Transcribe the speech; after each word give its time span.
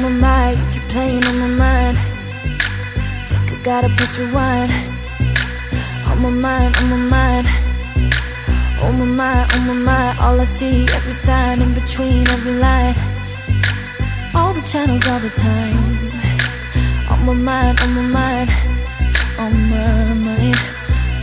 On 0.00 0.14
my 0.14 0.18
mind, 0.18 0.58
you 0.58 0.80
keep 0.80 0.88
playing 0.88 1.22
on 1.26 1.38
my 1.40 1.48
mind. 1.64 1.98
Think 3.28 3.52
I 3.52 3.62
gotta 3.62 3.88
press 3.96 4.18
rewind. 4.18 4.72
On 6.08 6.22
my 6.22 6.30
mind, 6.30 6.74
on 6.78 6.88
my 6.88 6.96
mind. 6.96 7.46
On 8.80 8.98
my 8.98 9.04
mind, 9.04 9.52
on 9.52 9.66
my 9.66 9.74
mind. 9.74 10.18
All 10.20 10.40
I 10.40 10.44
see, 10.44 10.86
every 10.96 11.12
sign 11.12 11.60
in 11.60 11.74
between 11.74 12.26
every 12.30 12.54
line. 12.54 12.94
All 14.34 14.54
the 14.54 14.62
channels, 14.62 15.06
all 15.06 15.20
the 15.20 15.28
time. 15.28 15.76
On 17.10 17.26
my 17.26 17.34
mind, 17.34 17.82
on 17.82 17.90
my 17.94 18.06
mind. 18.20 18.50
On 19.38 19.52
my 19.68 20.14
mind. 20.14 20.60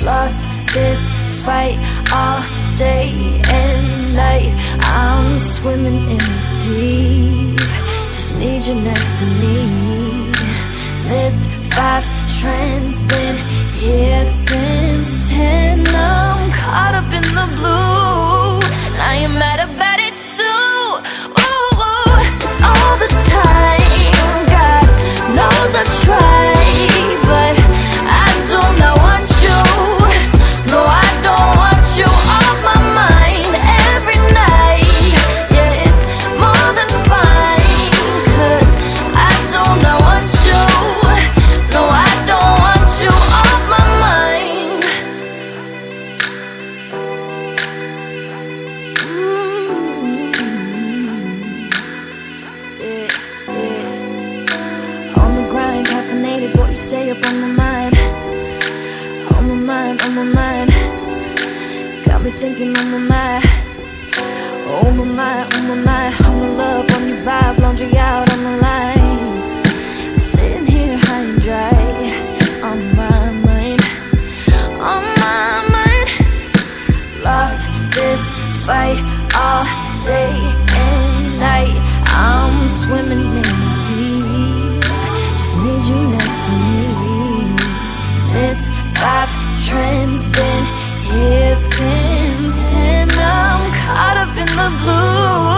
Lost 0.04 0.48
this 0.76 1.10
fight 1.44 1.80
all 2.14 2.44
day 2.78 3.42
and 3.50 4.16
night. 4.16 4.54
I'm 4.82 5.40
swimming 5.40 6.12
in 6.12 6.20
the 6.20 6.62
deep. 6.64 7.77
Need 8.40 8.64
you 8.64 8.76
next 8.76 9.18
to 9.20 9.26
me. 9.26 10.32
This 11.10 11.48
five 11.76 12.06
trend's 12.40 13.02
been 13.04 13.38
here 13.74 14.24
since 14.24 15.30
ten. 15.30 15.86
I'm 15.88 16.52
caught 16.52 16.94
up 16.94 17.12
in 17.12 17.24
the 17.40 17.48
blue. 17.58 18.60
I 19.00 19.16
am 19.26 19.34
mad 19.34 19.60
about 19.60 19.97
this 77.98 78.30
fight 78.66 79.00
all 79.34 79.66
day 80.06 80.38
and 80.86 81.40
night. 81.40 81.78
I'm 82.14 82.68
swimming 82.82 83.26
in 83.42 83.48
the 83.64 83.74
deep. 83.90 84.84
Just 85.38 85.56
need 85.66 85.84
you 85.90 86.02
next 86.16 86.42
to 86.46 86.52
me. 86.52 86.78
This 88.34 88.70
five 89.00 89.32
trend's 89.68 90.28
been 90.28 90.66
here 91.10 91.56
since 91.56 92.56
ten. 92.70 93.10
I'm 93.10 93.64
caught 93.82 94.18
up 94.24 94.34
in 94.44 94.52
the 94.62 94.70
blue, 94.82 95.57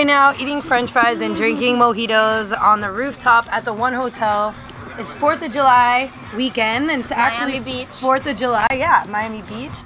right 0.00 0.06
now 0.06 0.32
eating 0.40 0.62
french 0.62 0.90
fries 0.90 1.20
and 1.20 1.36
drinking 1.36 1.76
mojitos 1.76 2.58
on 2.58 2.80
the 2.80 2.90
rooftop 2.90 3.46
at 3.52 3.66
the 3.66 3.74
One 3.74 3.92
Hotel. 3.92 4.48
It's 4.96 5.12
4th 5.12 5.44
of 5.44 5.52
July 5.52 6.10
weekend 6.34 6.90
and 6.90 7.02
it's 7.02 7.12
actually 7.12 7.60
Beach. 7.60 7.86
4th 7.86 8.24
of 8.30 8.34
July. 8.34 8.66
Yeah, 8.72 9.04
Miami 9.10 9.42
Beach. 9.42 9.76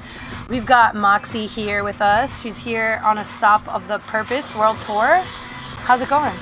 We've 0.49 0.65
got 0.65 0.95
Moxie 0.95 1.47
here 1.47 1.83
with 1.83 2.01
us. 2.01 2.41
She's 2.41 2.57
here 2.57 3.01
on 3.05 3.19
a 3.19 3.25
stop 3.25 3.67
of 3.67 3.89
the 3.89 3.99
Purpose 3.99 4.57
World 4.57 4.79
Tour. 4.79 5.21
How's 5.83 6.01
it 6.01 6.09
going? 6.09 6.37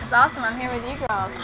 It's 0.00 0.12
awesome. 0.14 0.44
I'm 0.44 0.58
here 0.58 0.70
with 0.70 0.88
you 0.88 1.06
girls. 1.06 1.34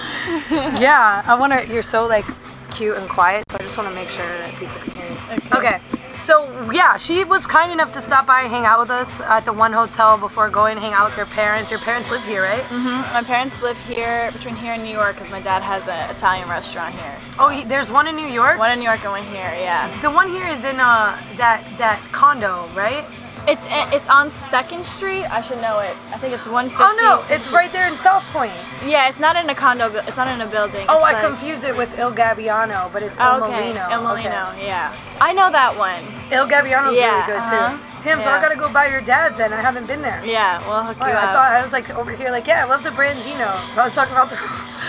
yeah, 0.81 1.23
I 1.27 1.35
want 1.39 1.53
to. 1.53 1.71
You're 1.71 1.83
so 1.83 2.07
like 2.07 2.25
cute 2.71 2.97
and 2.97 3.09
quiet, 3.09 3.45
so 3.51 3.57
I 3.57 3.61
just 3.61 3.77
want 3.77 3.89
to 3.89 3.95
make 3.95 4.09
sure 4.09 4.27
that 4.27 4.55
people 4.59 4.75
can 4.81 4.93
hear 4.95 5.11
you. 5.11 5.59
Okay. 5.59 5.81
So 6.17 6.45
yeah, 6.71 6.99
she 6.99 7.25
was 7.25 7.47
kind 7.47 7.73
enough 7.73 7.95
to 7.95 8.03
stop 8.03 8.27
by 8.27 8.43
and 8.43 8.51
hang 8.51 8.67
out 8.67 8.79
with 8.79 8.91
us 8.91 9.23
at 9.23 9.47
the 9.47 9.55
one 9.55 9.73
hotel 9.73 10.19
before 10.19 10.51
going 10.51 10.75
to 10.77 10.81
hang 10.83 10.93
out 10.93 11.07
with 11.07 11.17
your 11.17 11.27
parents. 11.27 11.71
Your 11.71 11.81
parents 11.81 12.11
live 12.11 12.23
here, 12.25 12.43
right? 12.43 12.63
Mm-hmm. 12.65 13.15
My 13.15 13.23
parents 13.23 13.63
live 13.63 13.83
here, 13.87 14.31
between 14.33 14.55
here 14.55 14.75
and 14.75 14.83
New 14.83 14.93
York, 14.93 15.15
because 15.15 15.33
my 15.33 15.41
dad 15.41 15.63
has 15.63 15.89
an 15.89 16.11
Italian 16.11 16.47
restaurant 16.49 16.95
here. 16.95 17.17
Oh, 17.39 17.49
he, 17.49 17.65
there's 17.65 17.91
one 17.91 18.07
in 18.07 18.17
New 18.17 18.27
York. 18.27 18.59
One 18.59 18.71
in 18.71 18.79
New 18.81 18.85
York 18.85 19.03
and 19.03 19.13
one 19.13 19.23
here, 19.23 19.51
yeah. 19.59 19.89
The 20.03 20.11
one 20.11 20.29
here 20.29 20.47
is 20.47 20.63
in 20.65 20.79
uh 20.79 21.17
that 21.37 21.65
that 21.79 21.99
condo, 22.13 22.65
right? 22.77 23.05
It's 23.51 23.67
it's 23.93 24.09
on 24.09 24.31
Second 24.31 24.87
Street. 24.87 25.27
I 25.27 25.41
should 25.43 25.59
know 25.61 25.81
it. 25.81 25.91
I 26.15 26.19
think 26.23 26.33
it's 26.35 26.47
150. 26.47 26.79
Oh 26.79 26.95
no, 27.03 27.19
it's 27.35 27.51
right 27.51 27.71
there 27.73 27.89
in 27.91 27.97
South 27.97 28.23
Pointe. 28.33 28.55
Yeah, 28.87 29.09
it's 29.09 29.19
not 29.19 29.35
in 29.35 29.51
a 29.51 29.55
condo. 29.55 29.91
It's 30.07 30.17
not 30.17 30.29
in 30.29 30.41
a 30.41 30.47
building. 30.47 30.87
Oh, 30.89 30.97
It's 30.97 31.05
I 31.05 31.13
like- 31.19 31.27
confuse 31.27 31.65
it 31.65 31.77
with 31.77 31.91
Il 31.99 32.13
Gabbiano, 32.13 32.93
but 32.93 33.03
it's 33.03 33.19
Il 33.19 33.27
Oh, 33.27 33.43
okay. 33.43 33.75
Molino. 33.75 33.83
El 33.91 33.99
Okay. 34.07 34.29
Molino, 34.31 34.45
yeah. 34.63 34.95
I 35.21 35.33
know 35.35 35.51
that 35.51 35.75
one. 35.77 35.99
Il 36.31 36.47
Gabbiano's 36.47 36.95
Yeah, 36.95 37.11
really 37.11 37.27
good 37.27 37.43
uh-huh. 37.43 37.77
too. 37.77 38.03
Tim, 38.05 38.21
so 38.23 38.31
I 38.31 38.41
gotta 38.41 38.57
go 38.57 38.73
buy 38.73 38.87
your 38.87 39.03
dad's 39.03 39.41
and 39.41 39.53
I 39.53 39.61
haven't 39.61 39.87
been 39.89 40.01
there. 40.01 40.23
Yeah, 40.25 40.63
we'll 40.69 40.85
hook 40.85 40.97
you 40.99 41.05
I 41.13 41.13
up. 41.19 41.35
thought 41.35 41.51
I 41.53 41.61
was 41.61 41.73
like 41.73 41.91
over 41.99 42.13
here, 42.15 42.31
like 42.31 42.47
yeah, 42.47 42.65
I 42.65 42.69
love 42.69 42.83
the 42.85 42.91
Branzino. 42.91 43.51
I 43.77 43.85
was 43.85 43.95
talking 43.95 44.13
about 44.15 44.31
the. 44.31 44.39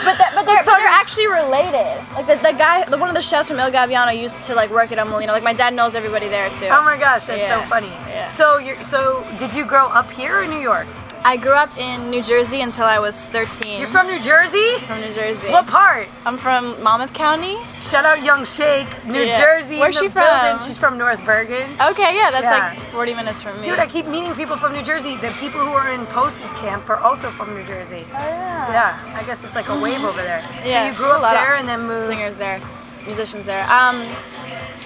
But 0.03 0.17
they're, 0.17 0.31
but 0.34 0.45
they're, 0.45 0.63
they're 0.63 0.88
actually 1.01 1.28
related. 1.28 1.85
Like 2.16 2.28
the, 2.28 2.35
the 2.41 2.53
guy, 2.57 2.84
the 2.85 2.97
one 2.97 3.09
of 3.09 3.16
the 3.16 3.22
chefs 3.22 3.50
from 3.50 3.59
Il 3.59 3.72
Gabbiano 3.72 4.12
used 4.17 4.45
to 4.47 4.56
like 4.56 4.69
work 4.72 4.91
at 4.91 4.97
Molino. 5.07 5.31
Like 5.31 5.44
my 5.44 5.53
dad 5.53 5.73
knows 5.73 5.95
everybody 5.95 6.28
there 6.28 6.50
too. 6.50 6.67
Oh 6.72 6.84
my 6.84 6.97
gosh, 6.97 7.25
that's 7.25 7.47
so 7.47 7.59
funny. 7.69 7.88
yeah. 8.09 8.25
So 8.28 8.57
you're 8.57 8.75
so 8.78 9.23
did 9.38 9.53
you 9.53 9.66
grow 9.66 9.88
up 9.88 10.09
here 10.12 10.41
in 10.41 10.50
New 10.50 10.59
York? 10.59 10.88
I 11.23 11.37
grew 11.37 11.51
up 11.53 11.77
in 11.77 12.09
New 12.09 12.23
Jersey 12.23 12.61
until 12.61 12.85
I 12.85 12.97
was 12.99 13.23
13. 13.25 13.79
You're 13.79 13.87
from 13.87 14.07
New 14.07 14.19
Jersey? 14.21 14.79
from 14.87 14.99
New 15.01 15.13
Jersey. 15.13 15.49
What 15.49 15.67
part? 15.67 16.07
I'm 16.25 16.35
from 16.35 16.81
Monmouth 16.81 17.13
County. 17.13 17.57
Shout 17.61 18.05
out 18.05 18.23
Young 18.23 18.43
Shake, 18.43 18.89
New 19.05 19.21
Yeah. 19.21 19.39
Jersey. 19.39 19.77
Where's 19.79 19.95
she 19.97 20.09
from? 20.09 20.23
building. 20.23 20.65
She's 20.65 20.79
from 20.79 20.97
North 20.97 21.23
Bergen. 21.23 21.67
Okay, 21.89 22.15
yeah, 22.15 22.31
that's 22.31 22.43
Yeah. 22.43 22.73
like 22.75 22.81
40 22.91 23.13
minutes 23.13 23.43
from 23.43 23.59
me. 23.61 23.67
Dude, 23.67 23.77
I 23.79 23.85
keep 23.85 24.07
meeting 24.07 24.33
people 24.33 24.57
from 24.57 24.73
New 24.73 24.81
Jersey. 24.81 25.15
The 25.17 25.29
people 25.39 25.59
who 25.61 25.73
are 25.73 25.89
in 25.91 26.05
Post's 26.07 26.53
camp 26.53 26.89
are 26.89 26.97
also 26.99 27.29
from 27.29 27.53
New 27.55 27.63
Jersey. 27.65 28.05
oh, 28.13 28.17
yeah. 28.17 28.71
Yeah, 28.71 29.17
I 29.19 29.23
guess 29.23 29.43
it's 29.43 29.55
like 29.55 29.69
a 29.69 29.77
wave 29.79 30.03
over 30.03 30.21
there. 30.23 30.43
Yeah, 30.65 30.85
so 30.85 30.91
you 30.91 30.97
grew 30.97 31.12
up 31.12 31.31
there 31.31 31.53
and 31.56 31.67
then 31.67 31.81
moved. 31.88 32.00
Singers 32.00 32.38
there, 32.38 32.59
musicians 33.06 33.45
there. 33.45 33.63
Um, 33.63 34.03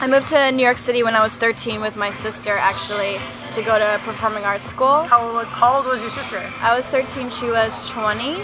I 0.02 0.08
moved 0.08 0.28
to 0.28 0.52
New 0.52 0.64
York 0.64 0.78
City 0.78 1.04
when 1.04 1.16
I 1.16 1.24
was 1.24 1.38
13 1.38 1.80
with 1.82 1.96
my 1.96 2.12
sister 2.12 2.52
actually 2.58 3.16
to 3.52 3.62
go 3.62 3.80
to 3.80 4.00
performing 4.04 4.44
arts 4.44 4.66
school. 4.66 5.04
How 5.04 5.22
old, 5.22 5.46
how 5.46 5.78
old 5.78 5.86
was 5.86 6.02
your 6.02 6.12
sister? 6.12 6.42
I 6.62 6.76
was 6.76 6.88
13, 6.88 7.30
she 7.30 7.48
was 7.48 7.90
20. 7.92 8.36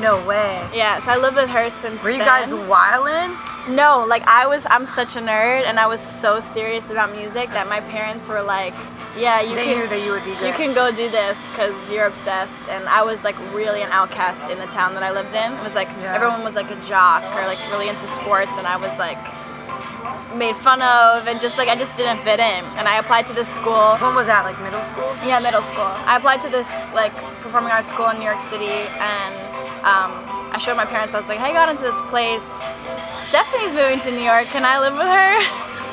No 0.00 0.24
way. 0.26 0.66
Yeah, 0.74 1.00
so 1.00 1.10
I 1.10 1.16
lived 1.16 1.36
with 1.36 1.50
her 1.50 1.68
since 1.70 2.02
Were 2.04 2.10
you 2.10 2.18
then. 2.18 2.26
guys 2.26 2.52
wildin'? 2.52 3.34
No, 3.74 4.04
like 4.08 4.26
I 4.26 4.46
was, 4.46 4.66
I'm 4.70 4.86
such 4.86 5.16
a 5.16 5.20
nerd, 5.20 5.64
and 5.64 5.78
I 5.78 5.86
was 5.86 6.00
so 6.00 6.40
serious 6.40 6.90
about 6.90 7.12
music 7.14 7.50
that 7.50 7.68
my 7.68 7.80
parents 7.80 8.26
were 8.28 8.40
like, 8.40 8.72
"Yeah, 9.18 9.40
you 9.42 9.54
They 9.54 9.64
can, 9.64 9.78
knew 9.80 9.88
that 9.88 10.00
you 10.04 10.12
would 10.12 10.24
be 10.24 10.32
good. 10.34 10.46
you 10.46 10.52
can 10.54 10.72
go 10.72 10.90
do 10.90 11.10
this 11.10 11.38
because 11.50 11.90
you're 11.90 12.06
obsessed." 12.06 12.66
And 12.70 12.88
I 12.88 13.02
was 13.02 13.24
like 13.24 13.36
really 13.52 13.82
an 13.82 13.90
outcast 13.92 14.50
in 14.50 14.58
the 14.58 14.66
town 14.68 14.94
that 14.94 15.02
I 15.02 15.10
lived 15.10 15.34
in. 15.34 15.52
It 15.52 15.62
was 15.62 15.74
like 15.74 15.88
Yeah. 16.00 16.14
everyone 16.14 16.42
was 16.44 16.56
like 16.56 16.70
a 16.70 16.80
jock 16.80 17.22
or 17.36 17.44
like 17.46 17.58
really 17.70 17.88
into 17.90 18.06
sports, 18.06 18.56
and 18.56 18.66
I 18.66 18.76
was 18.76 18.98
like 18.98 19.18
made 20.36 20.56
fun 20.56 20.80
of 20.82 21.26
and 21.26 21.40
just 21.40 21.58
like 21.58 21.68
I 21.68 21.76
just 21.76 21.96
didn't 21.96 22.18
fit 22.20 22.38
in. 22.40 22.62
And 22.78 22.86
I 22.86 22.98
applied 22.98 23.26
to 23.26 23.34
this 23.34 23.48
school. 23.48 23.96
When 23.98 24.14
was 24.14 24.26
that? 24.26 24.44
Like 24.44 24.58
middle 24.62 24.82
school? 24.82 25.08
Yeah, 25.26 25.40
middle 25.40 25.62
school. 25.62 25.88
I 26.06 26.16
applied 26.16 26.40
to 26.42 26.48
this 26.48 26.90
like 26.92 27.14
performing 27.42 27.72
arts 27.72 27.88
school 27.88 28.08
in 28.10 28.18
New 28.18 28.24
York 28.28 28.40
City, 28.40 28.70
and 29.00 29.34
um, 29.84 30.10
I 30.52 30.58
showed 30.60 30.76
my 30.76 30.84
parents. 30.84 31.14
I 31.14 31.18
was 31.18 31.28
like, 31.28 31.38
"Hey, 31.38 31.50
I 31.50 31.52
got 31.52 31.68
into 31.68 31.82
this 31.82 32.00
place. 32.12 32.46
Stephanie's 32.98 33.74
moving 33.74 33.98
to 34.00 34.10
New 34.12 34.24
York. 34.24 34.46
Can 34.54 34.64
I 34.64 34.78
live 34.78 34.94
with 34.94 35.08
her?" 35.08 35.32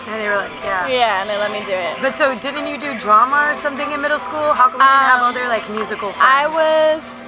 And 0.06 0.22
they 0.22 0.30
were 0.30 0.38
like, 0.38 0.54
yeah. 0.62 0.86
Yeah, 0.86 1.22
and 1.22 1.30
they 1.30 1.38
let 1.42 1.50
me 1.50 1.66
do 1.66 1.74
it. 1.74 1.98
But 2.00 2.14
so 2.14 2.38
didn't 2.38 2.68
you 2.70 2.78
do 2.78 2.94
drama 3.02 3.50
or 3.50 3.58
something 3.58 3.90
in 3.90 4.02
middle 4.06 4.20
school? 4.22 4.54
How 4.54 4.70
come 4.70 4.78
you 4.78 4.86
didn't 4.86 5.10
have 5.10 5.26
Um, 5.26 5.34
other 5.34 5.48
like 5.50 5.66
musical 5.74 6.14
friends? 6.14 6.30
I 6.30 6.46
was 6.46 7.26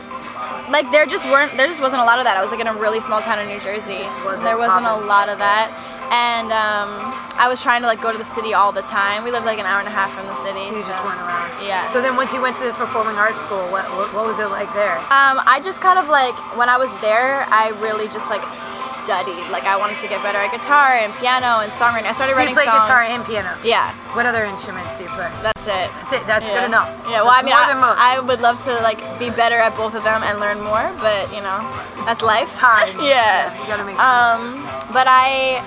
like 0.70 0.86
there 0.92 1.08
just 1.10 1.26
weren't 1.26 1.52
there 1.58 1.66
just 1.66 1.82
wasn't 1.82 2.02
a 2.02 2.06
lot 2.06 2.20
of 2.20 2.26
that. 2.30 2.38
I 2.38 2.42
was 2.42 2.52
like 2.52 2.62
in 2.62 2.68
a 2.70 2.78
really 2.78 3.00
small 3.02 3.20
town 3.20 3.40
in 3.40 3.48
New 3.50 3.60
Jersey. 3.60 3.98
Just 3.98 4.22
wasn't 4.24 4.44
there 4.46 4.58
wasn't 4.62 4.86
a 4.86 4.94
lot 5.10 5.26
of 5.28 5.40
that. 5.42 5.74
And 6.10 6.52
um, 6.56 6.90
I 7.36 7.48
was 7.52 7.62
trying 7.62 7.82
to 7.82 7.88
like 7.88 8.02
go 8.02 8.12
to 8.12 8.18
the 8.18 8.26
city 8.28 8.54
all 8.54 8.72
the 8.72 8.82
time. 8.82 9.24
We 9.24 9.32
lived 9.32 9.46
like 9.46 9.60
an 9.60 9.66
hour 9.66 9.80
and 9.80 9.88
a 9.88 9.92
half 9.92 10.12
from 10.16 10.26
the 10.28 10.36
city. 10.36 10.64
so 10.64 10.72
you 10.72 10.80
just 10.80 10.96
so- 10.96 11.04
weren't 11.06 11.20
around. 11.20 11.52
Yeah. 11.68 11.86
So 11.92 12.02
then 12.02 12.16
once 12.16 12.32
you 12.34 12.42
went 12.42 12.56
to 12.58 12.64
this 12.64 12.76
performing 12.76 13.16
arts 13.18 13.42
school, 13.42 13.62
what 13.74 13.84
what, 13.98 14.14
what 14.14 14.26
was 14.26 14.40
it 14.40 14.48
like 14.50 14.72
there? 14.74 14.96
Um, 15.12 15.42
I 15.44 15.60
just 15.64 15.82
kind 15.82 16.00
of 16.00 16.08
like 16.08 16.34
when 16.56 16.70
I 16.70 16.78
was 16.78 16.94
there, 17.02 17.44
I 17.52 17.76
really 17.84 18.08
just 18.08 18.30
like 18.30 18.42
studied. 18.50 19.42
Like 19.52 19.64
I 19.68 19.76
wanted 19.78 19.98
to 20.00 20.08
get 20.08 20.22
better 20.24 20.38
at 20.40 20.52
guitar 20.52 20.96
and 20.98 21.12
piano 21.20 21.60
and 21.66 21.72
songwriting. 21.72 22.08
I 22.08 22.14
started 22.16 22.34
So 22.36 22.42
you 22.42 22.48
writing 22.48 22.56
play 22.56 22.66
songs. 22.70 22.88
guitar 22.88 23.02
and 23.04 23.22
piano. 23.26 23.52
yeah, 23.64 23.92
What 24.16 24.26
other 24.26 24.46
instruments 24.46 24.98
do 24.98 25.04
you 25.06 25.12
play? 25.12 25.30
that's 25.44 25.66
it. 25.68 25.88
That's 25.92 26.14
it. 26.14 26.24
That's 26.28 26.48
yeah. 26.48 26.56
good 26.62 26.66
enough. 26.72 26.88
Yeah, 27.10 27.24
well, 27.28 27.36
That's 27.36 27.44
I 27.44 27.76
mean, 27.76 27.84
I. 27.84 28.18
I 28.18 28.20
would 28.24 28.40
love 28.42 28.58
to 28.66 28.74
like 28.86 29.00
be 29.20 29.30
better 29.30 29.56
at 29.60 29.76
both 29.76 29.96
of 29.96 30.04
them 30.04 30.24
and 30.24 30.40
learn 30.40 30.60
more, 30.64 30.88
but 31.04 31.28
you 31.36 31.42
know, 31.44 31.60
that's 32.08 32.22
life. 32.22 32.56
Time. 32.56 32.88
yeah. 33.04 33.52
You 33.62 33.68
gotta 33.68 33.84
make. 33.84 34.00
Um, 34.00 34.64
but 34.96 35.06
I, 35.10 35.60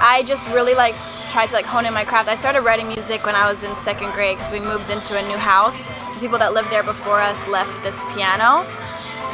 I 0.00 0.22
just 0.26 0.48
really 0.50 0.74
like 0.74 0.94
tried 1.30 1.48
to 1.50 1.54
like 1.54 1.64
hone 1.66 1.86
in 1.86 1.92
my 1.94 2.04
craft. 2.04 2.28
I 2.28 2.34
started 2.34 2.62
writing 2.62 2.88
music 2.88 3.24
when 3.26 3.34
I 3.34 3.48
was 3.48 3.64
in 3.64 3.70
second 3.76 4.12
grade 4.12 4.36
because 4.38 4.52
we 4.52 4.60
moved 4.60 4.90
into 4.90 5.18
a 5.18 5.22
new 5.28 5.36
house. 5.36 5.88
The 6.14 6.20
people 6.20 6.38
that 6.38 6.52
lived 6.54 6.70
there 6.70 6.82
before 6.82 7.20
us 7.20 7.46
left 7.48 7.82
this 7.82 8.02
piano. 8.14 8.64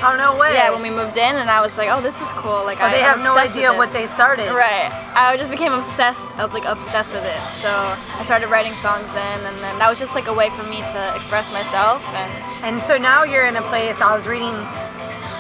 oh 0.05 0.15
no 0.19 0.37
way. 0.39 0.53
Yeah, 0.55 0.71
when 0.71 0.83
we 0.83 0.91
moved 0.91 1.17
in, 1.17 1.35
and 1.37 1.49
I 1.49 1.61
was 1.61 1.79
like, 1.79 1.89
oh, 1.91 2.01
this 2.01 2.21
is 2.21 2.33
cool. 2.33 2.65
Like, 2.65 2.79
But 2.79 2.93
I, 2.93 2.99
they 2.99 3.01
have 3.01 3.23
no 3.23 3.37
idea 3.39 3.73
what 3.73 3.91
they 3.93 4.07
started. 4.07 4.51
Right. 4.53 4.91
I 5.15 5.37
just 5.37 5.51
became 5.51 5.73
obsessed, 5.73 6.37
of, 6.39 6.53
like 6.53 6.65
obsessed 6.67 7.15
with 7.15 7.25
it. 7.25 7.41
So 7.53 7.71
I 7.71 8.23
started 8.23 8.51
writing 8.51 8.75
songs 8.75 9.13
then, 9.15 9.39
and 9.47 9.57
then 9.65 9.79
that 9.79 9.89
was 9.89 9.99
just 9.99 10.15
like 10.15 10.27
a 10.27 10.35
way 10.35 10.51
for 10.51 10.65
me 10.69 10.83
to 10.93 11.01
express 11.15 11.53
myself. 11.53 12.03
And 12.15 12.33
And 12.65 12.83
so 12.83 12.99
now 12.99 13.25
you're 13.25 13.47
in 13.47 13.57
a 13.57 13.63
place. 13.73 14.01
I 14.01 14.15
was 14.15 14.27
reading. 14.27 14.53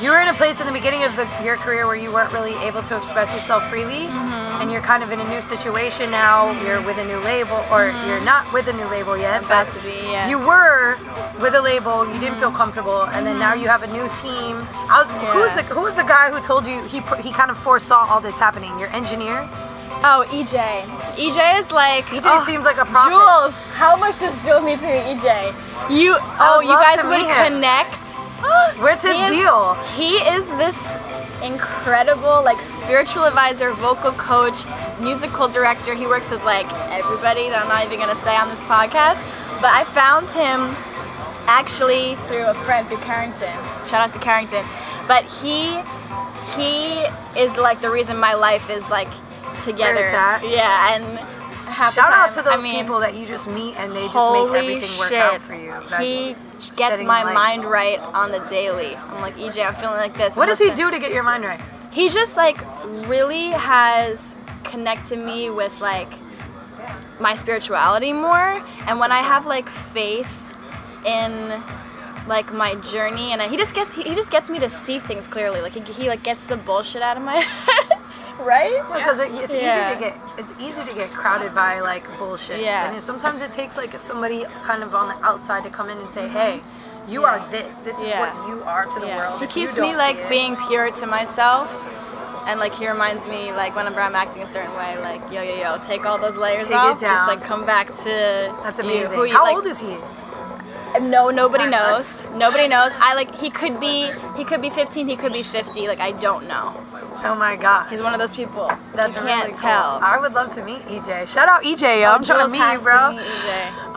You 0.02 0.10
were 0.10 0.20
in 0.20 0.28
a 0.28 0.34
place 0.34 0.60
in 0.60 0.66
the 0.66 0.72
beginning 0.72 1.04
of 1.04 1.14
the, 1.16 1.26
your 1.42 1.56
career 1.56 1.86
where 1.86 1.96
you 1.96 2.12
weren't 2.12 2.32
really 2.32 2.54
able 2.66 2.82
to 2.82 2.96
express 2.96 3.32
yourself 3.32 3.68
freely, 3.70 4.04
Mm-hmm. 4.04 4.62
and 4.62 4.70
you're 4.70 4.82
kind 4.82 5.02
of 5.02 5.10
in 5.10 5.18
a 5.20 5.28
new 5.28 5.40
situation 5.42 6.10
now. 6.10 6.50
You're 6.62 6.80
with 6.82 6.98
a 6.98 7.06
new 7.06 7.18
label, 7.24 7.58
or 7.72 7.90
you're 8.06 8.22
not 8.24 8.50
with 8.52 8.68
a 8.68 8.72
new 8.74 8.86
label 8.90 9.16
yet. 9.16 9.42
Mm-hmm. 9.42 9.46
about 9.50 9.66
but 9.66 9.72
to 9.74 9.80
be, 9.82 9.96
yeah. 10.12 10.28
You 10.28 10.38
were 10.38 10.96
with 11.40 11.54
a 11.54 11.62
label. 11.62 12.06
You 12.12 12.18
didn't 12.20 12.38
feel 12.38 12.52
comfortable, 12.52 13.04
and 13.14 13.26
then 13.26 13.38
now 13.38 13.54
you 13.54 13.66
have 13.68 13.82
a 13.82 13.90
new 13.92 14.06
team. 14.20 14.54
I 14.90 15.00
was. 15.02 15.10
yeah. 15.10 15.32
Who's 15.32 15.54
the 15.54 15.62
Yeah. 15.62 15.74
Who 15.74 15.82
was 15.82 15.96
the 15.96 16.04
guy 16.04 16.30
who 16.30 16.40
told 16.40 16.66
you 16.66 16.82
he 16.84 17.00
he 17.22 17.32
kind 17.32 17.50
of 17.50 17.56
foresaw 17.58 18.06
all 18.10 18.20
this 18.20 18.38
happening? 18.38 18.70
Your 18.78 18.88
engineer. 18.94 19.38
oh, 20.04 20.24
EJ. 20.28 20.58
EJ 21.16 21.58
is 21.58 21.72
like. 21.72 22.04
EJ 22.12 22.22
oh, 22.26 22.42
seems 22.44 22.64
like 22.64 22.76
a 22.78 22.84
prophet. 22.84 23.10
Jules. 23.10 23.54
How 23.74 23.96
much 23.96 24.18
does 24.20 24.44
Jules 24.44 24.64
need 24.64 24.78
to 24.78 24.86
meet 24.86 25.18
EJ? 25.18 25.54
You. 25.90 26.16
Oh, 26.38 26.58
would 26.60 26.68
you 26.68 26.76
guys 26.76 27.02
would 27.06 27.26
connect. 27.42 28.23
Where's 28.82 29.02
his 29.02 29.16
He 29.16 29.22
is- 29.22 29.30
deal? 29.30 29.74
He 29.96 30.10
is 30.34 30.48
this 30.56 30.96
incredible 31.42 32.42
like 32.44 32.58
spiritual 32.58 33.24
advisor, 33.24 33.70
vocal 33.72 34.12
coach, 34.12 34.64
musical 35.00 35.48
director. 35.48 35.94
He 35.94 36.06
works 36.06 36.30
with 36.30 36.44
like 36.44 36.66
everybody 36.90 37.48
that 37.50 37.62
I'm 37.62 37.68
not 37.68 37.84
even 37.84 37.98
gonna 37.98 38.14
say 38.14 38.36
on 38.36 38.48
this 38.48 38.64
podcast. 38.64 39.20
But 39.60 39.70
I 39.72 39.84
found 39.84 40.28
him 40.30 40.74
actually 41.46 42.14
through 42.26 42.46
a 42.48 42.54
friend 42.54 42.86
through 42.88 42.98
Carrington. 42.98 43.52
Shout 43.86 44.00
out 44.08 44.12
to 44.12 44.18
Carrington. 44.18 44.64
But 45.06 45.24
he 45.24 45.78
he 46.56 47.04
is 47.38 47.56
like 47.56 47.80
the 47.80 47.90
reason 47.90 48.18
my 48.18 48.34
life 48.34 48.70
is 48.70 48.90
like 48.90 49.08
together. 49.62 50.10
Yeah, 50.42 50.94
and 50.96 51.04
half 51.74 51.94
Shout 51.94 52.12
out 52.12 52.30
to 52.32 52.42
those 52.42 52.58
I 52.60 52.62
mean, 52.62 52.82
people 52.82 53.00
that 53.00 53.14
you 53.14 53.26
just 53.26 53.48
meet 53.48 53.78
and 53.78 53.92
they 53.92 54.06
just 54.08 54.32
make 54.32 54.50
everything 54.50 54.98
work 54.98 55.08
shit. 55.08 55.18
out 55.22 55.40
for 55.42 55.54
you. 55.54 55.70
That 55.90 56.00
He 56.00 56.34
gets 56.76 57.02
my 57.02 57.22
light. 57.24 57.34
mind 57.34 57.64
right 57.64 57.98
on 58.00 58.30
the 58.32 58.40
daily. 58.48 58.94
I'm 58.96 59.20
like, 59.20 59.34
EJ, 59.36 59.66
I'm 59.66 59.74
feeling 59.74 59.96
like 59.96 60.14
this. 60.14 60.36
What 60.36 60.46
does 60.46 60.58
he 60.58 60.70
do 60.74 60.90
to 60.90 60.98
get 60.98 61.12
your 61.12 61.22
mind 61.22 61.44
right? 61.44 61.60
He 61.92 62.08
just 62.08 62.36
like 62.36 62.58
really 63.08 63.48
has 63.50 64.36
connected 64.64 65.18
me 65.18 65.50
with 65.50 65.80
like 65.80 66.12
my 67.20 67.34
spirituality 67.34 68.12
more. 68.12 68.62
And 68.88 68.98
when 68.98 69.12
I 69.12 69.18
have 69.18 69.46
like 69.46 69.68
faith 69.68 70.40
in 71.06 71.62
like 72.26 72.52
my 72.54 72.74
journey 72.76 73.32
and 73.32 73.42
he 73.42 73.56
just 73.56 73.74
gets 73.74 73.94
he, 73.94 74.02
he 74.02 74.14
just 74.14 74.30
gets 74.32 74.48
me 74.48 74.58
to 74.58 74.68
see 74.68 74.98
things 74.98 75.26
clearly. 75.26 75.60
Like 75.60 75.72
he, 75.72 75.80
he 75.92 76.08
like 76.08 76.22
gets 76.22 76.46
the 76.46 76.56
bullshit 76.56 77.02
out 77.02 77.16
of 77.16 77.22
my 77.22 77.36
head. 77.36 77.98
Right? 78.40 78.82
Because 78.92 79.18
it, 79.18 79.30
it's 79.32 79.52
Yeah. 79.54 79.90
easy 79.90 79.94
to 79.94 80.00
get 80.00 80.14
it's 80.38 80.54
easy 80.58 80.82
to 80.90 80.94
get 80.96 81.10
crowded 81.12 81.54
by 81.54 81.80
like 81.80 82.04
bullshit. 82.18 82.60
Yeah. 82.60 82.90
And 82.92 83.02
sometimes 83.02 83.40
it 83.42 83.52
takes 83.52 83.76
like 83.76 83.98
somebody 84.00 84.44
kind 84.64 84.82
of 84.82 84.94
on 84.94 85.08
the 85.08 85.24
outside 85.26 85.62
to 85.64 85.70
come 85.70 85.88
in 85.90 85.98
and 85.98 86.10
say, 86.10 86.28
"Hey, 86.28 86.60
you 87.08 87.22
Yeah. 87.22 87.28
are 87.28 87.50
this. 87.50 87.80
This 87.80 88.00
is 88.00 88.10
what 88.12 88.32
you 88.48 88.62
are 88.64 88.86
to 88.86 89.00
the 89.00 89.06
Yeah. 89.06 89.16
world." 89.18 89.40
He 89.40 89.46
keeps 89.46 89.78
me 89.78 89.96
like 89.96 90.28
being 90.28 90.56
pure 90.68 90.90
to 90.90 91.06
myself. 91.06 91.68
And 92.46 92.60
like 92.60 92.74
he 92.74 92.86
reminds 92.86 93.26
me 93.26 93.52
like 93.52 93.74
whenever 93.74 94.00
I'm 94.02 94.14
acting 94.14 94.42
a 94.42 94.46
certain 94.46 94.74
way, 94.76 94.98
like 95.00 95.22
yo 95.32 95.40
yo 95.40 95.54
yo, 95.56 95.78
take 95.78 96.04
all 96.04 96.18
those 96.18 96.36
layers 96.36 96.66
Take 96.68 96.74
it 96.76 96.78
off. 96.78 97.00
Just 97.00 97.26
like 97.26 97.42
come 97.42 97.64
back 97.64 97.94
to 98.06 98.54
That's 98.62 98.78
you, 98.80 98.84
amazing. 98.84 99.16
who 99.16 99.24
you, 99.24 99.32
How 99.32 99.44
like, 99.44 99.54
old 99.56 99.66
is 99.66 99.80
he? 99.80 99.96
No, 101.00 101.30
nobody 101.30 101.66
knows. 101.66 102.24
Nobody 102.34 102.68
knows. 102.68 102.94
I 103.00 103.14
like 103.14 103.34
he 103.34 103.48
could 103.50 103.80
be 103.80 104.10
he 104.36 104.44
could 104.44 104.60
be 104.60 104.68
15, 104.70 105.08
he 105.08 105.16
could 105.16 105.32
be 105.32 105.42
50. 105.42 105.88
Like 105.88 106.00
I 106.00 106.10
don't 106.12 106.46
know. 106.46 106.74
Oh 107.26 107.34
my 107.34 107.56
god. 107.56 107.88
He's 107.88 108.02
one 108.02 108.12
of 108.12 108.20
those 108.20 108.32
people. 108.32 108.70
That's 108.94 109.16
you 109.16 109.22
really 109.22 109.32
can't 109.34 109.52
cool. 109.52 109.60
tell. 109.60 109.98
I 110.02 110.18
would 110.20 110.34
love 110.34 110.50
to 110.56 110.64
meet 110.64 110.82
EJ. 110.82 111.26
Shout 111.26 111.48
out 111.48 111.62
EJ. 111.64 112.00
yo. 112.02 112.08
Oh, 112.08 112.12
I'm 112.12 112.22
trying 112.22 112.40
Jules 112.40 112.52
to 112.52 112.58
meet 112.58 112.72
you, 112.74 112.78
bro. 112.80 113.12
meet 113.12 113.20
EJ. 113.20 113.46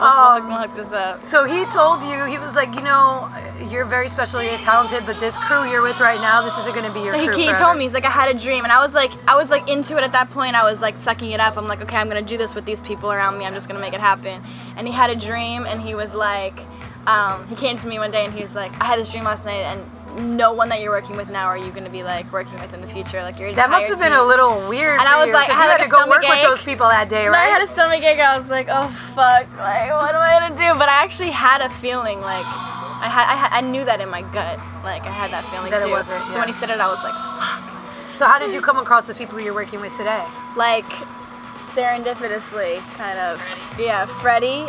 we'll 0.00 0.32
hook, 0.32 0.48
we'll 0.48 0.58
hook 0.68 0.76
this 0.76 0.92
up. 0.92 1.24
So 1.24 1.44
he 1.44 1.66
told 1.66 2.02
you, 2.02 2.24
he 2.24 2.38
was 2.38 2.54
like, 2.56 2.74
you 2.74 2.80
know, 2.80 3.30
you're 3.68 3.84
very 3.84 4.08
special, 4.08 4.42
you're 4.42 4.56
talented, 4.58 5.04
but 5.04 5.20
this 5.20 5.36
crew 5.36 5.68
you're 5.68 5.82
with 5.82 6.00
right 6.00 6.20
now, 6.20 6.40
this 6.42 6.56
isn't 6.58 6.74
gonna 6.74 6.92
be 6.94 7.00
your 7.00 7.14
He, 7.14 7.26
crew. 7.26 7.36
he 7.36 7.44
forever. 7.44 7.58
told 7.58 7.76
me 7.76 7.82
he's 7.84 7.92
like 7.94 8.06
I 8.06 8.10
had 8.10 8.34
a 8.34 8.38
dream 8.38 8.64
and 8.64 8.72
I 8.72 8.80
was 8.80 8.94
like 8.94 9.10
I 9.28 9.36
was 9.36 9.50
like 9.50 9.68
into 9.68 9.98
it 9.98 10.04
at 10.04 10.12
that 10.12 10.30
point 10.30 10.54
I 10.56 10.62
was 10.62 10.80
like 10.80 10.96
sucking 10.96 11.30
it 11.32 11.40
up 11.40 11.58
I'm 11.58 11.68
like 11.68 11.82
okay 11.82 11.96
I'm 11.96 12.08
gonna 12.08 12.22
do 12.22 12.38
this 12.38 12.54
with 12.54 12.64
these 12.64 12.80
people 12.80 13.12
around 13.12 13.36
me 13.38 13.44
I'm 13.44 13.52
just 13.52 13.68
gonna 13.68 13.80
make 13.80 13.92
it 13.92 14.00
happen 14.00 14.40
and 14.76 14.86
he 14.86 14.92
had 14.94 15.10
a 15.10 15.16
dream 15.16 15.66
and 15.66 15.80
he 15.82 15.94
was 15.94 16.14
like 16.14 16.58
um, 17.06 17.46
he 17.48 17.54
came 17.56 17.76
to 17.76 17.86
me 17.88 17.98
one 17.98 18.10
day 18.10 18.24
and 18.24 18.32
he 18.32 18.40
was 18.40 18.54
like 18.54 18.72
I 18.80 18.84
had 18.84 18.98
this 18.98 19.10
dream 19.12 19.24
last 19.24 19.44
night 19.44 19.64
and 19.64 19.84
no 20.18 20.52
one 20.52 20.68
that 20.68 20.80
you're 20.80 20.90
working 20.90 21.16
with 21.16 21.30
now 21.30 21.46
are 21.46 21.56
you 21.58 21.70
gonna 21.70 21.88
be 21.90 22.02
like 22.02 22.30
working 22.32 22.54
with 22.60 22.72
in 22.74 22.80
the 22.80 22.86
future 22.86 23.22
like 23.22 23.38
your 23.38 23.52
That 23.52 23.70
must 23.70 23.86
have 23.88 23.98
been 24.00 24.12
team. 24.12 24.20
a 24.20 24.24
little 24.24 24.68
weird. 24.68 24.98
And 25.00 25.08
for 25.08 25.14
I 25.14 25.18
was 25.18 25.28
you, 25.28 25.34
like, 25.34 25.48
I 25.48 25.52
had, 25.54 25.62
you 25.64 25.68
like, 25.70 25.78
had 25.80 25.84
to 25.86 25.90
go 25.90 26.06
work 26.08 26.22
stomach 26.22 26.40
with 26.42 26.50
those 26.50 26.62
people 26.62 26.86
that 26.88 27.08
day, 27.08 27.26
No, 27.26 27.32
I 27.32 27.44
had 27.46 27.62
a 27.62 27.66
stomach 27.66 28.02
ache. 28.02 28.18
I 28.20 28.36
was 28.38 28.50
like, 28.50 28.66
oh 28.70 28.88
fuck, 28.88 29.46
like 29.58 29.90
what 29.90 30.14
am 30.14 30.20
I 30.20 30.48
gonna 30.48 30.56
do? 30.56 30.78
But 30.78 30.88
I 30.88 31.02
actually 31.02 31.30
had 31.30 31.60
a 31.62 31.68
feeling 31.70 32.20
like 32.20 32.46
I 32.46 33.08
had, 33.08 33.26
I, 33.32 33.36
had, 33.36 33.50
I 33.52 33.60
knew 33.60 33.84
that 33.84 34.00
in 34.00 34.08
my 34.10 34.22
gut. 34.22 34.58
Like 34.82 35.02
I 35.06 35.10
had 35.10 35.30
that 35.30 35.44
feeling 35.50 35.70
That 35.70 35.82
it 35.82 35.84
too. 35.86 35.90
wasn't, 35.92 36.32
So 36.32 36.40
when 36.40 36.48
he 36.48 36.54
said 36.54 36.70
it, 36.70 36.80
I 36.80 36.88
was 36.88 37.02
like, 37.04 37.14
fuck. 37.14 38.14
so 38.14 38.26
how 38.26 38.38
did 38.38 38.52
you 38.52 38.60
come 38.60 38.78
across 38.78 39.06
the 39.06 39.14
people 39.14 39.38
you're 39.40 39.54
working 39.54 39.80
with 39.80 39.92
today? 39.96 40.24
Like 40.56 40.84
serendipitously, 41.78 42.78
kind 42.96 43.18
of. 43.18 43.40
Yeah, 43.78 44.06
Freddie 44.06 44.66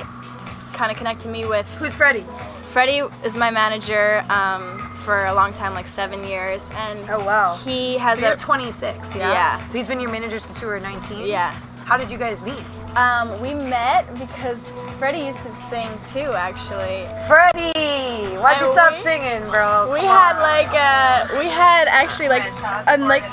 kind 0.73 0.91
of 0.91 0.97
connected 0.97 1.29
me 1.31 1.45
with. 1.45 1.67
Who's 1.79 1.95
Freddie? 1.95 2.25
Freddie 2.61 3.01
is 3.25 3.35
my 3.35 3.49
manager 3.49 4.23
um, 4.29 4.88
for 4.99 5.25
a 5.25 5.33
long 5.33 5.51
time, 5.53 5.73
like 5.73 5.87
seven 5.87 6.23
years, 6.23 6.69
and 6.75 6.99
Oh 7.09 7.23
wow. 7.25 7.55
he 7.63 7.97
has 7.97 8.19
so 8.19 8.25
you're 8.25 8.35
a 8.35 8.37
26, 8.37 9.15
yeah? 9.15 9.31
Yeah. 9.31 9.65
So 9.65 9.77
he's 9.77 9.87
been 9.87 9.99
your 9.99 10.11
manager 10.11 10.39
since 10.39 10.61
you 10.61 10.67
were 10.67 10.79
19? 10.79 11.25
yeah. 11.25 11.51
How 11.85 11.97
did 11.97 12.11
you 12.11 12.19
guys 12.19 12.43
meet? 12.43 12.63
Um, 12.95 13.41
we 13.41 13.51
met 13.55 14.05
because 14.19 14.69
Freddie 14.99 15.21
used 15.25 15.43
to 15.47 15.53
sing 15.55 15.87
too, 16.05 16.31
actually. 16.33 17.05
Freddie! 17.27 18.37
Why'd 18.37 18.61
you 18.61 18.71
stop 18.73 18.91
we- 18.93 19.01
singing, 19.01 19.41
bro? 19.49 19.89
We 19.91 19.97
Come 19.99 20.07
had 20.07 20.35
on. 20.35 20.41
like 20.43 20.69
uh, 20.69 21.39
we 21.39 21.45
had 21.49 21.87
actually 21.87 22.29
like 22.29 22.43
um 22.87 23.07
like 23.07 23.23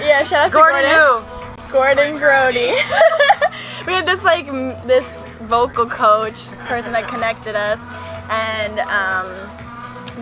yeah 0.00 0.24
shout 0.24 0.46
out 0.46 0.50
to 0.50 0.52
Gordon 0.52 0.82
Gordon 0.82 1.30
who? 1.66 1.72
Gordon 1.72 2.14
Grody. 2.16 2.74
we 3.86 3.92
had 3.92 4.04
this 4.06 4.24
like 4.24 4.48
m- 4.48 4.74
this 4.86 5.20
vocal 5.42 5.86
coach 5.86 6.50
person 6.66 6.92
that 6.92 7.06
connected 7.08 7.54
us, 7.54 7.86
and 8.30 8.80
um, 8.80 9.28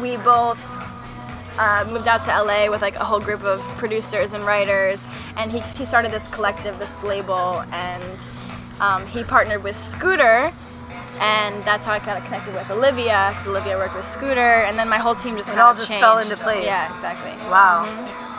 we 0.00 0.16
both 0.18 0.60
uh, 1.58 1.84
moved 1.90 2.08
out 2.08 2.22
to 2.24 2.30
LA 2.30 2.70
with 2.70 2.82
like 2.82 2.96
a 2.96 3.04
whole 3.04 3.20
group 3.20 3.44
of 3.44 3.60
producers 3.78 4.32
and 4.32 4.42
writers, 4.44 5.06
and 5.38 5.50
he, 5.50 5.60
he 5.60 5.84
started 5.84 6.10
this 6.10 6.28
collective, 6.28 6.78
this 6.78 7.02
label, 7.04 7.62
and 7.72 8.26
um, 8.80 9.06
he 9.06 9.22
partnered 9.22 9.62
with 9.62 9.76
Scooter, 9.76 10.52
and 11.20 11.64
that's 11.64 11.84
how 11.86 11.92
I 11.92 12.00
kind 12.00 12.18
of 12.18 12.24
connected 12.24 12.54
with 12.54 12.68
Olivia, 12.70 13.28
because 13.30 13.46
Olivia 13.46 13.76
worked 13.78 13.94
with 13.94 14.04
Scooter, 14.04 14.64
and 14.66 14.76
then 14.78 14.88
my 14.88 14.98
whole 14.98 15.14
team 15.14 15.36
just 15.36 15.48
It 15.48 15.52
kind 15.52 15.62
all 15.62 15.70
of 15.72 15.76
just 15.76 15.90
changed. 15.90 16.04
fell 16.04 16.18
into 16.18 16.36
place. 16.36 16.64
Yeah, 16.64 16.92
exactly. 16.92 17.30
Wow. 17.48 17.84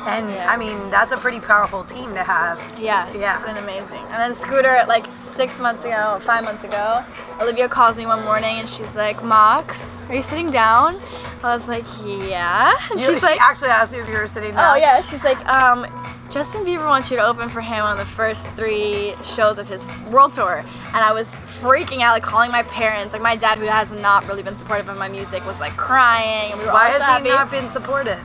And 0.06 0.30
Yeah. 0.32 0.52
I 0.52 0.56
mean, 0.58 0.90
that's 0.92 1.12
a 1.12 1.18
pretty 1.18 1.40
powerful 1.40 1.84
team 1.84 2.14
to 2.14 2.24
have. 2.24 2.62
Yeah, 2.80 3.08
Yeah. 3.14 3.34
it's 3.34 3.44
been 3.44 3.58
amazing. 3.58 4.02
And 4.12 4.18
then 4.18 4.36
Scooter, 4.36 4.84
like 4.88 5.06
six 5.12 5.60
months 5.60 5.84
ago, 5.86 6.18
five 6.22 6.44
months 6.44 6.64
ago, 6.64 7.04
Olivia 7.42 7.68
calls 7.68 7.98
me 7.98 8.06
one 8.06 8.24
morning 8.24 8.60
and 8.60 8.70
she's 8.70 8.96
like, 8.96 9.24
Mox, 9.24 9.98
are 10.10 10.16
you 10.16 10.22
sitting 10.22 10.52
down? 10.52 10.96
I 11.44 11.54
was 11.54 11.68
like, 11.68 11.86
yeah. 12.06 12.74
And 12.92 13.00
You- 13.00 13.06
she's 13.08 13.20
she 13.20 13.26
like, 13.26 13.42
actually 13.42 13.70
asked 13.70 13.94
you 13.96 14.02
if 14.02 14.08
you 14.10 14.18
were 14.18 14.28
sitting 14.28 14.52
down. 14.52 14.74
oh 14.74 14.76
yeah. 14.78 15.02
She's 15.02 15.24
like, 15.24 15.44
um, 15.48 15.86
Justin 16.30 16.66
Bieber 16.66 16.88
wants 16.88 17.10
you 17.10 17.18
to 17.18 17.24
open 17.26 17.50
for 17.50 17.62
him 17.62 17.84
on 17.86 17.98
the 17.98 18.06
first 18.06 18.48
three 18.58 19.14
shows 19.24 19.58
of 19.58 19.68
his 19.70 19.92
world 20.12 20.34
tour. 20.34 20.58
And 20.88 20.98
I 20.98 21.14
was 21.14 21.34
freaking 21.62 22.02
out, 22.02 22.12
like 22.14 22.24
calling 22.24 22.52
my 22.52 22.64
parents. 22.64 23.14
Like 23.14 23.22
my 23.22 23.36
dad, 23.36 23.58
who 23.60 23.66
has 23.66 23.92
not 23.94 24.28
really 24.28 24.44
been 24.44 24.56
supportive 24.56 24.90
of 24.90 24.98
my 24.98 25.08
music, 25.08 25.46
was 25.46 25.60
like 25.60 25.78
crying. 25.78 26.52
And 26.52 26.60
we 26.60 26.66
were 26.66 26.74
Why 26.74 26.88
all 26.88 26.92
has 26.94 27.02
happy. 27.02 27.30
he 27.30 27.34
not 27.34 27.50
been 27.52 27.70
supported? 27.70 28.18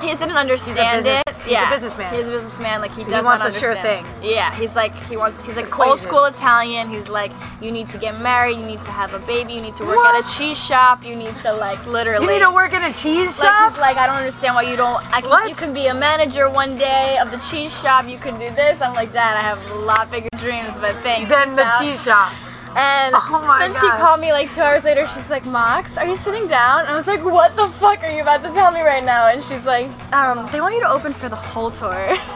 He 0.00 0.08
didn't 0.08 0.36
understand 0.36 1.04
business- 1.04 1.22
it. 1.26 1.34
he's 1.44 1.46
a 1.46 1.50
yeah, 1.50 1.70
businessman. 1.70 2.14
He's 2.14 2.28
a 2.28 2.30
businessman. 2.30 2.80
Like 2.80 2.90
he 2.94 3.04
he 3.04 3.10
does 3.10 3.24
wants 3.24 3.44
not 3.44 3.50
a 3.50 3.52
sure 3.52 3.70
understand. 3.70 4.06
thing. 4.06 4.30
Yeah, 4.30 4.54
he's 4.54 4.74
like 4.74 4.94
he 5.10 5.16
wants. 5.16 5.44
He's 5.44 5.56
like 5.56 5.66
old 5.66 5.72
Equations. 5.98 6.00
school 6.02 6.24
Italian. 6.24 6.88
He's 6.88 7.08
like, 7.08 7.32
you 7.60 7.70
need 7.70 7.88
to 7.90 7.98
get 7.98 8.18
married. 8.20 8.58
You 8.58 8.66
need 8.66 8.82
to 8.82 8.90
have 8.90 9.12
a 9.14 9.18
baby. 9.20 9.52
You 9.54 9.60
need 9.60 9.74
to 9.76 9.84
work 9.84 9.98
at 10.04 10.24
a 10.24 10.36
cheese 10.38 10.62
shop. 10.62 11.04
You 11.04 11.16
need 11.16 11.34
to 11.42 11.52
like 11.52 11.84
literally. 11.86 12.24
You 12.26 12.32
need 12.32 12.44
to 12.44 12.50
work 12.50 12.72
in 12.72 12.82
a 12.82 12.92
cheese 12.92 13.38
Like 13.38 13.48
shop? 13.50 13.70
he's 13.72 13.80
like, 13.80 13.96
I 13.96 14.06
don't 14.06 14.16
understand 14.16 14.54
why 14.54 14.62
you 14.62 14.76
don't. 14.76 15.00
I 15.14 15.20
can, 15.20 15.30
What? 15.30 15.48
You 15.48 15.54
can 15.54 15.74
be 15.74 15.86
a 15.88 15.94
manager 15.94 16.48
one 16.50 16.76
day 16.76 17.18
of 17.20 17.30
the 17.30 17.38
cheese 17.38 17.78
shop. 17.80 18.08
You 18.08 18.18
can 18.18 18.38
do 18.38 18.48
this. 18.54 18.80
I'm 18.80 18.94
like, 18.94 19.12
Dad, 19.12 19.36
I 19.36 19.42
have 19.42 19.60
a 19.70 19.74
lot 19.80 20.10
bigger 20.10 20.28
dreams, 20.38 20.78
but 20.78 20.94
thanks. 21.02 21.28
Then 21.28 21.48
peace 21.48 21.56
the 21.56 21.64
out." 21.64 21.80
cheese 21.80 22.02
shop. 22.04 22.32
And 22.76 23.14
Oh 23.18 23.56
then 23.60 23.72
she 23.74 23.88
called 24.02 24.20
me 24.20 24.32
like 24.32 24.52
two 24.52 24.60
hours 24.60 24.84
later. 24.84 25.06
She's 25.06 25.30
like, 25.30 25.46
Mox, 25.46 25.96
are 25.96 26.06
you 26.06 26.16
sitting 26.16 26.46
down? 26.48 26.80
And 26.80 26.88
I 26.90 26.96
was 26.96 27.06
like, 27.06 27.24
What 27.24 27.54
the 27.56 27.66
fuck 27.68 28.02
are 28.02 28.10
you 28.10 28.22
about 28.22 28.42
to 28.42 28.48
tell 28.52 28.72
me 28.72 28.80
right 28.80 29.04
now? 29.04 29.28
And 29.28 29.42
she's 29.42 29.64
like, 29.64 29.88
um, 30.12 30.48
They 30.52 30.60
want 30.60 30.74
you 30.74 30.80
to 30.80 30.88
open 30.90 31.12
for 31.12 31.28
the 31.28 31.36
whole 31.36 31.70
tour. 31.70 32.14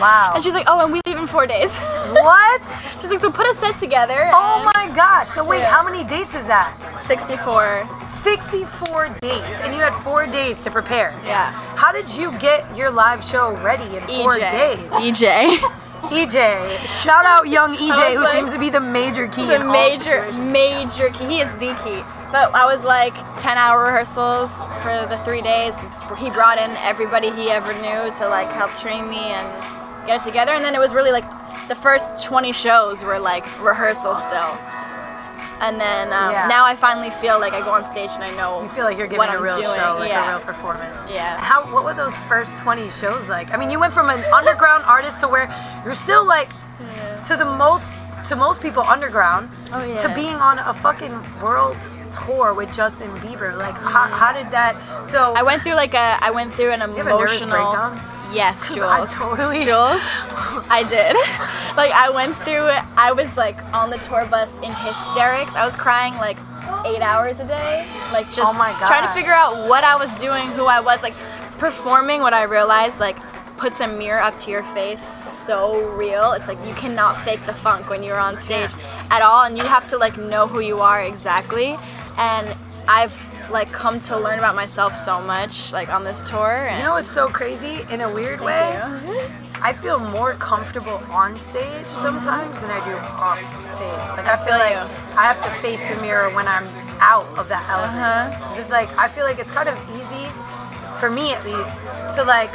Wow. 0.00 0.32
and 0.34 0.42
she's 0.42 0.54
like, 0.54 0.66
Oh, 0.68 0.82
and 0.82 0.92
we 0.92 1.00
leave 1.06 1.16
in 1.16 1.28
four 1.28 1.46
days. 1.46 1.78
what? 2.10 2.62
she's 3.00 3.10
like, 3.10 3.20
So 3.20 3.30
put 3.30 3.46
a 3.46 3.54
set 3.54 3.76
together. 3.76 4.30
Oh 4.32 4.68
my 4.74 4.90
gosh. 4.96 5.28
So 5.28 5.44
wait, 5.44 5.58
Yeah. 5.60 5.70
how 5.70 5.84
many 5.88 6.02
dates 6.08 6.34
is 6.34 6.44
that? 6.48 6.74
64. 7.00 7.86
64 8.12 9.08
days. 9.20 9.60
And 9.62 9.72
you 9.72 9.78
had 9.80 9.92
four 10.02 10.26
days 10.26 10.62
to 10.64 10.70
prepare. 10.72 11.14
Yeah. 11.24 11.52
How 11.76 11.92
did 11.92 12.12
you 12.16 12.32
get 12.38 12.64
your 12.76 12.90
live 12.90 13.22
show 13.22 13.52
ready 13.62 13.84
in 13.96 14.02
four 14.02 14.32
EJ. 14.32 14.50
days? 14.50 15.20
EJ. 15.20 15.78
EJ. 16.12 17.02
Shout 17.02 17.24
out 17.24 17.48
young 17.48 17.74
EJ, 17.74 18.14
who 18.14 18.20
like- 18.20 18.28
seems 18.32 18.52
to 18.52 18.58
be 18.58 18.70
the 18.70 18.80
major 18.80 19.26
key 19.28 19.46
the 19.46 19.58
major, 19.58 20.30
major 20.32 21.08
key. 21.10 21.24
He 21.26 21.40
is 21.40 21.52
the 21.54 21.74
key. 21.84 22.02
But 22.30 22.54
I 22.54 22.64
was 22.66 22.84
like 22.84 23.14
10 23.38 23.58
hour 23.58 23.82
rehearsals 23.84 24.56
for 24.82 25.06
the 25.08 25.18
three 25.24 25.42
days. 25.42 25.76
He 26.18 26.30
brought 26.30 26.58
in 26.58 26.70
everybody 26.78 27.30
he 27.30 27.50
ever 27.50 27.72
knew 27.74 28.12
to 28.14 28.28
like 28.28 28.50
help 28.52 28.70
train 28.78 29.08
me 29.08 29.18
and 29.18 30.06
get 30.06 30.16
us 30.16 30.24
together. 30.24 30.52
And 30.52 30.64
then 30.64 30.74
it 30.74 30.78
was 30.80 30.94
really 30.94 31.12
like 31.12 31.24
the 31.68 31.74
first 31.74 32.22
20 32.24 32.52
shows 32.52 33.04
were 33.04 33.18
like 33.18 33.44
rehearsals 33.62 34.22
still. 34.26 34.58
And 35.62 35.80
then 35.80 36.12
um, 36.12 36.32
Yeah. 36.32 36.48
now 36.48 36.64
I 36.64 36.74
finally 36.74 37.10
feel 37.10 37.38
like 37.40 37.54
I 37.54 37.60
go 37.60 37.70
on 37.70 37.84
stage 37.84 38.10
and 38.14 38.24
I 38.24 38.32
know 38.36 38.60
You 38.62 38.68
feel 38.68 38.84
like 38.84 38.98
you're 38.98 39.06
giving 39.06 39.28
a 39.28 39.40
real 39.40 39.54
doing. 39.54 39.66
show, 39.76 39.96
like 39.98 40.10
yeah. 40.10 40.26
a 40.26 40.36
real 40.36 40.44
performance. 40.44 41.08
Yeah. 41.08 41.38
How? 41.40 41.72
What 41.72 41.84
were 41.84 41.94
those 41.94 42.16
first 42.30 42.58
20 42.58 42.90
shows 42.90 43.28
like? 43.28 43.52
I 43.54 43.56
mean, 43.56 43.70
you 43.70 43.78
went 43.78 43.92
from 43.94 44.10
an 44.10 44.22
underground 44.34 44.82
artist 44.84 45.20
to 45.20 45.28
where 45.28 45.46
you're 45.84 45.94
still 45.94 46.26
like 46.26 46.50
to 47.28 47.36
the 47.36 47.44
most 47.64 47.88
to 48.28 48.36
most 48.36 48.60
people 48.62 48.82
underground 48.82 49.50
Oh, 49.72 49.82
yeah. 49.84 49.96
to 49.98 50.08
being 50.14 50.36
on 50.36 50.58
a 50.58 50.74
fucking 50.74 51.14
world 51.40 51.76
tour 52.26 52.54
with 52.54 52.72
Justin 52.74 53.08
Bieber. 53.22 53.56
Like, 53.56 53.76
how, 53.76 54.04
how 54.06 54.32
did 54.32 54.50
that? 54.50 54.74
So 55.06 55.32
I 55.34 55.42
went 55.42 55.62
through 55.62 55.74
like 55.74 55.94
a 55.94 56.18
I 56.20 56.30
went 56.30 56.52
through 56.54 56.72
an 56.72 56.80
you 56.90 56.96
have 57.02 57.06
a 57.06 57.10
emotional? 57.16 57.48
Yes, 58.32 58.74
Jules. 58.74 58.88
I 58.90 59.04
totally- 59.06 59.60
Jules, 59.64 60.00
I 60.70 60.84
did. 60.88 61.14
like 61.76 61.92
I 61.92 62.10
went 62.14 62.34
through 62.38 62.68
it. 62.68 62.82
I 62.96 63.12
was 63.12 63.36
like 63.36 63.56
on 63.74 63.90
the 63.90 63.98
tour 63.98 64.26
bus 64.26 64.58
in 64.58 64.72
hysterics. 64.72 65.54
I 65.54 65.64
was 65.64 65.76
crying 65.76 66.14
like 66.16 66.38
eight 66.86 67.02
hours 67.02 67.40
a 67.40 67.46
day. 67.46 67.86
Like 68.12 68.26
just 68.30 68.54
Oh 68.54 68.86
trying 68.86 69.06
to 69.06 69.12
figure 69.14 69.32
out 69.32 69.68
what 69.68 69.84
I 69.84 69.96
was 69.96 70.12
doing, 70.20 70.46
who 70.52 70.66
I 70.66 70.80
was. 70.80 71.02
Like 71.02 71.14
performing. 71.58 72.20
What 72.20 72.34
I 72.34 72.44
realized 72.44 73.00
like 73.00 73.16
puts 73.56 73.80
a 73.80 73.86
mirror 73.86 74.20
up 74.20 74.36
to 74.38 74.50
your 74.50 74.62
face 74.64 75.00
so 75.00 75.86
real. 75.90 76.32
It's 76.32 76.48
like 76.48 76.58
you 76.66 76.74
cannot 76.74 77.16
fake 77.16 77.42
the 77.42 77.52
funk 77.52 77.88
when 77.90 78.02
you're 78.02 78.18
on 78.18 78.36
stage 78.36 78.70
at 79.10 79.22
all, 79.22 79.44
and 79.44 79.56
you 79.56 79.64
have 79.64 79.86
to 79.88 79.98
like 79.98 80.16
know 80.18 80.46
who 80.46 80.60
you 80.60 80.78
are 80.80 81.00
exactly. 81.02 81.76
And 82.18 82.56
I've 82.88 83.12
like 83.50 83.70
come 83.72 83.98
to 84.00 84.18
learn 84.18 84.38
about 84.38 84.54
myself 84.54 84.94
so 84.94 85.22
much 85.22 85.72
like 85.72 85.92
on 85.92 86.04
this 86.04 86.22
tour. 86.22 86.52
And 86.52 86.78
You 86.78 86.86
know 86.86 86.94
what's 86.94 87.10
so 87.10 87.28
crazy? 87.28 87.80
In 87.90 88.00
a 88.00 88.12
weird 88.12 88.40
way, 88.40 88.78
I 89.62 89.72
feel 89.72 89.98
more 90.10 90.34
comfortable 90.34 91.02
on 91.10 91.36
stage 91.36 91.84
sometimes 91.84 92.60
than 92.60 92.70
I 92.70 92.78
do 92.84 92.94
off 92.96 93.38
stage. 93.76 94.16
Like 94.16 94.26
I 94.26 94.36
feel 94.44 94.58
like. 94.58 95.02
I 95.14 95.24
have 95.24 95.42
to 95.44 95.50
face 95.60 95.82
the 95.92 96.00
mirror 96.00 96.34
when 96.34 96.48
I'm 96.48 96.64
out 97.00 97.26
of 97.36 97.46
that 97.48 97.68
element. 97.68 98.32
Uh-huh. 98.32 98.54
It's 98.58 98.70
like 98.70 98.88
I 98.96 99.08
feel 99.08 99.24
like 99.24 99.38
it's 99.38 99.52
kind 99.52 99.68
of 99.68 99.76
easy, 99.94 100.24
for 100.96 101.10
me 101.10 101.34
at 101.34 101.44
least, 101.44 101.76
to 102.16 102.24
like 102.24 102.50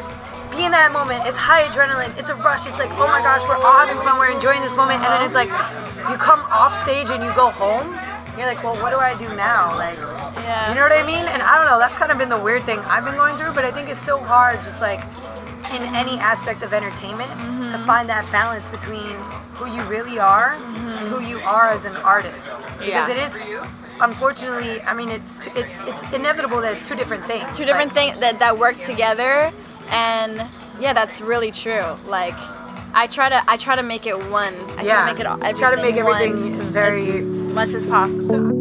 be 0.58 0.66
in 0.66 0.74
that 0.74 0.92
moment. 0.92 1.24
It's 1.30 1.38
high 1.38 1.70
adrenaline. 1.70 2.12
It's 2.18 2.30
a 2.30 2.36
rush. 2.42 2.66
It's 2.68 2.80
like 2.80 2.90
oh 2.98 3.08
my 3.08 3.22
gosh, 3.22 3.46
we're 3.48 3.62
all 3.62 3.78
having 3.86 4.02
fun. 4.02 4.18
We're 4.18 4.34
enjoying 4.34 4.62
this 4.66 4.76
moment, 4.76 5.06
and 5.06 5.10
then 5.14 5.24
it's 5.24 5.38
like 5.38 5.54
you 6.10 6.18
come 6.18 6.42
off 6.50 6.74
stage 6.82 7.08
and 7.14 7.24
you 7.24 7.32
go 7.38 7.54
home. 7.54 7.94
You're 8.38 8.46
like, 8.46 8.62
well, 8.64 8.78
what 8.82 8.92
do 8.92 8.98
I 8.98 9.18
do 9.18 9.28
now? 9.36 9.74
Like, 9.76 9.98
Yeah. 10.46 10.70
you 10.70 10.76
know 10.76 10.84
what 10.84 10.92
I 10.94 11.02
mean? 11.02 11.26
And 11.26 11.42
I 11.42 11.58
don't 11.58 11.66
know, 11.66 11.80
that's 11.80 11.98
kind 11.98 12.12
of 12.12 12.20
been 12.20 12.30
the 12.30 12.42
weird 12.42 12.62
thing 12.64 12.78
I've 12.86 13.04
been 13.04 13.16
going 13.16 13.34
through, 13.34 13.54
but 13.54 13.66
I 13.66 13.72
think 13.72 13.90
it's 13.90 14.02
so 14.02 14.20
hard 14.20 14.62
just 14.62 14.80
like 14.80 15.02
in 15.74 15.82
any 15.96 16.20
aspect 16.20 16.62
of 16.62 16.72
entertainment 16.72 17.30
to 17.32 17.36
mm-hmm. 17.36 17.86
find 17.86 18.08
that 18.10 18.30
balance 18.32 18.70
between 18.70 19.10
who 19.58 19.66
you 19.74 19.82
really 19.90 20.20
are 20.20 20.54
and 20.54 21.08
who 21.10 21.20
you 21.22 21.40
are 21.40 21.70
as 21.70 21.86
an 21.86 21.96
artist. 21.98 22.62
Because 22.78 23.10
Yeah. 23.10 23.10
it 23.10 23.18
is 23.18 23.50
unfortunately, 24.00 24.82
I 24.84 24.94
mean 24.94 25.10
it's 25.10 25.44
t- 25.44 25.52
it, 25.60 25.66
it's 25.90 26.04
inevitable 26.14 26.62
that 26.62 26.74
it's 26.74 26.88
two 26.88 26.96
different 26.96 27.26
things. 27.26 27.58
two 27.58 27.66
different 27.66 27.96
Like, 27.96 28.14
things 28.14 28.20
that, 28.20 28.38
that 28.40 28.58
work 28.60 28.78
together 28.78 29.52
and 29.89 30.41
yeah 30.79 30.94
that's 30.94 31.22
really 31.22 31.51
true 31.51 31.96
like 32.08 32.36
i 32.94 33.08
try 33.08 33.29
to 33.29 33.41
i 33.48 33.58
try 33.58 33.75
to 33.75 33.84
make 33.84 34.06
it 34.06 34.17
one 34.29 34.53
i 34.72 34.75
try 34.75 34.84
Yeah. 34.84 35.06
to 35.06 35.12
make 35.13 35.20
it 35.20 35.25
all 35.25 35.38
You 35.46 35.53
try 35.53 35.75
to 35.75 35.82
make 35.82 35.96
everything 35.96 36.34
everything 36.34 36.62
very- 36.72 37.20
as 37.20 37.53
much 37.53 37.74
as 37.74 37.86
possible 37.86 38.53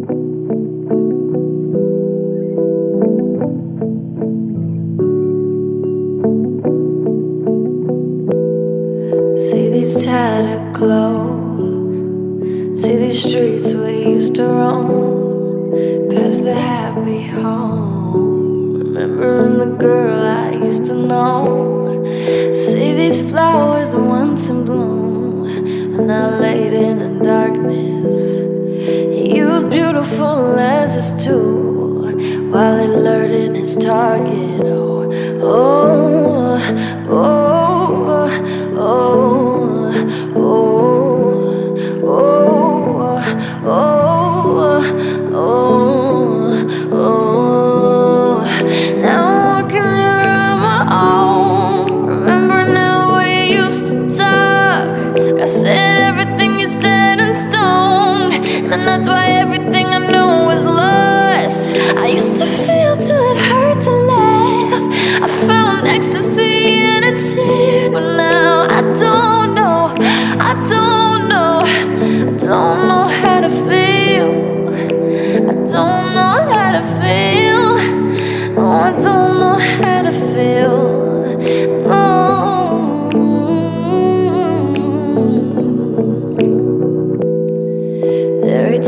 See 9.49 9.71
these 9.71 10.05
tattered 10.05 10.75
clothes. 10.75 11.97
See 12.83 12.97
these 12.97 13.23
streets 13.23 13.73
we 13.75 13.93
used 14.15 14.35
to 14.37 14.45
roam. 14.45 16.09
Past 16.11 16.43
the 16.43 16.55
happy 16.55 17.23
home. 17.23 17.96
Remembering 18.97 19.59
the 19.59 19.77
girl 19.77 20.25
I 20.25 20.53
used 20.53 20.87
to 20.87 20.95
know. 20.95 22.03
See 22.55 22.95
these 22.95 23.21
flowers 23.31 23.95
once 23.95 24.49
in 24.49 24.65
bloom. 24.65 25.45
Are 26.01 26.03
now 26.03 26.31
laid 26.41 26.73
in 26.73 27.19
the 27.19 27.23
darkness. 27.23 28.39
He 29.29 29.43
was 29.45 29.67
beautiful 29.67 30.57
his 30.95 31.13
tool. 31.23 32.11
While 32.51 32.81
alerting 32.87 33.55
his 33.55 33.77
target. 33.77 34.63
Oh, 34.65 35.13
oh, 35.43 36.96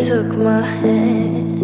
took 0.09 0.39
my 0.39 0.65
hand 0.65 1.63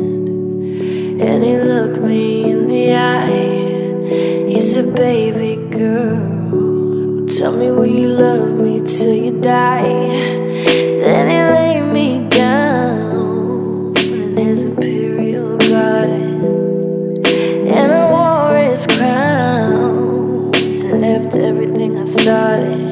and 1.18 1.42
he 1.42 1.56
looked 1.56 1.96
me 1.96 2.50
in 2.50 2.68
the 2.68 2.94
eye. 2.94 4.50
He 4.50 4.58
said, 4.58 4.94
Baby 4.94 5.56
girl, 5.70 7.26
tell 7.26 7.52
me 7.52 7.70
will 7.70 7.86
you 7.86 8.08
love 8.08 8.50
me 8.60 8.82
till 8.84 9.14
you 9.14 9.40
die? 9.40 9.88
Then 11.04 11.24
he 11.32 11.40
laid 11.56 11.90
me 11.90 12.28
down 12.28 13.96
in 13.96 14.36
his 14.36 14.66
imperial 14.66 15.56
garden. 15.56 17.24
And 17.66 17.92
I 17.92 18.10
wore 18.10 18.58
his 18.58 18.86
crown 18.86 20.54
and 20.54 21.00
left 21.00 21.34
everything 21.34 21.96
everything 21.96 21.96
I 21.96 22.04
started. 22.04 22.83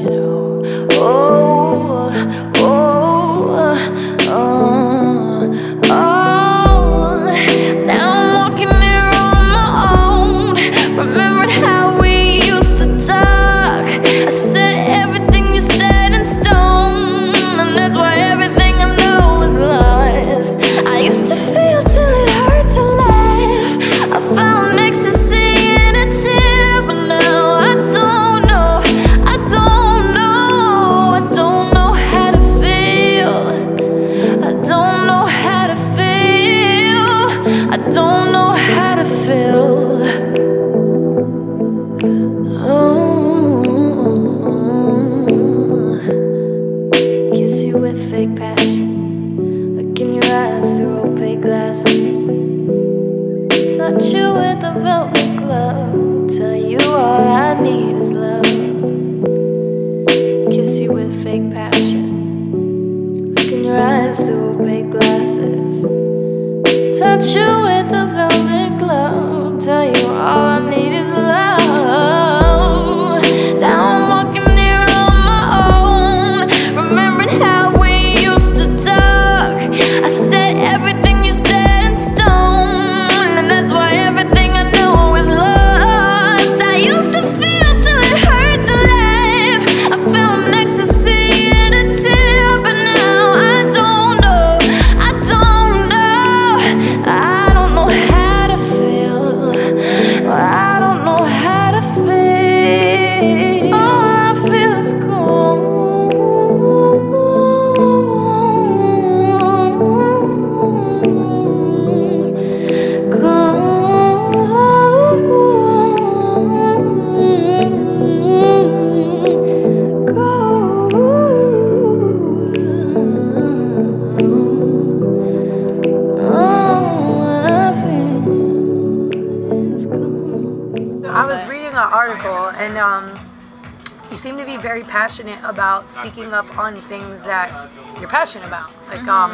About 135.53 135.85
speaking 135.85 136.33
up 136.33 136.59
on 136.59 136.75
things 136.75 137.23
that 137.23 137.71
you're 138.01 138.09
passionate 138.09 138.47
about, 138.47 138.71
like 138.89 139.07
um, 139.07 139.31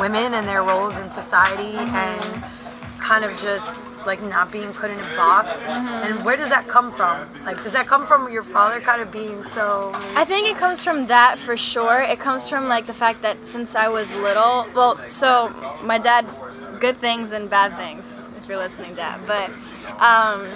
women 0.00 0.34
and 0.34 0.46
their 0.46 0.62
roles 0.62 0.96
in 0.98 1.10
society 1.10 1.76
and 1.76 2.44
kind 2.98 3.24
of 3.24 3.36
just 3.38 3.84
like 4.06 4.22
not 4.22 4.50
being 4.50 4.72
put 4.72 4.90
in 4.90 4.98
a 4.98 5.16
box. 5.16 5.58
And 5.66 6.24
where 6.24 6.36
does 6.36 6.48
that 6.48 6.66
come 6.68 6.90
from? 6.92 7.28
Like, 7.44 7.62
does 7.62 7.72
that 7.72 7.86
come 7.86 8.06
from 8.06 8.32
your 8.32 8.42
father 8.42 8.80
kind 8.80 9.02
of 9.02 9.10
being 9.10 9.42
so? 9.42 9.90
I 10.16 10.24
think 10.24 10.48
it 10.48 10.56
comes 10.56 10.82
from 10.82 11.06
that 11.08 11.38
for 11.38 11.56
sure. 11.56 12.00
It 12.00 12.18
comes 12.18 12.48
from 12.48 12.68
like 12.68 12.86
the 12.86 12.94
fact 12.94 13.22
that 13.22 13.44
since 13.44 13.74
I 13.74 13.88
was 13.88 14.14
little, 14.16 14.66
well, 14.74 14.96
so 15.08 15.52
my 15.82 15.98
dad, 15.98 16.26
good 16.80 16.96
things 16.96 17.32
and 17.32 17.50
bad 17.50 17.76
things, 17.76 18.30
if 18.38 18.48
you're 18.48 18.58
listening, 18.58 18.94
dad. 18.94 19.20
But 19.26 19.50
um, 20.00 20.46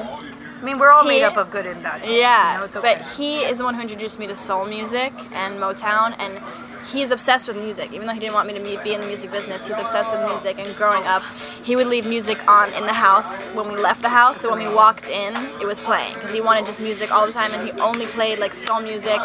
I 0.62 0.64
mean, 0.64 0.78
we're 0.78 0.92
all 0.92 1.02
made 1.02 1.24
up 1.24 1.36
of 1.36 1.50
good 1.50 1.66
and 1.66 1.82
bad. 1.82 2.02
things, 2.02 2.14
yeah, 2.14 2.52
you 2.52 2.58
know, 2.60 2.64
okay. 2.66 2.80
but 2.80 3.04
he 3.16 3.38
is 3.38 3.58
the 3.58 3.64
one 3.64 3.74
who 3.74 3.80
introduced 3.80 4.20
me 4.20 4.28
to 4.28 4.36
soul 4.36 4.64
music 4.64 5.12
and 5.32 5.60
Motown, 5.60 6.14
and 6.20 6.40
he's 6.86 7.10
obsessed 7.10 7.48
with 7.48 7.56
music. 7.56 7.92
Even 7.92 8.06
though 8.06 8.12
he 8.12 8.20
didn't 8.20 8.34
want 8.34 8.46
me 8.46 8.54
to 8.54 8.82
be 8.84 8.94
in 8.94 9.00
the 9.00 9.06
music 9.08 9.32
business, 9.32 9.66
he's 9.66 9.80
obsessed 9.80 10.14
with 10.14 10.24
music. 10.24 10.60
And 10.60 10.76
growing 10.76 11.04
up, 11.04 11.24
he 11.64 11.74
would 11.74 11.88
leave 11.88 12.06
music 12.06 12.48
on 12.48 12.72
in 12.74 12.86
the 12.86 12.92
house 12.92 13.46
when 13.48 13.66
we 13.68 13.76
left 13.76 14.02
the 14.02 14.08
house. 14.08 14.40
So 14.40 14.50
when 14.50 14.60
we 14.60 14.72
walked 14.72 15.08
in, 15.08 15.34
it 15.60 15.66
was 15.66 15.80
playing 15.80 16.14
because 16.14 16.30
he 16.30 16.40
wanted 16.40 16.64
just 16.64 16.80
music 16.80 17.10
all 17.10 17.26
the 17.26 17.32
time, 17.32 17.52
and 17.54 17.68
he 17.68 17.72
only 17.80 18.06
played 18.06 18.38
like 18.38 18.54
soul 18.54 18.80
music, 18.80 19.18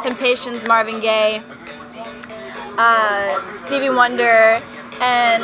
Temptations, 0.00 0.66
Marvin 0.66 1.00
Gaye, 1.00 1.42
uh, 2.78 3.50
Stevie 3.50 3.90
Wonder, 3.90 4.62
and 5.02 5.42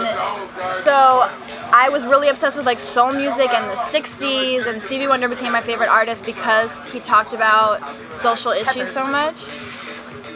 so 0.70 1.30
I 1.72 1.88
was 1.88 2.06
really 2.06 2.28
obsessed 2.28 2.56
with 2.56 2.66
like 2.66 2.78
soul 2.78 3.12
music 3.12 3.52
and 3.52 3.64
the 3.70 3.74
60s 3.74 4.66
and 4.66 4.82
Stevie 4.82 5.06
Wonder 5.08 5.28
became 5.28 5.52
my 5.52 5.60
favorite 5.60 5.88
artist 5.88 6.24
because 6.24 6.84
he 6.92 7.00
talked 7.00 7.34
about 7.34 7.80
social 8.12 8.52
issues 8.52 8.90
so 8.90 9.06
much. 9.06 9.44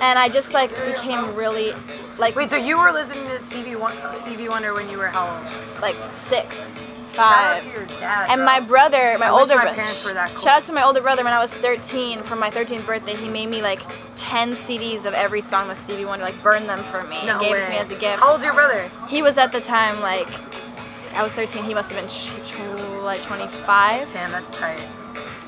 And 0.01 0.19
I 0.19 0.29
just 0.29 0.53
like 0.55 0.71
became 0.87 1.35
really 1.35 1.73
like 2.19 2.35
Wait, 2.37 2.51
so 2.51 2.57
you 2.57 2.79
were 2.79 2.91
listening 2.93 3.25
to 3.29 3.39
Stevie, 3.41 3.77
Won- 3.77 3.95
Stevie 4.15 4.49
Wonder 4.49 4.75
when 4.75 4.89
you 4.91 4.99
were 4.99 5.09
how 5.09 5.27
old? 5.37 5.81
like 5.83 5.97
6, 6.13 6.79
Shout 7.15 7.33
out 7.33 7.63
5. 7.63 7.63
to 7.63 7.69
your 7.79 7.87
dad. 8.01 8.31
And 8.31 8.39
bro. 8.39 8.45
my 8.45 8.61
brother, 8.61 9.17
my 9.19 9.27
I 9.27 9.31
older 9.31 9.55
brother. 9.55 9.75
that 10.15 10.31
cool. 10.31 10.39
Shout 10.41 10.59
out 10.59 10.65
to 10.65 10.73
my 10.73 10.83
older 10.83 11.01
brother. 11.01 11.23
When 11.25 11.33
I 11.33 11.39
was 11.39 11.57
13, 11.57 12.23
for 12.23 12.35
my 12.37 12.51
13th 12.51 12.85
birthday, 12.87 13.15
he 13.15 13.29
made 13.29 13.49
me 13.49 13.63
like 13.63 13.83
10 14.17 14.53
CDs 14.53 15.05
of 15.07 15.15
every 15.15 15.41
song 15.41 15.69
with 15.69 15.79
Stevie 15.79 16.05
Wonder, 16.05 16.25
like 16.25 16.41
burned 16.43 16.69
them 16.69 16.81
for 16.81 17.03
me, 17.05 17.25
No 17.27 17.33
and 17.35 17.41
gave 17.41 17.53
way. 17.53 17.59
it 17.61 17.65
to 17.65 17.71
me 17.71 17.79
as 17.79 17.91
a 17.93 17.97
gift. 17.97 18.21
How 18.21 18.33
old's 18.33 18.45
your 18.45 18.55
brother? 18.55 18.89
He 19.09 19.23
was 19.23 19.39
at 19.39 19.53
the 19.53 19.61
time 19.61 20.01
like, 20.01 20.29
I 21.15 21.23
was 21.23 21.33
13. 21.33 21.65
He 21.65 21.75
must 21.75 21.93
have 21.93 22.01
been 22.01 23.03
like 23.05 23.23
25. 23.23 24.13
Damn, 24.13 24.31
that's 24.33 24.57
tight. 24.59 24.81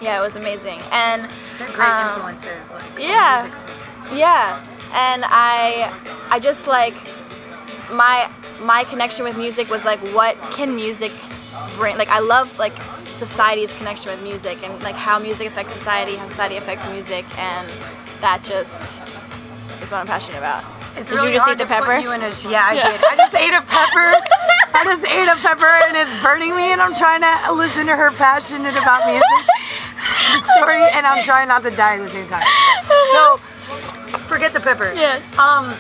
Yeah, 0.01 0.19
it 0.19 0.23
was 0.23 0.37
amazing. 0.37 0.81
And 0.93 1.29
They're 1.59 1.69
great 1.69 1.89
Um, 1.89 2.09
influences. 2.15 2.71
Like, 2.71 2.83
yeah. 2.99 3.51
Yeah, 4.15 4.65
and 4.93 5.25
I 5.27 5.93
I 6.31 6.41
just 6.41 6.67
like 6.67 6.95
my 7.93 8.29
my 8.61 8.85
connection 8.85 9.25
with 9.25 9.37
music 9.37 9.71
was 9.71 9.85
like 9.85 10.01
what 10.15 10.37
can 10.53 10.75
music 10.75 11.13
bring 11.77 11.97
like 11.97 12.09
I 12.09 12.19
love 12.21 12.59
like 12.59 12.73
society's 13.07 13.73
connection 13.75 14.11
with 14.11 14.23
music 14.23 14.63
and 14.65 14.83
like 14.83 14.97
how 14.97 15.19
music 15.19 15.47
affects 15.47 15.73
society, 15.73 16.17
how 16.17 16.27
society 16.27 16.57
affects 16.57 16.89
music 16.91 17.25
and 17.39 17.69
that 18.21 18.43
just 18.43 19.01
is 19.83 19.93
what 19.93 19.99
I'm 19.99 20.07
passionate 20.07 20.39
about. 20.39 20.65
It's 21.01 21.09
Did 21.09 21.17
really 21.17 21.33
you 21.33 21.39
just 21.41 21.49
eat 21.49 21.57
the 21.57 21.65
pepper? 21.65 21.97
You 21.97 22.13
in 22.13 22.21
a, 22.21 22.29
yeah, 22.45 22.69
I 22.69 22.75
Yeah. 22.77 22.93
did. 22.93 23.01
I 23.09 23.17
just 23.17 23.35
ate 23.35 23.55
a 23.57 23.63
pepper. 23.65 24.13
I 24.77 24.85
just 24.85 25.05
ate 25.05 25.29
a 25.33 25.37
pepper 25.41 25.73
and 25.89 25.97
it's 25.97 26.13
burning 26.23 26.55
me, 26.55 26.73
and 26.73 26.81
I'm 26.83 26.95
trying 26.95 27.23
to 27.25 27.53
listen 27.53 27.87
to 27.87 27.97
her 27.97 28.11
passionate 28.13 28.77
about 28.77 29.07
music 29.09 29.25
story, 30.45 30.77
and 30.93 31.07
I'm 31.07 31.25
trying 31.25 31.49
not 31.49 31.63
to 31.63 31.71
die 31.71 31.97
at 31.97 32.03
the 32.03 32.09
same 32.09 32.27
time. 32.29 32.45
So, 33.13 33.39
forget 34.29 34.53
the 34.53 34.61
pepper. 34.61 34.93
Yeah. 34.95 35.21
Um. 35.39 35.73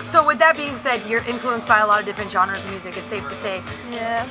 So, 0.00 0.24
with 0.26 0.38
that 0.38 0.56
being 0.56 0.76
said, 0.76 1.02
you're 1.06 1.24
influenced 1.28 1.68
by 1.68 1.80
a 1.80 1.86
lot 1.86 2.00
of 2.00 2.06
different 2.06 2.30
genres 2.30 2.64
of 2.64 2.70
music. 2.70 2.96
It's 2.96 3.06
safe 3.06 3.28
to 3.28 3.34
say. 3.34 3.62
Yeah. 3.90 4.26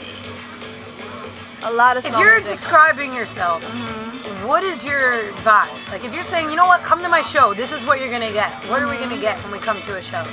A 1.65 1.71
lot 1.71 1.97
of 1.97 2.05
If 2.05 2.17
you're 2.17 2.39
describing 2.41 3.13
yourself, 3.13 3.63
mm-hmm. 3.63 4.47
what 4.47 4.63
is 4.63 4.83
your 4.83 5.23
vibe? 5.43 5.91
Like, 5.91 6.03
if 6.03 6.13
you're 6.13 6.23
saying, 6.23 6.49
you 6.49 6.55
know 6.55 6.67
what, 6.67 6.81
come 6.83 7.01
to 7.01 7.09
my 7.09 7.21
show, 7.21 7.53
this 7.53 7.71
is 7.71 7.85
what 7.85 7.99
you're 7.99 8.11
gonna 8.11 8.31
get. 8.31 8.51
What 8.65 8.81
are 8.81 8.89
we 8.89 8.97
gonna 8.97 9.13
mm-hmm. 9.13 9.21
get 9.21 9.39
when 9.43 9.53
we 9.53 9.59
come 9.59 9.79
to 9.81 9.95
a 9.95 10.01
show? 10.01 10.23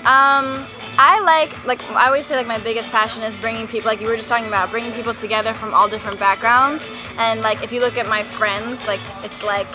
Um, 0.00 0.66
I 0.96 1.20
like 1.24 1.66
like 1.66 1.82
I 1.92 2.06
always 2.06 2.26
say 2.26 2.36
like 2.36 2.46
my 2.46 2.58
biggest 2.58 2.90
passion 2.90 3.22
is 3.22 3.36
bringing 3.36 3.66
people 3.66 3.88
like 3.88 4.00
you 4.00 4.06
were 4.06 4.16
just 4.16 4.28
talking 4.28 4.48
about 4.48 4.70
bringing 4.70 4.92
people 4.92 5.14
together 5.14 5.54
from 5.54 5.72
all 5.72 5.88
different 5.88 6.18
backgrounds 6.18 6.92
and 7.18 7.40
like 7.40 7.62
if 7.62 7.72
you 7.72 7.80
look 7.80 7.96
at 7.96 8.06
my 8.08 8.22
friends 8.22 8.86
like 8.86 9.00
it's 9.22 9.42
like 9.42 9.68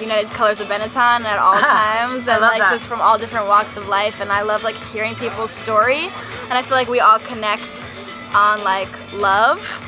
United 0.00 0.28
Colors 0.30 0.60
of 0.60 0.68
Benetton 0.68 1.24
at 1.24 1.38
all 1.38 1.54
uh-huh. 1.54 2.08
times 2.08 2.28
I 2.28 2.34
and 2.34 2.42
like 2.42 2.58
that. 2.58 2.70
just 2.70 2.88
from 2.88 3.00
all 3.00 3.16
different 3.16 3.48
walks 3.48 3.76
of 3.76 3.88
life 3.88 4.20
and 4.20 4.30
I 4.30 4.42
love 4.42 4.64
like 4.64 4.76
hearing 4.92 5.14
people's 5.14 5.50
story 5.50 6.08
and 6.48 6.52
I 6.52 6.62
feel 6.62 6.76
like 6.76 6.88
we 6.88 7.00
all 7.00 7.18
connect 7.18 7.84
on 8.34 8.62
like 8.64 8.90
love. 9.14 9.82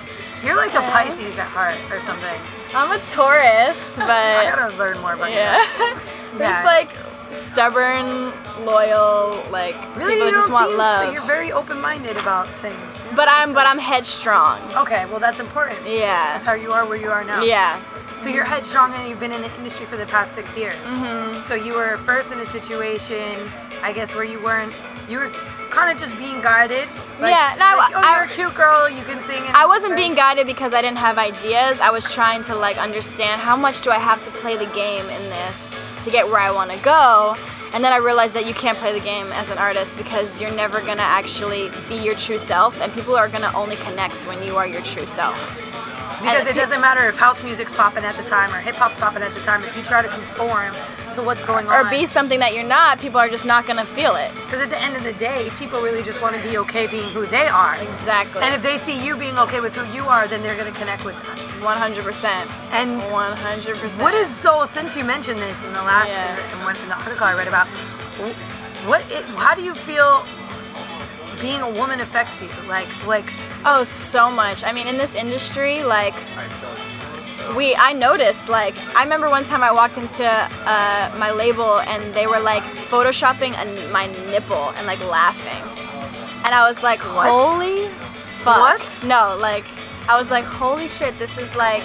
You're 0.44 0.56
like 0.56 0.74
a 0.74 0.80
Pisces 0.92 1.38
at 1.38 1.46
heart 1.46 1.78
or 1.90 2.00
something. 2.00 2.40
I'm 2.74 2.90
a 2.90 2.98
Taurus, 3.10 3.96
but 3.98 4.10
I 4.10 4.50
gotta 4.54 4.76
learn 4.76 4.98
more 5.00 5.14
about 5.14 5.30
yeah. 5.30 5.58
you. 5.78 5.96
Yeah. 6.38 6.62
like 6.62 6.90
stubborn, 7.32 8.32
loyal, 8.64 9.42
like 9.50 9.74
Really, 9.96 10.12
people 10.12 10.28
you 10.28 10.32
just 10.34 10.52
want 10.52 10.68
seem, 10.68 10.78
love. 10.78 11.12
You're 11.12 11.22
very 11.22 11.50
open-minded 11.50 12.16
about 12.16 12.48
things. 12.48 12.76
But 13.16 13.28
I'm 13.30 13.52
but 13.54 13.66
I'm 13.66 13.78
headstrong. 13.78 14.60
Okay, 14.76 15.06
well 15.06 15.18
that's 15.18 15.40
important. 15.40 15.80
Yeah. 15.84 16.34
That's 16.34 16.44
how 16.44 16.54
you 16.54 16.72
are 16.72 16.86
where 16.86 16.98
you 16.98 17.08
are 17.08 17.24
now. 17.24 17.42
Yeah. 17.42 17.80
So 18.18 18.28
you're 18.28 18.44
headstrong 18.44 18.92
and 18.94 19.08
you've 19.08 19.20
been 19.20 19.32
in 19.32 19.42
the 19.42 19.54
industry 19.56 19.86
for 19.86 19.96
the 19.96 20.06
past 20.06 20.34
six 20.34 20.56
years. 20.56 20.74
Mm-hmm. 20.76 21.40
So 21.40 21.54
you 21.54 21.74
were 21.74 21.96
first 21.98 22.32
in 22.32 22.40
a 22.40 22.46
situation, 22.46 23.38
I 23.82 23.92
guess, 23.92 24.14
where 24.14 24.24
you 24.24 24.42
weren't, 24.42 24.74
you 25.08 25.18
were 25.18 25.30
kind 25.70 25.90
of 25.92 25.98
just 25.98 26.16
being 26.18 26.40
guided. 26.40 26.88
Like, 27.20 27.30
Yeah, 27.32 27.54
no, 27.58 27.64
I- 27.66 27.74
like, 27.76 27.92
oh, 27.96 28.00
I- 28.04 28.14
you're 28.16 28.24
a 28.24 28.28
cute 28.28 28.54
girl, 28.54 28.88
you 28.88 29.02
can 29.04 29.20
sing. 29.20 29.42
I 29.54 29.66
wasn't 29.66 29.96
being 29.96 30.14
guided 30.14 30.46
because 30.46 30.72
I 30.74 30.82
didn't 30.82 30.98
have 30.98 31.18
ideas. 31.18 31.80
I 31.80 31.90
was 31.90 32.12
trying 32.12 32.42
to 32.42 32.54
like 32.54 32.78
understand 32.78 33.40
how 33.40 33.56
much 33.56 33.80
do 33.80 33.90
I 33.90 33.98
have 33.98 34.22
to 34.22 34.30
play 34.30 34.56
the 34.56 34.66
game 34.74 35.04
in 35.04 35.22
this 35.30 35.78
to 36.02 36.10
get 36.10 36.26
where 36.26 36.40
I 36.40 36.50
want 36.50 36.70
to 36.72 36.78
go. 36.78 37.36
And 37.74 37.84
then 37.84 37.92
I 37.92 37.96
realized 37.98 38.34
that 38.34 38.46
you 38.46 38.54
can't 38.54 38.78
play 38.78 38.92
the 38.92 39.00
game 39.04 39.26
as 39.34 39.50
an 39.50 39.58
artist 39.58 39.98
because 39.98 40.40
you're 40.40 40.50
never 40.52 40.80
gonna 40.80 41.02
actually 41.02 41.70
be 41.88 41.96
your 41.96 42.14
true 42.14 42.38
self, 42.38 42.80
and 42.80 42.92
people 42.94 43.14
are 43.14 43.28
gonna 43.28 43.52
only 43.54 43.76
connect 43.76 44.22
when 44.26 44.42
you 44.42 44.56
are 44.56 44.66
your 44.66 44.80
true 44.80 45.06
self. 45.06 45.36
Because 46.22 46.40
and 46.40 46.48
it 46.48 46.56
doesn't 46.56 46.80
matter 46.80 47.06
if 47.08 47.16
house 47.16 47.42
music's 47.44 47.74
popping 47.74 48.04
at 48.04 48.14
the 48.16 48.22
time 48.24 48.52
or 48.54 48.58
hip 48.58 48.74
hop's 48.76 48.98
popping 48.98 49.22
at 49.22 49.32
the 49.34 49.40
time. 49.40 49.62
If 49.64 49.76
you 49.76 49.82
try 49.82 50.00
to 50.02 50.08
conform 50.08 50.72
to 51.18 51.26
what's 51.26 51.44
going 51.44 51.66
on. 51.66 51.74
Or 51.86 51.90
be 51.90 52.06
something 52.06 52.38
that 52.40 52.54
you're 52.54 52.66
not, 52.66 53.00
people 53.00 53.18
are 53.18 53.28
just 53.28 53.44
not 53.44 53.66
gonna 53.66 53.84
feel 53.84 54.14
it. 54.16 54.30
because 54.44 54.60
at 54.60 54.70
the 54.70 54.80
end 54.80 54.96
of 54.96 55.02
the 55.02 55.12
day, 55.14 55.48
people 55.58 55.80
really 55.80 56.02
just 56.02 56.22
want 56.22 56.34
to 56.36 56.42
be 56.42 56.56
okay 56.58 56.86
being 56.86 57.08
who 57.10 57.26
they 57.26 57.46
are. 57.46 57.74
Exactly. 57.82 58.42
And 58.42 58.54
if 58.54 58.62
they 58.62 58.78
see 58.78 59.04
you 59.04 59.16
being 59.16 59.36
okay 59.38 59.60
with 59.60 59.76
who 59.76 59.84
you 59.94 60.04
are, 60.04 60.26
then 60.26 60.42
they're 60.42 60.56
gonna 60.56 60.72
connect 60.72 61.04
with 61.04 61.16
that. 61.26 61.36
100%. 61.60 62.46
And 62.72 63.00
100%. 63.02 64.02
What 64.02 64.14
is 64.14 64.28
so? 64.28 64.64
Since 64.64 64.96
you 64.96 65.04
mentioned 65.04 65.38
this 65.40 65.64
in 65.64 65.72
the 65.72 65.82
last 65.82 66.08
Yeah. 66.08 66.58
in, 66.58 66.64
one, 66.64 66.76
in 66.76 66.88
the 66.88 66.96
article 66.96 67.26
I 67.26 67.34
read 67.34 67.48
about, 67.48 67.66
what? 68.86 69.02
It, 69.10 69.24
how 69.36 69.54
do 69.54 69.62
you 69.62 69.74
feel 69.74 70.24
being 71.40 71.60
a 71.62 71.70
woman 71.70 72.00
affects 72.00 72.40
you? 72.40 72.48
Like, 72.68 72.88
like 73.06 73.26
Oh, 73.64 73.82
so 73.82 74.30
much. 74.30 74.62
I 74.62 74.70
mean, 74.72 74.86
in 74.86 74.96
this 74.96 75.16
industry, 75.16 75.82
like, 75.82 76.14
we, 77.56 77.74
I 77.76 77.92
noticed, 77.92 78.48
like, 78.48 78.74
I 78.96 79.02
remember 79.02 79.28
one 79.30 79.44
time 79.44 79.62
I 79.62 79.72
walked 79.72 79.96
into 79.96 80.24
uh, 80.26 81.14
my 81.18 81.30
label 81.30 81.80
and 81.80 82.14
they 82.14 82.26
were 82.26 82.40
like 82.40 82.62
photoshopping 82.62 83.52
a, 83.54 83.92
my 83.92 84.06
nipple 84.30 84.70
and 84.76 84.86
like 84.86 85.00
laughing. 85.08 85.62
And 86.44 86.54
I 86.54 86.66
was 86.66 86.82
like, 86.82 87.00
What? 87.00 87.28
holy 87.28 87.88
fuck. 88.44 88.78
What? 88.78 88.98
No, 89.04 89.36
like, 89.40 89.64
I 90.08 90.16
was 90.18 90.30
like, 90.30 90.44
holy 90.44 90.88
shit, 90.88 91.18
this 91.18 91.36
is 91.38 91.54
like, 91.56 91.82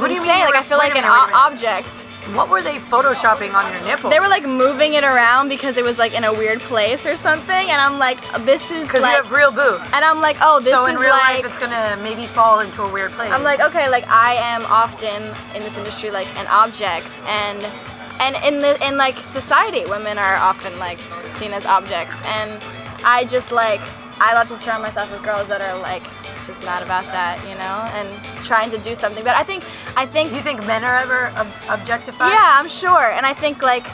What 0.00 0.08
do 0.08 0.14
you 0.14 0.20
mean 0.22 0.28
Like, 0.30 0.54
I 0.56 0.62
feel 0.62 0.78
like 0.78 0.90
an 0.90 1.02
minute, 1.02 1.10
wait 1.10 1.32
a 1.32 1.36
o- 1.36 1.46
object. 1.46 2.04
what 2.34 2.48
were 2.48 2.62
they 2.62 2.78
photoshopping 2.78 3.52
on 3.54 3.70
your 3.72 3.82
nipple? 3.84 4.10
They 4.10 4.20
were 4.20 4.28
like 4.28 4.44
moving 4.44 4.94
it 4.94 5.04
around 5.04 5.48
because 5.48 5.76
it 5.76 5.84
was 5.84 5.98
like 5.98 6.14
in 6.14 6.24
a 6.24 6.32
weird 6.32 6.60
place 6.60 7.06
or 7.06 7.16
something. 7.16 7.70
And 7.70 7.80
I'm 7.80 7.98
like, 7.98 8.18
this 8.44 8.70
is 8.70 8.86
because 8.86 9.02
like, 9.02 9.16
you 9.16 9.22
have 9.22 9.32
real 9.32 9.50
boobs. 9.52 9.80
and 9.92 10.04
I'm 10.04 10.20
like, 10.20 10.36
oh, 10.40 10.60
this 10.60 10.72
is. 10.72 10.78
so 10.78 10.86
is 10.86 10.96
in 10.96 11.00
real 11.00 11.10
like, 11.10 11.42
life, 11.42 11.46
it's 11.46 11.58
gonna 11.58 11.98
maybe 12.02 12.26
fall 12.26 12.60
into 12.60 12.82
a 12.82 12.92
weird 12.92 13.10
place. 13.12 13.30
I'm 13.30 13.42
like, 13.42 13.60
okay, 13.60 13.88
like 13.90 14.06
I 14.08 14.34
am 14.34 14.62
often 14.66 15.22
in 15.54 15.62
this 15.62 15.76
industry 15.78 16.10
like 16.10 16.28
an 16.38 16.46
object, 16.48 17.20
and 17.26 17.60
and 18.20 18.36
in 18.44 18.60
the 18.60 18.78
in 18.86 18.96
like 18.96 19.16
society, 19.16 19.84
women 19.86 20.18
are 20.18 20.36
often 20.36 20.76
like 20.78 20.98
seen 21.24 21.52
as 21.52 21.66
objects, 21.66 22.22
and 22.26 22.62
I 23.04 23.24
just 23.24 23.50
like 23.52 23.80
I 24.20 24.34
love 24.34 24.48
to 24.48 24.56
surround 24.56 24.82
myself 24.82 25.10
with 25.10 25.22
girls 25.24 25.48
that 25.48 25.60
are 25.62 25.78
like 25.80 26.02
just 26.50 26.64
not 26.64 26.82
about 26.82 27.04
that, 27.04 27.38
you 27.48 27.56
know, 27.62 27.76
and 27.96 28.08
trying 28.44 28.70
to 28.72 28.78
do 28.78 28.94
something. 28.96 29.22
But 29.22 29.36
I 29.36 29.44
think 29.44 29.62
I 29.96 30.04
think 30.04 30.32
you 30.34 30.40
think 30.40 30.66
men 30.66 30.82
are 30.82 30.96
ever 30.96 31.30
ob- 31.38 31.80
objectified? 31.80 32.32
yeah, 32.32 32.58
I'm 32.58 32.68
sure. 32.68 33.06
And 33.16 33.24
I 33.24 33.34
think 33.34 33.62
like 33.62 33.86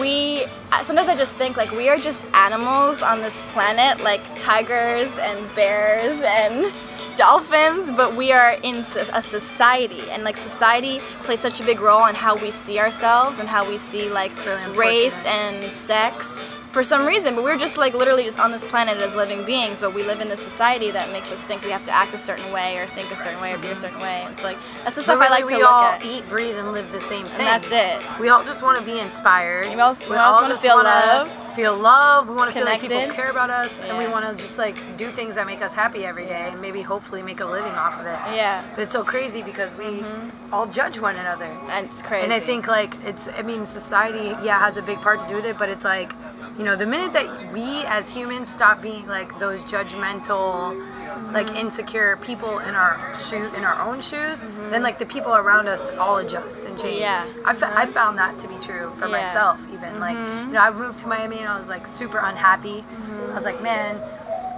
we 0.00 0.44
sometimes 0.82 1.08
I 1.08 1.16
just 1.16 1.36
think 1.36 1.56
like 1.56 1.70
we 1.70 1.88
are 1.88 1.96
just 1.96 2.24
animals 2.34 3.02
on 3.02 3.20
this 3.20 3.42
planet, 3.54 4.02
like 4.02 4.22
tigers 4.38 5.16
and 5.18 5.38
bears 5.54 6.20
and 6.22 6.72
dolphins, 7.16 7.92
but 7.92 8.14
we 8.14 8.32
are 8.32 8.56
in 8.62 8.76
a 8.76 9.22
society, 9.22 10.02
and 10.10 10.24
like 10.24 10.36
society 10.36 10.98
plays 11.24 11.40
such 11.40 11.60
a 11.60 11.64
big 11.64 11.80
role 11.80 12.06
in 12.06 12.14
how 12.16 12.34
we 12.36 12.50
see 12.50 12.78
ourselves 12.80 13.38
and 13.38 13.48
how 13.48 13.62
we 13.68 13.78
see 13.78 14.10
like 14.10 14.32
really 14.44 14.76
race 14.76 15.24
and 15.24 15.72
sex. 15.72 16.40
For 16.76 16.82
some 16.82 17.06
reason, 17.06 17.34
but 17.34 17.42
we're 17.42 17.56
just 17.56 17.78
like 17.78 17.94
literally 17.94 18.24
just 18.24 18.38
on 18.38 18.52
this 18.52 18.62
planet 18.62 18.98
as 18.98 19.14
living 19.14 19.46
beings, 19.46 19.80
but 19.80 19.94
we 19.94 20.02
live 20.02 20.20
in 20.20 20.28
this 20.28 20.42
society 20.42 20.90
that 20.90 21.10
makes 21.10 21.32
us 21.32 21.42
think 21.42 21.64
we 21.64 21.70
have 21.70 21.82
to 21.84 21.90
act 21.90 22.12
a 22.12 22.18
certain 22.18 22.52
way 22.52 22.76
or 22.76 22.84
think 22.84 23.10
a 23.10 23.16
certain 23.16 23.40
way 23.40 23.54
or 23.54 23.56
be 23.56 23.68
a 23.68 23.74
certain 23.74 23.98
way. 23.98 24.20
And 24.24 24.34
It's 24.34 24.44
like 24.44 24.58
that's 24.84 24.96
the 24.96 25.00
stuff 25.00 25.22
I 25.22 25.30
like 25.30 25.46
to 25.46 25.54
we 25.54 25.62
look 25.62 25.72
all 25.72 25.92
at. 25.92 26.04
eat, 26.04 26.28
breathe, 26.28 26.54
and 26.54 26.72
live 26.72 26.92
the 26.92 27.00
same 27.00 27.24
thing. 27.24 27.46
that's 27.46 27.72
it. 27.72 28.02
We 28.20 28.28
all 28.28 28.44
just 28.44 28.62
want 28.62 28.78
to 28.78 28.84
be 28.84 29.00
inspired. 29.00 29.74
We 29.74 29.80
all- 29.80 29.94
we 30.06 30.16
all 30.16 30.32
just 30.32 30.42
wanna 30.42 30.56
feel 30.58 30.76
loved. 30.76 31.38
Feel 31.38 31.74
loved. 31.74 32.28
We 32.28 32.36
want 32.36 32.52
to 32.52 32.58
feel 32.58 32.66
like 32.66 32.82
people 32.82 33.10
care 33.10 33.30
about 33.30 33.48
us, 33.48 33.80
and 33.80 33.96
we 33.96 34.06
want 34.06 34.28
to 34.28 34.44
just 34.44 34.58
like 34.58 34.76
do 34.98 35.08
things 35.08 35.36
that 35.36 35.46
make 35.46 35.62
us 35.62 35.72
happy 35.72 36.04
every 36.04 36.26
day, 36.26 36.50
and 36.52 36.60
maybe 36.60 36.82
hopefully 36.82 37.22
make 37.22 37.40
a 37.40 37.46
living 37.46 37.72
off 37.72 37.98
of 37.98 38.04
it. 38.04 38.18
Yeah. 38.36 38.62
But 38.74 38.82
it's 38.82 38.92
so 38.92 39.02
crazy 39.02 39.42
because 39.42 39.78
we 39.78 39.84
mm-hmm. 39.84 40.52
all 40.52 40.66
judge 40.66 40.98
one 40.98 41.16
another. 41.16 41.46
And 41.70 41.86
it's 41.86 42.02
crazy. 42.02 42.24
And 42.24 42.34
I 42.34 42.40
think 42.40 42.68
like 42.68 42.94
it's 43.06 43.28
I 43.28 43.40
mean 43.40 43.64
society 43.64 44.36
yeah 44.44 44.58
has 44.58 44.76
a 44.76 44.82
big 44.82 45.00
part 45.00 45.20
to 45.20 45.26
do 45.30 45.36
with 45.36 45.46
it, 45.46 45.56
but 45.56 45.70
it's 45.70 45.84
like 45.84 46.12
you 46.58 46.64
know, 46.64 46.74
the 46.74 46.86
minute 46.86 47.12
that 47.12 47.52
we 47.52 47.84
as 47.84 48.14
humans 48.14 48.52
stop 48.52 48.80
being 48.80 49.06
like 49.06 49.38
those 49.38 49.62
judgmental, 49.64 50.72
mm-hmm. 50.72 51.34
like 51.34 51.50
insecure 51.50 52.16
people 52.18 52.58
in 52.60 52.74
our 52.74 53.14
shoe 53.18 53.52
in 53.54 53.64
our 53.64 53.80
own 53.82 54.00
shoes, 54.00 54.42
mm-hmm. 54.42 54.70
then 54.70 54.82
like 54.82 54.98
the 54.98 55.04
people 55.06 55.34
around 55.34 55.68
us 55.68 55.90
all 55.92 56.16
adjust 56.16 56.64
and 56.64 56.80
change. 56.80 57.00
Yeah, 57.00 57.26
I, 57.44 57.52
fa- 57.52 57.66
mm-hmm. 57.66 57.78
I 57.78 57.86
found 57.86 58.18
that 58.18 58.38
to 58.38 58.48
be 58.48 58.56
true 58.58 58.90
for 58.92 59.06
yeah. 59.06 59.18
myself. 59.18 59.60
Even 59.72 60.00
like 60.00 60.16
mm-hmm. 60.16 60.48
you 60.48 60.54
know, 60.54 60.60
I 60.60 60.70
moved 60.70 60.98
to 61.00 61.08
Miami 61.08 61.38
and 61.38 61.48
I 61.48 61.58
was 61.58 61.68
like 61.68 61.86
super 61.86 62.18
unhappy. 62.18 62.80
Mm-hmm. 62.80 63.32
I 63.32 63.34
was 63.34 63.44
like, 63.44 63.62
man, 63.62 64.00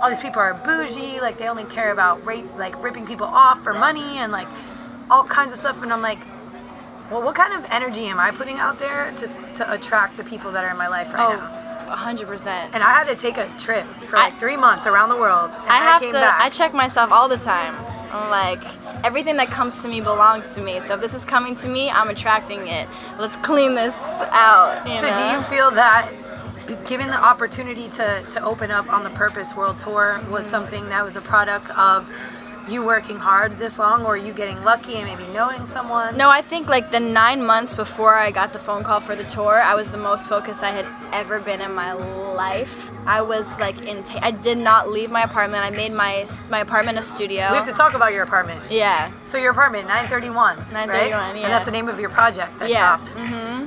all 0.00 0.08
these 0.08 0.20
people 0.20 0.40
are 0.40 0.54
bougie. 0.54 1.20
Like 1.20 1.38
they 1.38 1.48
only 1.48 1.64
care 1.64 1.90
about 1.90 2.24
rates, 2.24 2.54
like 2.54 2.80
ripping 2.82 3.06
people 3.06 3.26
off 3.26 3.64
for 3.64 3.74
money 3.74 4.18
and 4.18 4.30
like 4.30 4.48
all 5.10 5.24
kinds 5.24 5.52
of 5.52 5.58
stuff. 5.58 5.82
And 5.82 5.92
I'm 5.92 6.02
like, 6.02 6.20
well, 7.10 7.22
what 7.22 7.34
kind 7.34 7.54
of 7.54 7.66
energy 7.70 8.04
am 8.06 8.20
I 8.20 8.30
putting 8.30 8.58
out 8.58 8.78
there 8.78 9.10
to, 9.16 9.26
to 9.54 9.72
attract 9.72 10.16
the 10.16 10.24
people 10.24 10.52
that 10.52 10.64
are 10.64 10.70
in 10.70 10.76
my 10.76 10.88
life 10.88 11.12
right 11.14 11.34
oh, 11.34 11.36
now? 11.36 11.57
100%. 11.88 12.46
And 12.46 12.82
I 12.82 12.92
had 12.92 13.06
to 13.08 13.16
take 13.16 13.36
a 13.36 13.48
trip 13.58 13.84
for 13.84 14.16
like 14.16 14.32
I, 14.32 14.36
three 14.36 14.56
months 14.56 14.86
around 14.86 15.08
the 15.08 15.16
world. 15.16 15.50
I 15.50 15.78
have 15.78 16.02
to, 16.02 16.12
back. 16.12 16.40
I 16.40 16.48
check 16.48 16.74
myself 16.74 17.10
all 17.12 17.28
the 17.28 17.36
time. 17.36 17.74
I'm 18.10 18.30
like, 18.30 18.62
everything 19.04 19.36
that 19.36 19.48
comes 19.48 19.82
to 19.82 19.88
me 19.88 20.00
belongs 20.00 20.54
to 20.54 20.62
me. 20.62 20.80
So 20.80 20.94
if 20.94 21.00
this 21.00 21.14
is 21.14 21.24
coming 21.24 21.54
to 21.56 21.68
me, 21.68 21.90
I'm 21.90 22.08
attracting 22.08 22.66
it. 22.68 22.88
Let's 23.18 23.36
clean 23.36 23.74
this 23.74 24.22
out. 24.30 24.82
so 24.84 25.08
know? 25.08 25.14
do 25.14 25.36
you 25.36 25.42
feel 25.42 25.70
that 25.72 26.10
given 26.86 27.08
the 27.08 27.22
opportunity 27.22 27.88
to, 27.88 28.24
to 28.30 28.44
open 28.44 28.70
up 28.70 28.90
on 28.90 29.02
the 29.02 29.10
Purpose 29.10 29.54
World 29.54 29.78
Tour 29.78 30.20
was 30.30 30.46
something 30.46 30.88
that 30.90 31.04
was 31.04 31.16
a 31.16 31.20
product 31.20 31.70
of 31.78 32.10
you 32.68 32.84
working 32.84 33.16
hard 33.16 33.58
this 33.58 33.78
long 33.78 34.04
or 34.04 34.16
you 34.16 34.32
getting 34.32 34.62
lucky 34.62 34.94
and 34.96 35.06
maybe 35.06 35.30
knowing 35.32 35.64
someone? 35.66 36.16
No, 36.16 36.28
I 36.30 36.42
think 36.42 36.68
like 36.68 36.90
the 36.90 37.00
nine 37.00 37.44
months 37.44 37.74
before 37.74 38.14
I 38.14 38.30
got 38.30 38.52
the 38.52 38.58
phone 38.58 38.82
call 38.84 39.00
for 39.00 39.14
the 39.16 39.24
tour, 39.24 39.54
I 39.60 39.74
was 39.74 39.90
the 39.90 39.96
most 39.98 40.28
focused 40.28 40.62
I 40.62 40.70
had 40.70 40.86
ever 41.14 41.40
been 41.40 41.60
in 41.60 41.74
my 41.74 41.92
life. 41.94 42.90
I 43.06 43.22
was 43.22 43.58
like 43.58 43.80
in. 43.86 44.02
ta- 44.04 44.20
I 44.22 44.30
did 44.32 44.58
not 44.58 44.90
leave 44.90 45.10
my 45.10 45.22
apartment. 45.22 45.62
I 45.64 45.70
made 45.70 45.92
my 45.92 46.26
my 46.50 46.60
apartment 46.60 46.98
a 46.98 47.02
studio. 47.02 47.48
We 47.50 47.56
have 47.56 47.66
to 47.66 47.72
talk 47.72 47.94
about 47.94 48.12
your 48.12 48.22
apartment. 48.22 48.60
yeah. 48.70 49.10
So 49.24 49.38
your 49.38 49.52
apartment, 49.52 49.86
931. 49.88 50.56
931, 50.72 50.88
right? 50.88 51.08
yeah. 51.36 51.44
And 51.44 51.52
that's 51.52 51.64
the 51.64 51.70
name 51.70 51.88
of 51.88 51.98
your 51.98 52.10
project 52.10 52.58
that 52.58 52.68
Yeah. 52.68 52.96
chopped. 52.98 53.16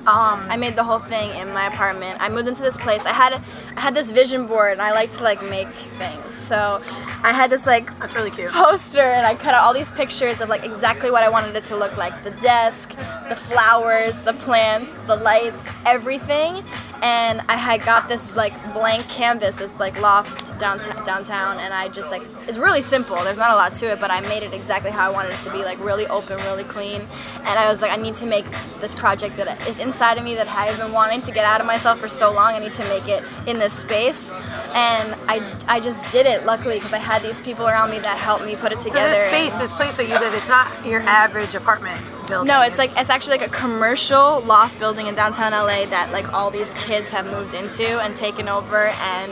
Um, 0.07 0.39
I 0.49 0.57
made 0.57 0.75
the 0.75 0.83
whole 0.83 0.99
thing 0.99 1.29
in 1.39 1.53
my 1.53 1.65
apartment. 1.67 2.19
I 2.21 2.29
moved 2.29 2.47
into 2.47 2.61
this 2.63 2.77
place. 2.77 3.05
I 3.05 3.13
had 3.13 3.39
I 3.77 3.81
had 3.81 3.93
this 3.95 4.11
vision 4.11 4.47
board, 4.47 4.73
and 4.73 4.81
I 4.81 4.91
like 4.91 5.11
to 5.11 5.23
like 5.23 5.41
make 5.43 5.67
things. 5.67 6.33
So 6.33 6.81
I 7.23 7.33
had 7.33 7.49
this 7.49 7.65
like 7.65 7.95
that's 7.97 8.15
really 8.15 8.31
cute. 8.31 8.51
poster, 8.51 9.01
and 9.01 9.25
I 9.25 9.33
cut 9.35 9.53
out 9.53 9.63
all 9.63 9.73
these 9.73 9.91
pictures 9.91 10.41
of 10.41 10.49
like 10.49 10.63
exactly 10.63 11.11
what 11.11 11.23
I 11.23 11.29
wanted 11.29 11.55
it 11.55 11.63
to 11.65 11.77
look 11.77 11.97
like: 11.97 12.23
the 12.23 12.31
desk, 12.31 12.89
the 13.29 13.35
flowers, 13.35 14.19
the 14.19 14.33
plants, 14.33 15.07
the 15.07 15.15
lights, 15.15 15.67
everything. 15.85 16.63
And 17.01 17.41
I 17.49 17.55
had 17.55 17.81
got 17.81 18.07
this 18.07 18.35
like 18.37 18.53
blank 18.73 19.07
canvas, 19.09 19.55
this 19.55 19.79
like 19.79 19.99
loft 19.99 20.57
downtown, 20.59 21.03
downtown, 21.03 21.59
and 21.59 21.73
I 21.73 21.87
just 21.87 22.11
like 22.11 22.21
it's 22.47 22.59
really 22.59 22.81
simple. 22.81 23.15
There's 23.23 23.39
not 23.39 23.51
a 23.51 23.55
lot 23.55 23.73
to 23.75 23.87
it, 23.87 23.99
but 23.99 24.11
I 24.11 24.21
made 24.21 24.43
it 24.43 24.53
exactly 24.53 24.91
how 24.91 25.09
I 25.09 25.11
wanted 25.11 25.33
it 25.33 25.39
to 25.39 25.51
be, 25.51 25.63
like 25.63 25.79
really 25.79 26.05
open, 26.07 26.37
really 26.37 26.63
clean. 26.63 27.01
And 27.01 27.49
I 27.49 27.69
was 27.69 27.81
like, 27.81 27.91
I 27.91 27.95
need 27.95 28.15
to 28.17 28.25
make 28.27 28.45
this 28.79 28.93
project 28.93 29.37
that 29.37 29.67
is 29.67 29.79
inside 29.79 30.19
of 30.19 30.23
me 30.23 30.35
that 30.35 30.47
I've 30.49 30.77
been 30.77 30.91
wanting 30.91 31.21
to 31.21 31.31
get 31.31 31.43
out 31.43 31.59
of 31.59 31.65
myself 31.65 31.99
for 31.99 32.07
so 32.07 32.31
long. 32.33 32.53
I 32.53 32.59
need 32.59 32.73
to 32.73 32.83
make 32.83 33.07
it 33.07 33.25
in 33.47 33.57
this 33.57 33.73
space, 33.73 34.31
and 34.75 35.15
I 35.27 35.41
I 35.67 35.79
just 35.79 36.11
did 36.11 36.27
it 36.27 36.45
luckily 36.45 36.75
because 36.75 36.93
I 36.93 36.99
had 36.99 37.23
these 37.23 37.41
people 37.41 37.67
around 37.67 37.89
me 37.89 37.97
that 37.99 38.17
helped 38.17 38.45
me 38.45 38.55
put 38.55 38.71
it 38.71 38.77
together. 38.77 39.11
So 39.11 39.19
this 39.19 39.27
space, 39.27 39.57
this 39.57 39.73
place 39.75 39.97
that 39.97 40.07
you 40.07 40.19
live, 40.19 40.33
it's 40.35 40.49
not 40.49 40.67
your 40.85 41.01
average 41.01 41.55
apartment 41.55 41.99
building. 42.31 42.47
no, 42.47 42.61
it's 42.63 42.77
like 42.77 42.89
it's 42.97 43.09
actually 43.09 43.37
like 43.37 43.47
a 43.47 43.51
commercial 43.51 44.39
loft 44.41 44.79
building 44.79 45.07
in 45.07 45.13
downtown 45.15 45.51
LA 45.51 45.85
that 45.95 46.09
like 46.11 46.33
all 46.33 46.49
these 46.49 46.73
kids 46.85 47.11
have 47.11 47.25
moved 47.31 47.53
into 47.53 47.85
and 48.01 48.15
taken 48.15 48.47
over 48.49 48.87
and 48.87 49.31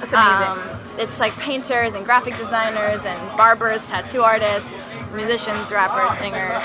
That's 0.00 0.12
amazing. 0.12 0.62
um, 0.74 0.80
it's 0.98 1.18
like 1.20 1.32
painters 1.38 1.94
and 1.94 2.04
graphic 2.04 2.36
designers 2.36 3.06
and 3.06 3.18
barbers, 3.38 3.88
tattoo 3.90 4.20
artists, 4.22 4.96
musicians, 5.14 5.72
rappers, 5.72 6.12
singers, 6.18 6.64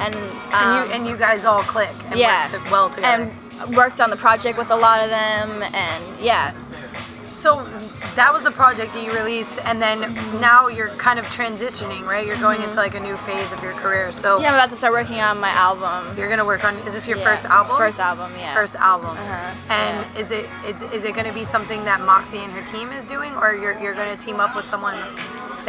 and 0.00 0.14
um, 0.14 0.22
and 0.54 0.88
you 0.88 0.94
and 0.94 1.06
you 1.06 1.16
guys 1.18 1.44
all 1.44 1.60
click. 1.62 1.90
And 2.10 2.18
yeah, 2.18 2.50
work 2.52 2.70
well 2.70 2.88
together. 2.88 3.30
and 3.30 3.76
worked 3.76 4.00
on 4.00 4.08
the 4.10 4.16
project 4.16 4.56
with 4.56 4.70
a 4.70 4.76
lot 4.76 5.02
of 5.04 5.10
them, 5.10 5.62
and 5.74 6.20
yeah, 6.20 6.54
So 7.44 7.62
that 8.16 8.30
was 8.32 8.42
the 8.42 8.50
project 8.50 8.94
that 8.94 9.04
you 9.04 9.12
released, 9.12 9.60
and 9.66 9.76
then 9.82 10.00
now 10.40 10.68
you're 10.68 10.88
kind 10.96 11.18
of 11.18 11.26
transitioning, 11.26 12.00
right? 12.06 12.26
You're 12.26 12.38
going 12.40 12.62
into 12.62 12.76
like 12.76 12.94
a 12.94 13.00
new 13.00 13.16
phase 13.16 13.52
of 13.52 13.62
your 13.62 13.72
career. 13.72 14.12
So 14.12 14.36
Mm-hmm. 14.36 14.42
yeah, 14.44 14.48
I'm 14.48 14.54
about 14.54 14.70
to 14.70 14.76
start 14.76 14.94
working 14.94 15.20
on 15.20 15.38
my 15.40 15.50
album. 15.50 16.16
you're 16.16 16.30
gonna 16.30 16.46
work 16.46 16.64
on. 16.64 16.74
Is 16.88 16.94
this 16.94 17.06
your 17.06 17.18
Yeah. 17.18 17.24
first 17.28 17.44
album? 17.44 17.76
First 17.76 18.00
album, 18.00 18.32
yeah. 18.40 18.54
First 18.54 18.76
album. 18.76 19.10
Uh-huh, 19.10 19.74
And 19.74 19.94
is 20.16 20.30
it 20.32 20.48
is, 20.66 20.80
is 20.96 21.04
it 21.04 21.14
gonna 21.14 21.34
be 21.34 21.44
something 21.44 21.84
that 21.84 22.00
Moxie 22.00 22.38
and 22.38 22.50
her 22.54 22.64
team 22.72 22.90
is 22.92 23.04
doing, 23.04 23.36
or 23.36 23.52
you're 23.52 23.78
you're 23.78 23.94
gonna 24.00 24.16
team 24.16 24.40
up 24.40 24.56
with 24.56 24.64
someone 24.66 24.96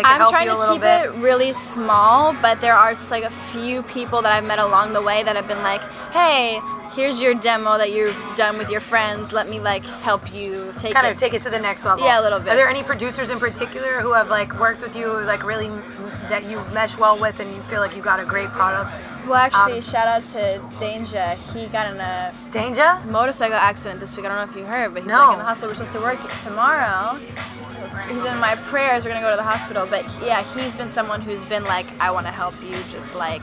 I'm 0.05 0.29
trying 0.29 0.47
to 0.47 0.57
keep 0.71 0.81
bit? 0.81 1.05
it 1.07 1.11
really 1.29 1.51
small, 1.51 2.33
but 2.41 2.61
there 2.61 2.75
are 2.83 2.91
just 2.93 3.11
like 3.11 3.25
a 3.25 3.35
few 3.51 3.83
people 3.83 4.21
that 4.21 4.31
I've 4.31 4.47
met 4.47 4.59
along 4.59 4.93
the 4.93 5.01
way 5.01 5.23
that 5.23 5.35
have 5.35 5.47
been 5.53 5.63
like, 5.71 5.81
"Hey, 6.11 6.61
here's 6.95 7.21
your 7.21 7.33
demo 7.35 7.77
that 7.77 7.91
you've 7.91 8.15
done 8.37 8.57
with 8.57 8.69
your 8.69 8.79
friends. 8.81 9.33
Let 9.33 9.49
me 9.49 9.59
like 9.59 9.83
help 9.83 10.33
you 10.33 10.71
take 10.77 10.93
kind 10.93 11.07
it." 11.07 11.13
of 11.13 11.19
take 11.19 11.33
it 11.33 11.41
to 11.43 11.49
the 11.49 11.59
next 11.59 11.83
level. 11.85 12.05
Yeah, 12.05 12.21
a 12.21 12.23
little 12.23 12.39
bit. 12.39 12.49
Are 12.49 12.55
there 12.55 12.67
any 12.69 12.83
producers 12.83 13.29
in 13.29 13.39
particular 13.39 13.87
who 14.01 14.13
have 14.13 14.29
like 14.29 14.59
worked 14.59 14.81
with 14.81 14.95
you, 14.95 15.07
like 15.23 15.43
really 15.45 15.67
that 16.29 16.43
you 16.49 16.57
mesh 16.73 16.97
well 16.97 17.19
with, 17.19 17.39
and 17.39 17.49
you 17.49 17.61
feel 17.63 17.79
like 17.81 17.95
you 17.95 18.01
got 18.01 18.19
a 18.19 18.25
great 18.25 18.49
product? 18.49 18.89
well, 19.25 19.35
actually, 19.35 19.73
um, 19.77 19.81
shout 19.81 20.07
out 20.07 20.21
to 20.21 20.61
Danger. 20.79 21.27
He 21.53 21.65
got 21.67 21.91
in 21.93 21.99
a 21.99 22.31
Danger? 22.51 22.99
motorcycle 23.09 23.55
accident 23.57 23.99
this 23.99 24.15
week. 24.15 24.25
I 24.25 24.29
don't 24.29 24.37
know 24.37 24.51
if 24.51 24.55
you 24.55 24.65
heard, 24.65 24.93
but 24.93 25.01
he's 25.03 25.11
No. 25.11 25.17
like 25.25 25.33
in 25.33 25.39
the 25.39 25.45
hospital. 25.45 25.69
We're 25.69 25.75
supposed 25.75 25.93
to 25.93 26.01
work 26.01 26.19
tomorrow. 26.43 27.15
He's 28.07 28.23
in 28.25 28.39
my 28.39 28.55
prayers. 28.69 29.03
We're 29.03 29.11
gonna 29.11 29.25
go 29.25 29.31
to 29.31 29.35
the 29.35 29.43
hospital. 29.43 29.87
But 29.89 30.05
yeah, 30.23 30.43
he's 30.53 30.75
been 30.75 30.89
someone 30.91 31.21
who's 31.21 31.47
been 31.49 31.63
like, 31.65 31.85
I 31.99 32.11
want 32.11 32.25
to 32.27 32.31
help 32.31 32.53
you. 32.63 32.75
Just 32.91 33.15
like 33.15 33.41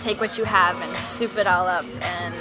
take 0.00 0.20
what 0.20 0.36
you 0.36 0.44
have 0.44 0.80
and 0.80 0.90
soup 0.90 1.36
it 1.38 1.46
all 1.46 1.66
up. 1.66 1.84
And 2.02 2.34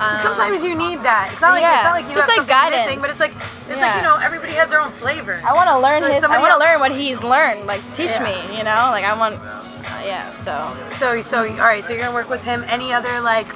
um, 0.00 0.18
Sometimes 0.18 0.62
you 0.64 0.76
need 0.76 1.00
that. 1.04 1.28
It's 1.32 1.40
not 1.40 1.52
like 1.52 1.62
it's 1.62 1.70
Yeah. 1.72 1.82
not 1.84 1.94
like 1.94 2.06
you 2.08 2.14
Just 2.14 2.30
have 2.30 2.38
like 2.38 2.48
guidance. 2.48 2.84
missing, 2.86 3.00
but 3.00 3.10
it's 3.10 3.20
like 3.20 3.34
it's 3.68 3.80
like 3.80 3.96
you 3.96 4.02
know 4.02 4.16
everybody 4.22 4.52
has 4.52 4.70
their 4.70 4.80
own 4.80 4.90
flavor. 4.90 5.38
I 5.46 5.52
want 5.54 5.68
to 5.70 5.78
learn 5.78 6.02
Like 6.02 6.14
his. 6.14 6.24
I 6.24 6.38
want 6.38 6.52
to 6.52 6.58
learn 6.58 6.80
what 6.80 6.92
he's 6.92 7.22
learned. 7.22 7.66
Like 7.66 7.80
teach 7.94 8.16
Yeah. 8.18 8.24
me. 8.24 8.56
You 8.58 8.64
know. 8.64 8.90
Like 8.90 9.04
I 9.04 9.16
want. 9.18 9.36
Uh, 9.36 10.02
yeah. 10.04 10.24
So. 10.30 10.54
So 10.90 11.20
so 11.20 11.44
all 11.48 11.68
right. 11.70 11.84
So 11.84 11.92
you're 11.92 12.02
gonna 12.02 12.14
work 12.14 12.30
with 12.30 12.44
him. 12.44 12.64
Any 12.68 12.92
other 12.92 13.20
like? 13.20 13.46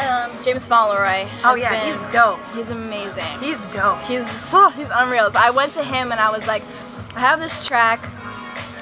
Um, 0.00 0.30
James 0.44 0.66
Fauntleroy. 0.66 1.28
Oh 1.44 1.54
yeah, 1.56 1.70
been- 1.70 1.86
he's 1.92 2.00
dope. 2.12 2.40
He's 2.54 2.70
amazing. 2.70 3.24
He's 3.40 3.70
dope. 3.72 4.00
He's 4.02 4.52
oh, 4.54 4.70
he's 4.76 4.90
unreal. 4.94 5.30
So 5.30 5.38
I 5.40 5.50
went 5.50 5.72
to 5.72 5.84
him 5.84 6.10
and 6.12 6.20
I 6.20 6.30
was 6.30 6.46
like, 6.46 6.62
I 7.16 7.20
have 7.20 7.38
this 7.40 7.66
track 7.66 8.00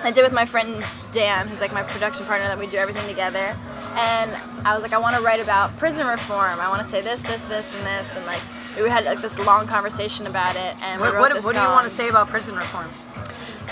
I 0.04 0.10
did 0.10 0.22
with 0.22 0.32
my 0.32 0.44
friend 0.44 0.82
Dan, 1.12 1.48
who's 1.48 1.60
like 1.60 1.72
my 1.72 1.82
production 1.82 2.24
partner 2.26 2.46
that 2.48 2.58
we 2.58 2.66
do 2.66 2.76
everything 2.78 3.06
together. 3.08 3.54
And 3.96 4.30
I 4.64 4.74
was 4.74 4.82
like, 4.82 4.92
I 4.92 4.98
want 4.98 5.16
to 5.16 5.22
write 5.22 5.42
about 5.42 5.76
prison 5.76 6.06
reform. 6.06 6.52
I 6.60 6.68
want 6.68 6.82
to 6.82 6.88
say 6.88 7.00
this, 7.00 7.22
this, 7.22 7.44
this, 7.46 7.76
and 7.76 7.84
this, 7.86 8.16
and 8.16 8.24
like 8.26 8.40
we 8.82 8.88
had 8.88 9.04
like 9.04 9.20
this 9.20 9.38
long 9.44 9.66
conversation 9.66 10.26
about 10.26 10.54
it. 10.54 10.80
And 10.84 11.00
we 11.00 11.08
What, 11.08 11.14
wrote 11.14 11.34
what, 11.34 11.44
what 11.44 11.54
do 11.54 11.60
you 11.60 11.68
want 11.68 11.86
to 11.86 11.92
say 11.92 12.08
about 12.08 12.28
prison 12.28 12.54
reform? 12.54 12.86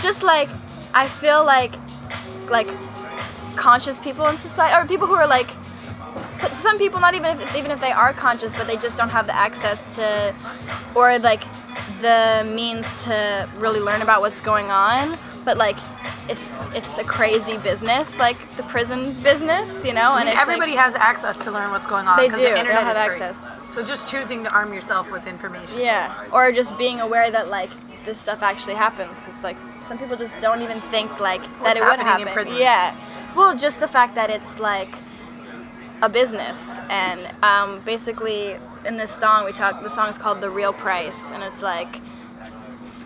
Just 0.02 0.22
like 0.22 0.48
I 0.94 1.06
feel 1.06 1.44
like 1.44 1.74
like 2.50 2.68
conscious 3.56 4.00
people 4.00 4.26
in 4.26 4.36
society, 4.36 4.74
or 4.74 4.86
people 4.86 5.06
who 5.06 5.14
are 5.14 5.28
like 5.28 5.48
some 6.52 6.76
people 6.78 7.00
not 7.00 7.14
even 7.14 7.36
if, 7.36 7.56
even 7.56 7.70
if 7.70 7.80
they 7.80 7.92
are 7.92 8.12
conscious, 8.12 8.56
but 8.56 8.66
they 8.66 8.76
just 8.76 8.98
don't 8.98 9.08
have 9.10 9.26
the 9.26 9.34
access 9.34 9.96
to 9.96 10.34
or 10.94 11.18
like 11.18 11.42
the 12.00 12.50
means 12.54 13.04
to 13.04 13.48
really 13.58 13.80
learn 13.80 14.02
about 14.02 14.20
what's 14.20 14.44
going 14.44 14.66
on. 14.70 15.16
But 15.44 15.56
like 15.56 15.76
it's 16.28 16.72
it's 16.74 16.98
a 16.98 17.04
crazy 17.04 17.58
business, 17.58 18.18
like 18.18 18.36
the 18.50 18.62
prison 18.64 19.00
business, 19.22 19.84
you 19.84 19.92
know. 19.92 20.12
I 20.12 20.20
And 20.20 20.28
mean, 20.28 20.32
it's 20.32 20.42
everybody 20.42 20.72
like, 20.72 20.84
has 20.84 20.94
access 20.94 21.44
to 21.44 21.50
learn 21.50 21.70
what's 21.70 21.86
going 21.86 22.06
on. 22.06 22.16
They 22.16 22.28
do. 22.28 22.36
The 22.36 22.42
They 22.42 22.58
internet 22.58 22.82
have 22.82 22.96
access. 22.96 23.44
So 23.70 23.82
just 23.82 24.08
choosing 24.08 24.42
to 24.44 24.50
arm 24.52 24.72
yourself 24.72 25.12
with 25.12 25.26
information. 25.26 25.80
Yeah, 25.80 26.12
or 26.32 26.50
just 26.52 26.76
being 26.78 27.00
aware 27.00 27.30
that 27.30 27.48
like 27.48 27.70
this 28.04 28.20
stuff 28.20 28.42
actually 28.42 28.74
happens 28.74 29.20
because 29.20 29.44
like 29.44 29.56
some 29.82 29.98
people 29.98 30.16
just 30.16 30.38
don't 30.38 30.62
even 30.62 30.80
think 30.80 31.20
like 31.20 31.42
that 31.62 31.76
it 31.76 31.84
would 31.84 32.00
happen. 32.00 32.56
Yeah, 32.56 32.96
well, 33.36 33.54
just 33.56 33.80
the 33.80 33.88
fact 33.88 34.14
that 34.14 34.30
it's 34.30 34.58
like 34.58 34.94
a 36.02 36.08
business. 36.08 36.78
And 36.90 37.28
um, 37.42 37.80
basically 37.80 38.56
in 38.84 38.96
this 38.96 39.10
song 39.10 39.44
we 39.44 39.52
talk. 39.52 39.82
The 39.82 39.90
song 39.90 40.08
is 40.08 40.18
called 40.18 40.40
"The 40.40 40.50
Real 40.50 40.72
Price" 40.72 41.30
and 41.30 41.42
it's 41.42 41.62
like 41.62 42.00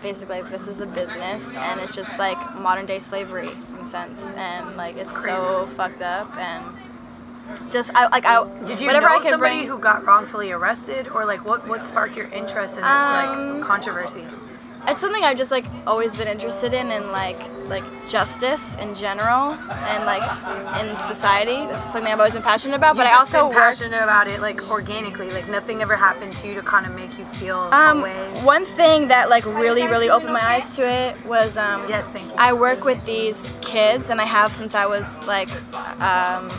basically 0.01 0.41
this 0.43 0.67
is 0.67 0.81
a 0.81 0.85
business. 0.85 1.57
And 1.57 1.79
it's 1.79 1.95
just 1.95 2.19
like 2.19 2.37
modern 2.55 2.85
day 2.85 2.99
slavery 2.99 3.49
in 3.69 3.75
a 3.75 3.85
sense. 3.85 4.31
And 4.31 4.75
like 4.77 4.97
it's 4.97 5.23
so 5.23 5.65
fucked 5.65 6.01
up. 6.01 6.35
And 6.37 6.63
just 7.71 7.91
I 7.95 8.07
like 8.07 8.25
I 8.25 8.43
Did 8.65 8.81
you 8.81 8.87
whatever 8.87 9.09
know 9.09 9.15
I 9.17 9.21
somebody 9.21 9.55
bring, 9.57 9.67
who 9.67 9.79
got 9.79 10.05
wrongfully 10.05 10.51
arrested, 10.51 11.07
or 11.07 11.25
like 11.25 11.45
what 11.45 11.67
what 11.67 11.83
sparked 11.83 12.15
your 12.15 12.27
interest 12.27 12.77
in 12.77 12.83
this 12.83 12.91
Um, 12.91 13.59
like 13.59 13.67
controversy? 13.67 14.25
It's 14.87 14.99
something 15.01 15.23
I've 15.23 15.37
just 15.37 15.51
like 15.51 15.65
always 15.87 16.15
been 16.15 16.27
interested 16.27 16.73
in 16.73 16.91
and 16.91 17.11
like 17.11 17.39
like 17.67 17.85
justice 18.07 18.75
in 18.75 18.93
general 18.93 19.53
and 19.53 20.05
like 20.05 20.23
in 20.81 20.97
society. 20.97 21.53
It's 21.53 21.73
just 21.79 21.93
something 21.93 22.11
I've 22.11 22.19
always 22.19 22.33
been 22.33 22.43
passionate 22.43 22.75
about. 22.75 22.95
but 22.97 23.03
You've 23.03 23.13
I 23.13 23.19
just 23.19 23.35
also 23.35 23.47
been 23.47 23.55
work. 23.55 23.63
passionate 23.65 24.01
about 24.03 24.27
it 24.27 24.41
like 24.41 24.69
organically. 24.69 25.29
Like 25.29 25.47
nothing 25.49 25.81
ever 25.81 25.95
happened 25.95 26.33
to 26.33 26.47
you 26.47 26.55
to 26.55 26.61
kind 26.61 26.85
of 26.85 26.93
make 26.95 27.17
you 27.17 27.25
feel 27.25 27.57
Um, 27.73 28.01
one 28.43 28.65
thing 28.65 29.07
that 29.09 29.29
like 29.29 29.45
really 29.45 29.83
really 29.87 30.09
opened 30.09 30.33
my 30.33 30.43
eyes 30.43 30.75
to 30.75 30.81
it 30.89 31.15
was 31.25 31.57
um, 31.57 31.85
Yes, 31.87 32.09
thank 32.09 32.25
you. 32.25 32.33
I 32.37 32.53
work 32.53 32.83
with 32.83 33.03
these 33.05 33.53
kids 33.61 34.09
and 34.09 34.19
I 34.19 34.25
have 34.25 34.51
since 34.51 34.75
I 34.75 34.85
was 34.85 35.07
like 35.27 35.49
um, 36.01 36.49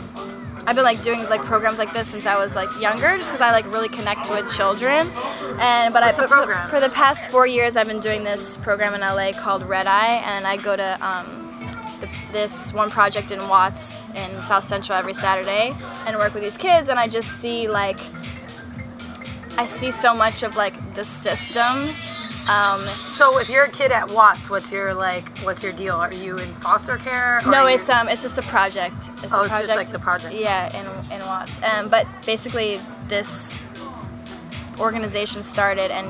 I've 0.65 0.75
been 0.75 0.85
like 0.85 1.01
doing 1.01 1.23
like 1.29 1.41
programs 1.43 1.77
like 1.77 1.91
this 1.93 2.07
since 2.07 2.25
I 2.25 2.37
was 2.37 2.55
like 2.55 2.69
younger 2.79 3.17
just 3.17 3.29
because 3.29 3.41
I 3.41 3.51
like 3.51 3.65
really 3.71 3.89
connect 3.89 4.29
with 4.29 4.53
children. 4.55 5.09
And 5.59 5.93
but 5.93 6.03
What's 6.03 6.19
I 6.19 6.21
the 6.23 6.27
but 6.29 6.45
for- 6.45 6.69
for 6.69 6.79
the 6.79 6.89
past 6.89 7.29
four 7.29 7.45
years 7.45 7.75
I've 7.75 7.87
been 7.87 7.99
doing 7.99 8.23
this 8.23 8.57
program 8.57 8.93
in 8.93 9.01
LA 9.01 9.33
called 9.33 9.63
Red 9.63 9.87
Eye 9.87 10.21
and 10.25 10.47
I 10.47 10.55
go 10.57 10.75
to 10.75 10.97
um, 11.05 11.59
th- 11.99 12.11
this 12.31 12.71
one 12.73 12.89
project 12.89 13.31
in 13.31 13.39
Watts 13.49 14.07
in 14.15 14.41
South 14.41 14.63
Central 14.63 14.97
every 14.97 15.13
Saturday 15.13 15.73
and 16.07 16.17
work 16.17 16.33
with 16.33 16.43
these 16.43 16.57
kids 16.57 16.87
and 16.87 16.97
I 16.97 17.07
just 17.07 17.41
see 17.41 17.67
like 17.67 17.99
I 19.57 19.65
see 19.65 19.91
so 19.91 20.15
much 20.15 20.43
of 20.43 20.55
like 20.55 20.73
the 20.95 21.03
system 21.03 21.93
um, 22.49 22.85
So 23.05 23.37
if 23.39 23.49
you're 23.49 23.65
a 23.65 23.69
kid 23.71 23.91
at 23.91 24.11
Watts, 24.11 24.49
what's 24.49 24.71
your 24.71 24.93
like 24.93 25.27
what's 25.39 25.63
your 25.63 25.73
deal? 25.73 25.95
Are 25.95 26.13
you 26.13 26.37
in 26.37 26.47
foster 26.55 26.97
care? 26.97 27.39
or 27.45 27.51
No, 27.51 27.67
you- 27.67 27.75
it's 27.75 27.89
um, 27.89 28.09
it's 28.09 28.21
just 28.21 28.37
a 28.37 28.41
project. 28.43 28.95
It's 29.23 29.33
Oh, 29.33 29.39
a 29.39 29.41
it's 29.41 29.49
project. 29.49 29.67
just 29.67 29.75
like 29.77 29.87
the 29.87 29.99
project. 29.99 30.33
Yeah, 30.35 30.67
in 30.79 30.85
in 31.13 31.21
Watts. 31.25 31.61
Um, 31.63 31.89
but 31.89 32.05
basically, 32.25 32.79
this 33.07 33.61
organization 34.79 35.43
started, 35.43 35.91
and 35.91 36.07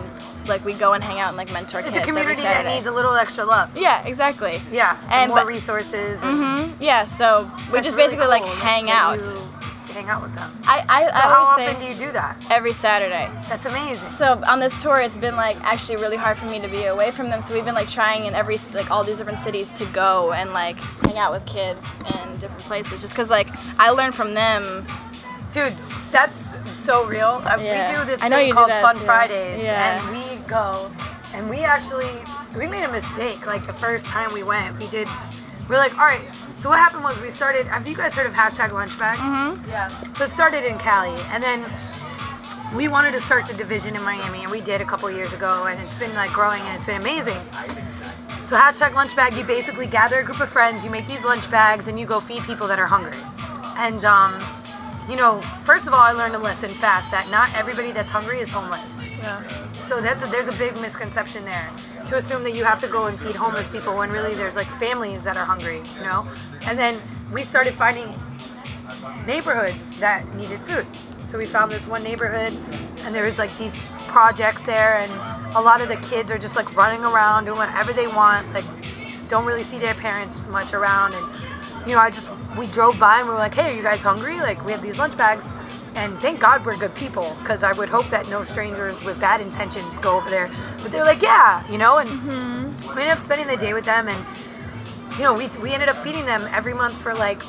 like 0.48 0.64
we 0.66 0.74
go 0.74 0.94
and 0.94 1.04
hang 1.04 1.20
out 1.20 1.30
and 1.30 1.38
like 1.38 1.52
mentor 1.54 1.80
it's 1.80 1.88
kids 1.92 1.98
a 1.98 2.02
every 2.02 2.12
community 2.14 2.42
that 2.44 2.66
needs 2.66 2.86
a 2.86 2.92
little 2.92 3.14
extra 3.14 3.46
love. 3.46 3.70
yeah, 3.78 4.06
exactly. 4.06 4.62
Yeah, 4.72 4.98
and, 5.04 5.14
And 5.14 5.30
more 5.30 5.40
but- 5.40 5.48
resources. 5.48 6.22
And 6.24 6.68
hmm 6.68 6.72
Yeah, 6.82 7.06
so 7.06 7.50
we 7.72 7.80
just 7.82 7.96
really 7.98 8.08
basically 8.16 8.28
like 8.28 8.44
hang 8.44 8.90
out 8.90 9.20
you 9.20 9.53
hang 9.94 10.10
out 10.10 10.22
with 10.22 10.34
them. 10.36 10.50
I 10.66 10.84
I, 10.90 11.10
So 11.12 11.18
I 11.18 11.22
how 11.22 11.44
often 11.46 11.80
do 11.80 11.86
you 11.86 11.94
do 11.94 12.12
that? 12.14 12.46
every 12.52 12.74
Saturday. 12.74 13.30
That's 13.50 13.66
amazing. 13.66 14.08
So 14.08 14.42
on 14.48 14.60
this 14.60 14.82
tour, 14.82 15.00
it's 15.00 15.18
been 15.18 15.36
like 15.36 15.58
actually 15.64 15.98
really 15.98 16.18
hard 16.18 16.38
for 16.38 16.46
me 16.46 16.60
to 16.60 16.68
be 16.68 16.84
away 16.86 17.12
from 17.12 17.30
them. 17.30 17.42
So 17.42 17.54
we've 17.54 17.66
been 17.66 17.76
like 17.76 17.90
trying 17.90 18.26
in 18.26 18.34
every 18.36 18.58
like 18.74 18.90
all 18.92 19.04
these 19.04 19.18
different 19.20 19.40
cities 19.40 19.72
to 19.74 19.86
go 19.94 20.34
and 20.34 20.52
like 20.54 20.78
hang 21.06 21.18
out 21.18 21.32
with 21.32 21.46
kids 21.46 21.98
in 21.98 22.40
different 22.40 22.64
places, 22.64 23.02
just 23.02 23.14
because 23.14 23.30
like 23.30 23.48
I 23.80 23.92
learned 23.92 24.16
from 24.16 24.34
them 24.34 24.64
Dude, 25.54 25.72
that's 26.12 26.58
so 26.68 27.06
real. 27.06 27.40
Uh, 27.46 27.58
Yeah. 27.62 27.92
We 27.92 27.96
do 28.00 28.06
this 28.06 28.24
I 28.24 28.28
know 28.28 28.38
thing 28.38 28.54
called 28.54 28.72
Fun 28.72 28.96
too. 28.98 29.02
Fridays, 29.06 29.62
Yeah. 29.64 30.02
and 30.02 30.18
we 30.18 30.24
go, 30.48 30.90
and 31.36 31.48
we 31.48 31.60
actually 31.60 32.10
we 32.58 32.66
made 32.66 32.84
a 32.84 32.92
mistake. 32.92 33.46
Like 33.46 33.64
the 33.68 33.74
first 33.86 34.08
time 34.08 34.30
we 34.34 34.42
went, 34.42 34.80
we 34.80 34.88
did. 34.88 35.08
We're 35.70 35.78
like, 35.78 35.98
all 35.98 36.06
right. 36.06 36.34
So 36.58 36.70
what 36.70 36.80
happened 36.80 37.04
was 37.04 37.20
we 37.22 37.30
started. 37.30 37.66
Have 37.68 37.88
you 37.88 37.96
guys 37.96 38.16
heard 38.16 38.26
of 38.26 38.34
hashtag 38.34 38.70
Lunchbag? 38.70 39.16
Mm-hmm. 39.16 39.70
Yeah. 39.70 39.88
So 39.88 40.26
it 40.26 40.30
started 40.30 40.66
in 40.66 40.78
Cali, 40.78 41.16
and 41.32 41.44
then 41.44 41.66
we 42.76 42.88
wanted 42.88 43.12
to 43.14 43.22
start 43.22 43.46
the 43.46 43.54
division 43.56 43.96
in 43.96 44.04
Miami, 44.04 44.44
and 44.44 44.52
we 44.52 44.62
did 44.62 44.82
a 44.82 44.86
couple 44.86 45.10
years 45.12 45.34
ago, 45.34 45.68
and 45.68 45.80
it's 45.80 45.96
been 45.96 46.14
like 46.16 46.32
growing, 46.32 46.62
and 46.62 46.76
it's 46.76 46.86
been 46.86 47.00
amazing. 47.00 47.40
So 48.44 48.56
hashtag 48.56 48.94
lunch 48.94 49.16
bag, 49.16 49.34
you 49.34 49.44
basically 49.44 49.88
gather 49.88 50.20
a 50.20 50.24
group 50.24 50.42
of 50.42 50.50
friends, 50.50 50.84
you 50.84 50.90
make 50.92 51.08
these 51.08 51.24
lunch 51.24 51.50
bags, 51.50 51.88
and 51.88 52.00
you 52.00 52.06
go 52.06 52.20
feed 52.20 52.44
people 52.44 52.68
that 52.68 52.80
are 52.80 52.88
hungry. 52.88 53.18
And 53.78 54.04
um, 54.06 54.40
you 55.10 55.16
know, 55.16 55.42
first 55.64 55.88
of 55.88 55.94
all, 55.94 56.00
I 56.02 56.12
learned 56.12 56.36
a 56.36 56.40
lesson 56.40 56.70
fast 56.70 57.12
that 57.12 57.30
not 57.32 57.54
everybody 57.56 57.92
that's 57.92 58.12
hungry 58.12 58.40
is 58.40 58.52
homeless. 58.52 59.06
Yeah. 59.08 59.63
So 59.84 60.00
that's 60.00 60.26
a, 60.26 60.32
there's 60.32 60.48
a 60.48 60.58
big 60.58 60.74
misconception 60.82 61.44
there 61.44 61.70
to 62.08 62.16
assume 62.16 62.44
that 62.44 62.56
you 62.56 62.64
have 62.64 62.80
to 62.80 62.88
go 62.88 63.08
and 63.08 63.20
feed 63.20 63.36
homeless 63.36 63.70
people 63.70 63.98
when 63.98 64.10
really 64.10 64.34
there's 64.34 64.56
like 64.56 64.66
families 64.66 65.26
that 65.26 65.36
are 65.36 65.46
hungry, 65.46 65.82
you 65.98 66.04
know. 66.04 66.26
And 66.66 66.80
then 66.80 66.98
we 67.34 67.42
started 67.42 67.74
finding 67.74 68.08
neighborhoods 69.28 70.00
that 70.00 70.26
needed 70.36 70.60
food. 70.62 70.86
So 71.20 71.38
we 71.38 71.44
found 71.46 71.70
this 71.70 71.86
one 71.86 72.02
neighborhood, 72.02 72.54
and 73.06 73.14
there 73.14 73.26
was 73.26 73.38
like 73.38 73.56
these 73.58 73.76
projects 74.08 74.66
there, 74.66 75.00
and 75.00 75.12
a 75.56 75.62
lot 75.62 75.82
of 75.82 75.90
the 75.90 75.98
kids 75.98 76.32
are 76.32 76.38
just 76.38 76.56
like 76.56 76.74
running 76.78 77.02
around 77.02 77.46
doing 77.46 77.58
whatever 77.58 77.92
they 77.92 78.08
want, 78.08 78.52
like 78.54 78.66
don't 79.28 79.46
really 79.46 79.64
see 79.64 79.80
their 79.80 79.96
parents 79.96 80.46
much 80.48 80.74
around. 80.74 81.14
And 81.14 81.88
you 81.88 81.94
know, 81.94 82.00
I 82.00 82.10
just 82.10 82.30
we 82.58 82.68
drove 82.68 83.00
by 83.00 83.20
and 83.20 83.28
we 83.28 83.34
were 83.34 83.40
like, 83.40 83.54
hey, 83.54 83.74
are 83.74 83.76
you 83.76 83.84
guys 83.84 84.02
hungry? 84.02 84.38
Like 84.40 84.64
we 84.66 84.72
have 84.72 84.82
these 84.82 84.98
lunch 84.98 85.18
bags. 85.18 85.50
And 85.96 86.18
thank 86.20 86.40
God 86.40 86.66
we're 86.66 86.78
good 86.78 86.96
people, 86.96 87.36
because 87.42 87.64
I 87.64 87.72
would 87.74 87.90
hope 87.90 88.08
that 88.08 88.30
no 88.30 88.44
strangers 88.44 89.04
with 89.06 89.20
bad 89.22 89.42
intentions 89.42 90.00
go 90.00 90.18
over 90.18 90.30
there. 90.30 90.50
But 90.82 90.92
they're 90.92 91.04
like, 91.04 91.22
yeah, 91.22 91.70
you 91.72 91.78
know, 91.78 92.00
and 92.00 92.10
we 92.96 93.02
ended 93.02 93.10
up 93.10 93.20
spending 93.20 93.48
the 93.48 93.58
day 93.58 93.74
with 93.74 93.86
them, 93.86 94.08
and 94.08 94.26
you 95.18 95.24
know, 95.24 95.34
we, 95.34 95.48
we 95.62 95.72
ended 95.72 95.90
up 95.90 95.96
feeding 95.96 96.26
them 96.26 96.42
every 96.52 96.74
month 96.74 97.00
for 97.00 97.14
like, 97.14 97.42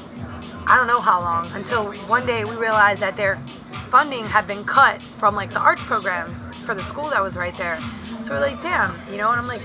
I 0.69 0.77
don't 0.77 0.87
know 0.87 1.01
how 1.01 1.21
long, 1.21 1.47
until 1.55 1.93
one 2.09 2.27
day 2.27 2.45
we 2.45 2.57
realized 2.57 3.03
that 3.03 3.17
their 3.17 3.37
funding 3.89 4.25
had 4.25 4.47
been 4.47 4.65
cut 4.65 5.01
from 5.01 5.35
like 5.35 5.51
the 5.51 5.61
arts 5.61 5.83
programs 5.83 6.51
for 6.65 6.75
the 6.75 6.83
school 6.83 7.05
that 7.11 7.23
was 7.23 7.37
right 7.37 7.55
there. 7.55 7.81
So 8.05 8.33
we're 8.33 8.41
like, 8.41 8.61
damn, 8.61 8.95
you 9.11 9.17
know, 9.17 9.31
and 9.31 9.41
I'm 9.41 9.47
like, 9.47 9.63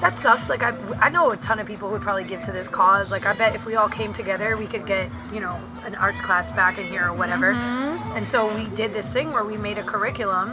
that 0.00 0.16
sucks. 0.16 0.48
Like 0.48 0.62
I, 0.62 0.76
I 1.00 1.08
know 1.08 1.30
a 1.30 1.36
ton 1.36 1.58
of 1.58 1.66
people 1.66 1.90
would 1.90 2.02
probably 2.02 2.24
give 2.24 2.42
to 2.42 2.52
this 2.52 2.68
cause. 2.68 3.10
Like 3.10 3.26
I 3.26 3.32
bet 3.32 3.54
if 3.54 3.66
we 3.66 3.76
all 3.76 3.88
came 3.88 4.12
together, 4.12 4.56
we 4.56 4.66
could 4.66 4.86
get 4.86 5.10
you 5.32 5.40
know 5.40 5.60
an 5.84 5.94
arts 5.94 6.20
class 6.20 6.50
back 6.50 6.78
in 6.78 6.86
here 6.86 7.08
or 7.08 7.12
whatever. 7.12 7.54
Mm-hmm. 7.54 8.16
And 8.16 8.26
so 8.26 8.54
we 8.54 8.66
did 8.74 8.92
this 8.92 9.12
thing 9.12 9.32
where 9.32 9.44
we 9.44 9.56
made 9.56 9.78
a 9.78 9.82
curriculum, 9.82 10.52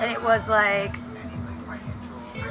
and 0.00 0.10
it 0.10 0.22
was 0.22 0.48
like. 0.48 0.96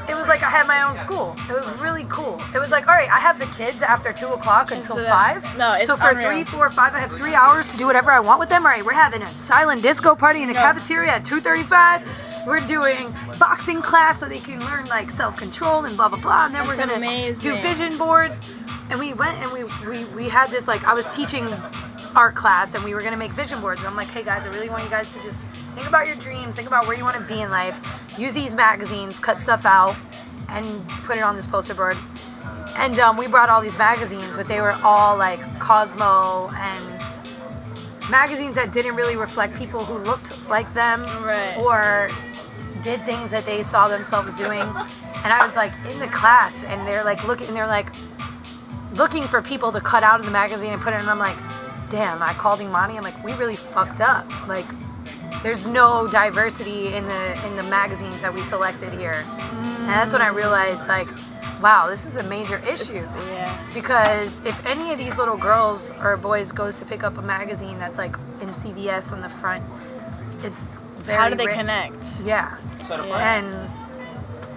It 0.10 0.16
was 0.16 0.28
like 0.28 0.42
I 0.44 0.50
had 0.50 0.68
my 0.68 0.82
own 0.84 0.96
school. 0.96 1.36
It 1.50 1.54
was 1.54 1.70
really 1.80 2.06
cool. 2.10 2.42
It 2.56 2.60
was 2.60 2.72
like, 2.72 2.88
all 2.88 2.96
right, 2.96 3.10
I 3.10 3.20
have 3.20 3.38
the 3.40 3.46
kids 3.58 3.82
after 3.82 4.12
two 4.12 4.28
o'clock 4.30 4.72
until 4.72 4.98
of- 4.98 5.08
five. 5.08 5.44
no, 5.58 5.74
it's 5.76 5.88
so 5.88 5.96
for 5.96 6.10
unreal. 6.10 6.28
three, 6.28 6.44
four, 6.44 6.70
five, 6.70 6.94
I 6.96 7.00
have 7.00 7.12
three 7.12 7.36
hours 7.36 7.72
to 7.72 7.78
do 7.78 7.86
whatever 7.86 8.12
I 8.12 8.20
want 8.20 8.40
with 8.40 8.50
them. 8.50 8.66
All 8.66 8.72
right, 8.72 8.84
we're 8.84 8.94
having 8.94 9.22
a 9.22 9.28
silent 9.28 9.82
disco 9.82 10.16
party 10.16 10.42
in 10.42 10.48
the 10.48 10.54
No. 10.56 10.62
cafeteria 10.62 11.12
at 11.12 11.26
two 11.26 11.40
thirty-five. 11.40 12.02
We're 12.48 12.66
doing 12.68 13.14
boxing 13.40 13.82
class 13.82 14.20
so 14.22 14.28
they 14.28 14.40
can 14.40 14.60
learn 14.66 14.86
like 14.86 15.12
self-control 15.12 15.86
and 15.86 15.96
blah 15.96 16.10
blah 16.10 16.20
blah. 16.20 16.46
And 16.48 16.56
then 16.56 16.66
we're 16.68 16.78
gonna 16.78 17.00
do 17.36 17.56
vision 17.58 17.98
boards. 17.98 18.56
And 18.90 19.00
we 19.00 19.14
went 19.14 19.38
and 19.44 19.52
we, 19.54 19.64
we 19.88 20.06
we 20.16 20.30
had 20.30 20.48
this 20.50 20.68
like 20.68 20.84
I 20.86 20.94
was 20.96 21.06
teaching 21.16 21.48
art 22.16 22.34
class 22.34 22.74
and 22.74 22.84
we 22.84 22.94
were 22.96 23.02
gonna 23.02 23.18
make 23.18 23.32
vision 23.34 23.60
boards. 23.62 23.82
And 23.82 23.88
I'm 23.90 23.96
like, 23.96 24.08
hey 24.08 24.24
guys, 24.24 24.48
I 24.48 24.50
really 24.50 24.70
want 24.70 24.84
you 24.84 24.90
guys 24.90 25.14
to 25.14 25.22
just 25.22 25.44
think 25.76 25.88
about 25.88 26.08
your 26.08 26.16
dreams, 26.18 26.56
think 26.56 26.68
about 26.68 26.88
where 26.88 26.98
you 26.98 27.04
want 27.04 27.16
to 27.18 27.24
be 27.24 27.42
in 27.42 27.50
life. 27.50 27.80
Use 28.18 28.34
these 28.34 28.54
magazines, 28.56 29.20
cut 29.20 29.40
stuff 29.40 29.66
out, 29.66 29.96
and 30.50 30.66
put 31.06 31.18
it 31.18 31.24
on 31.24 31.36
this 31.36 31.48
poster 31.48 31.74
board. 31.74 31.98
And 32.78 32.98
um, 33.00 33.18
we 33.18 33.28
brought 33.28 33.50
all 33.50 33.62
these 33.62 33.78
magazines, 33.78 34.36
but 34.36 34.48
they 34.48 34.62
were 34.62 34.74
all 34.84 35.18
like 35.18 35.40
Cosmo 35.60 36.50
and 36.56 36.80
magazines 38.10 38.56
that 38.56 38.72
didn't 38.74 38.96
really 38.96 39.16
reflect 39.16 39.56
people 39.56 39.80
who 39.80 39.98
looked 40.00 40.50
like 40.50 40.72
them 40.74 41.04
Right. 41.24 41.56
or 41.60 42.10
did 42.82 43.02
things 43.02 43.30
that 43.32 43.44
they 43.46 43.62
saw 43.64 43.88
themselves 43.88 44.36
doing. 44.38 44.62
And 44.62 45.34
I 45.34 45.46
was 45.46 45.56
like 45.56 45.74
in 45.92 46.00
the 46.00 46.08
class, 46.08 46.64
and 46.64 46.88
they're 46.88 47.04
like 47.04 47.28
looking, 47.28 47.54
they're 47.54 47.68
like 47.68 47.88
looking 48.96 49.24
for 49.24 49.42
people 49.42 49.72
to 49.72 49.82
cut 49.82 50.02
out 50.04 50.20
of 50.20 50.26
the 50.26 50.32
magazine 50.32 50.72
and 50.74 50.82
put 50.82 50.94
it. 50.94 51.02
And 51.02 51.10
I'm 51.10 51.20
like, 51.20 51.38
damn! 51.90 52.22
I 52.24 52.34
called 52.34 52.62
Imani. 52.62 52.96
I'm 52.98 53.04
like, 53.04 53.22
we 53.24 53.34
really 53.34 53.56
fucked 53.56 54.00
up. 54.02 54.26
Like, 54.48 54.66
there's 55.44 55.68
no 55.68 56.08
diversity 56.08 56.94
in 56.94 57.08
the 57.08 57.46
in 57.48 57.56
the 57.56 57.64
magazines 57.64 58.22
that 58.22 58.34
we 58.34 58.42
selected 58.42 58.92
here. 58.94 59.16
And 59.80 59.90
that's 59.90 60.14
when 60.14 60.22
I 60.22 60.28
realized, 60.30 60.88
like, 60.88 61.08
wow, 61.62 61.88
this 61.90 62.06
is 62.06 62.16
a 62.16 62.30
major 62.30 62.58
issue 62.68 63.04
Yeah. 63.34 63.52
because 63.74 64.44
if 64.46 64.66
any 64.66 64.92
of 64.92 64.98
these 64.98 65.18
little 65.18 65.38
girls 65.38 65.92
or 66.02 66.16
boys 66.18 66.52
goes 66.52 66.78
to 66.80 66.86
pick 66.86 67.04
up 67.04 67.18
a 67.18 67.22
magazine 67.22 67.80
that's 67.80 67.98
like 67.98 68.16
in 68.42 68.50
CVS 68.50 69.12
on 69.14 69.22
the 69.22 69.30
front, 69.30 69.64
it's 70.44 70.78
very 71.04 71.18
How 71.18 71.30
do 71.30 71.36
they 71.36 71.48
ri- 71.48 71.54
connect? 71.54 72.22
Yeah, 72.24 72.58
Side 72.86 73.00
of 73.00 73.08
Yeah. 73.08 73.36
and 73.36 73.70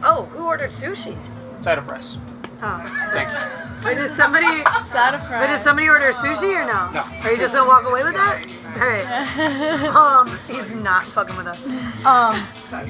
oh, 0.05 0.25
who 0.33 0.45
ordered 0.47 0.71
sushi? 0.71 1.17
Side 1.63 1.79
of 1.79 1.87
fries. 1.87 2.19
Oh, 2.65 3.11
Thank 3.13 3.29
you. 3.29 3.83
but 3.83 3.95
did 3.97 4.11
somebody? 4.13 4.47
Side 4.87 5.15
of 5.15 5.29
But 5.29 5.47
did 5.49 5.61
somebody 5.61 5.89
order 5.89 6.11
sushi 6.13 6.55
or 6.55 6.65
no? 6.65 6.91
No. 6.93 7.03
Are 7.25 7.33
you 7.33 7.39
just 7.39 7.55
gonna 7.55 7.69
walk 7.69 7.85
away 7.89 8.05
with 8.05 8.15
that? 8.15 8.47
All 8.81 8.87
right. 8.87 9.87
um, 9.97 10.29
he's 10.47 10.73
not 10.77 11.05
fucking 11.05 11.37
with 11.37 11.47
us. 11.49 11.67
Um, 12.07 12.41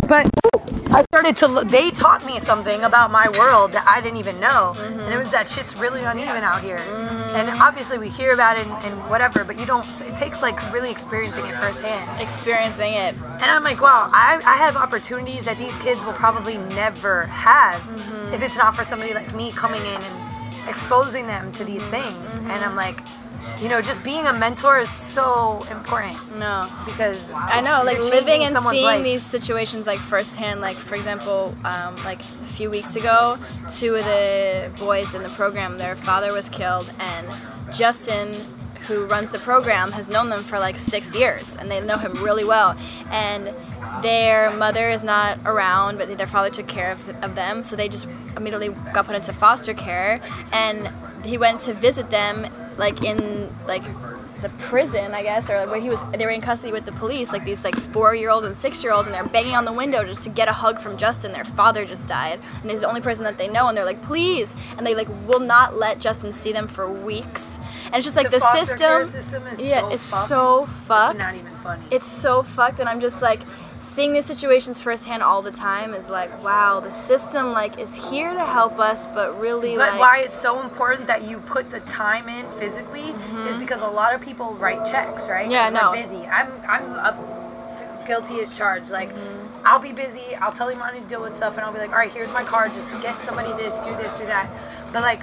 but 0.06 0.28
I 0.92 1.02
started 1.04 1.36
to. 1.36 1.48
Look, 1.48 1.68
they 1.68 1.90
taught 1.90 2.24
me 2.26 2.38
something 2.38 2.82
about 2.82 3.10
my 3.10 3.26
world 3.38 3.72
that 3.72 3.86
I 3.88 4.02
didn't 4.02 4.18
even 4.18 4.38
know, 4.38 4.72
mm-hmm. 4.74 5.00
and 5.00 5.14
it 5.14 5.16
was 5.16 5.30
that 5.30 5.48
shit's 5.48 5.80
really 5.80 6.02
uneven 6.02 6.42
out 6.42 6.60
here. 6.62 6.76
Mm-hmm. 6.76 7.36
And 7.36 7.48
obviously 7.60 7.96
we 7.96 8.10
hear 8.10 8.34
about 8.34 8.58
it 8.58 8.66
and, 8.66 8.84
and 8.84 9.10
whatever, 9.10 9.42
but 9.42 9.58
you 9.58 9.64
don't. 9.64 9.86
It 10.02 10.16
takes 10.16 10.42
like 10.42 10.60
really 10.70 10.90
experiencing 10.90 11.46
it 11.46 11.54
firsthand. 11.54 12.20
Experiencing 12.20 12.90
it. 12.90 13.16
And 13.16 13.44
I'm 13.44 13.64
like, 13.64 13.80
wow, 13.80 14.10
I, 14.12 14.42
I 14.44 14.56
have 14.56 14.76
opportunities 14.76 15.46
that 15.46 15.56
these 15.56 15.76
kids 15.78 16.04
will 16.04 16.12
probably 16.12 16.58
never 16.76 17.26
have 17.26 17.80
mm-hmm. 17.80 18.34
if 18.34 18.42
it's 18.42 18.58
not 18.58 18.76
for 18.76 18.84
somebody 18.84 19.14
like 19.14 19.34
me 19.34 19.50
coming 19.52 19.80
in 19.80 19.96
and 19.96 20.68
exposing 20.68 21.26
them 21.26 21.50
to 21.52 21.64
these 21.64 21.86
things. 21.86 22.38
And 22.38 22.52
I'm 22.52 22.76
like, 22.76 23.00
you 23.60 23.68
know, 23.68 23.80
just 23.80 24.02
being 24.04 24.26
a 24.26 24.32
mentor 24.32 24.78
is 24.80 24.90
so 24.90 25.60
important 25.70 26.16
No. 26.38 26.64
because 26.84 27.32
I 27.32 27.60
know, 27.60 27.82
like 27.84 27.98
living 27.98 28.44
and 28.44 28.56
seeing 28.56 28.84
life. 28.84 29.02
these 29.04 29.22
situations 29.22 29.86
like 29.86 29.98
firsthand. 29.98 30.60
Like 30.60 30.74
for 30.74 30.94
example, 30.94 31.54
um, 31.64 31.96
like 32.04 32.20
a 32.20 32.22
few 32.56 32.70
weeks 32.70 32.96
ago, 32.96 33.36
two 33.70 33.94
of 33.96 34.04
the 34.04 34.70
boys 34.78 35.14
in 35.14 35.22
the 35.22 35.28
program, 35.30 35.78
their 35.78 35.96
father 35.96 36.32
was 36.32 36.48
killed, 36.48 36.92
and 37.00 37.26
Justin, 37.72 38.32
who 38.88 39.06
runs 39.06 39.30
the 39.30 39.38
program, 39.38 39.92
has 39.92 40.08
known 40.08 40.28
them 40.28 40.40
for 40.40 40.58
like 40.58 40.76
six 40.76 41.14
years, 41.14 41.56
and 41.56 41.70
they 41.70 41.80
know 41.80 41.98
him 41.98 42.12
really 42.22 42.44
well. 42.44 42.76
And 43.10 43.54
their 44.02 44.50
mother 44.50 44.88
is 44.88 45.04
not 45.04 45.38
around, 45.44 45.98
but 45.98 46.16
their 46.18 46.26
father 46.26 46.50
took 46.50 46.66
care 46.66 46.90
of, 46.92 47.08
of 47.22 47.34
them, 47.34 47.62
so 47.62 47.76
they 47.76 47.88
just 47.88 48.08
immediately 48.36 48.70
got 48.92 49.06
put 49.06 49.14
into 49.14 49.32
foster 49.32 49.74
care. 49.74 50.20
And 50.52 50.90
he 51.24 51.38
went 51.38 51.60
to 51.60 51.74
visit 51.74 52.10
them, 52.10 52.46
like 52.78 53.04
in 53.04 53.54
like 53.66 53.82
the 54.42 54.48
prison, 54.58 55.14
I 55.14 55.22
guess, 55.22 55.48
or 55.48 55.56
like 55.60 55.70
where 55.70 55.80
he 55.80 55.88
was. 55.88 56.02
They 56.12 56.24
were 56.24 56.32
in 56.32 56.40
custody 56.40 56.72
with 56.72 56.84
the 56.84 56.92
police, 56.92 57.32
like 57.32 57.44
these 57.44 57.62
like 57.62 57.76
four-year-olds 57.76 58.44
and 58.44 58.56
six-year-olds, 58.56 59.06
and 59.06 59.14
they're 59.14 59.24
banging 59.24 59.54
on 59.54 59.64
the 59.64 59.72
window 59.72 60.02
just 60.04 60.24
to 60.24 60.30
get 60.30 60.48
a 60.48 60.52
hug 60.52 60.80
from 60.80 60.96
Justin. 60.96 61.32
Their 61.32 61.44
father 61.44 61.84
just 61.84 62.08
died, 62.08 62.40
and 62.60 62.70
he's 62.70 62.80
the 62.80 62.88
only 62.88 63.00
person 63.00 63.22
that 63.24 63.38
they 63.38 63.48
know, 63.48 63.68
and 63.68 63.76
they're 63.76 63.84
like, 63.84 64.02
please, 64.02 64.56
and 64.76 64.84
they 64.86 64.94
like 64.96 65.08
will 65.28 65.40
not 65.40 65.76
let 65.76 66.00
Justin 66.00 66.32
see 66.32 66.52
them 66.52 66.66
for 66.66 66.90
weeks. 66.90 67.60
And 67.86 67.96
it's 67.96 68.04
just 68.04 68.16
like 68.16 68.30
The 68.30 68.38
the, 68.38 68.56
system. 68.56 69.04
system 69.04 69.46
is 69.46 69.60
yeah, 69.62 69.80
so 69.80 69.88
it's 69.94 70.10
fucked. 70.10 70.28
so 70.28 70.66
fucked. 70.66 71.14
It's 71.20 71.42
not 71.42 71.48
even 71.48 71.56
funny. 71.62 71.82
It's 71.92 72.06
so 72.08 72.42
fucked, 72.42 72.80
and 72.80 72.88
I'm 72.88 73.00
just 73.00 73.22
like 73.22 73.42
seeing 73.82 74.12
these 74.12 74.24
situations 74.26 74.80
firsthand 74.80 75.22
all 75.22 75.42
the 75.42 75.50
time 75.50 75.92
is 75.92 76.08
like, 76.08 76.42
wow, 76.42 76.80
the 76.80 76.92
system 76.92 77.52
like 77.52 77.78
is 77.78 78.10
here 78.10 78.32
to 78.32 78.44
help 78.44 78.78
us, 78.78 79.06
but 79.06 79.38
really 79.40 79.76
But 79.76 79.92
like. 79.92 80.00
why 80.00 80.18
it's 80.20 80.36
so 80.36 80.60
important 80.62 81.06
that 81.08 81.24
you 81.24 81.38
put 81.40 81.70
the 81.70 81.80
time 81.80 82.28
in 82.28 82.48
physically 82.52 83.14
is 83.48 83.58
because 83.58 83.82
a 83.82 83.88
lot 83.88 84.14
of 84.14 84.20
people 84.20 84.54
write 84.54 84.84
checks, 84.86 85.28
right? 85.28 85.42
Mm-hmm. 85.44 85.50
Yeah, 85.50 85.68
no. 85.70 85.92
Busy. 85.92 86.24
I'm 86.26 86.52
I'm 86.68 88.06
guilty 88.06 88.40
as 88.40 88.56
charged. 88.56 88.90
Like, 88.90 89.10
Mm-hmm. 89.10 89.51
I'll 89.64 89.78
be 89.78 89.92
busy. 89.92 90.34
I'll 90.40 90.52
tell 90.52 90.70
Imani 90.70 91.00
to 91.00 91.06
deal 91.06 91.20
with 91.20 91.34
stuff, 91.34 91.56
and 91.56 91.64
I'll 91.64 91.72
be 91.72 91.78
like, 91.78 91.90
all 91.90 91.96
right, 91.96 92.12
here's 92.12 92.32
my 92.32 92.42
card. 92.42 92.72
Just 92.74 92.90
get 93.02 93.18
somebody 93.20 93.52
this, 93.54 93.80
do 93.80 93.94
this, 93.96 94.18
do 94.20 94.26
that. 94.26 94.50
But 94.92 95.02
like. 95.02 95.22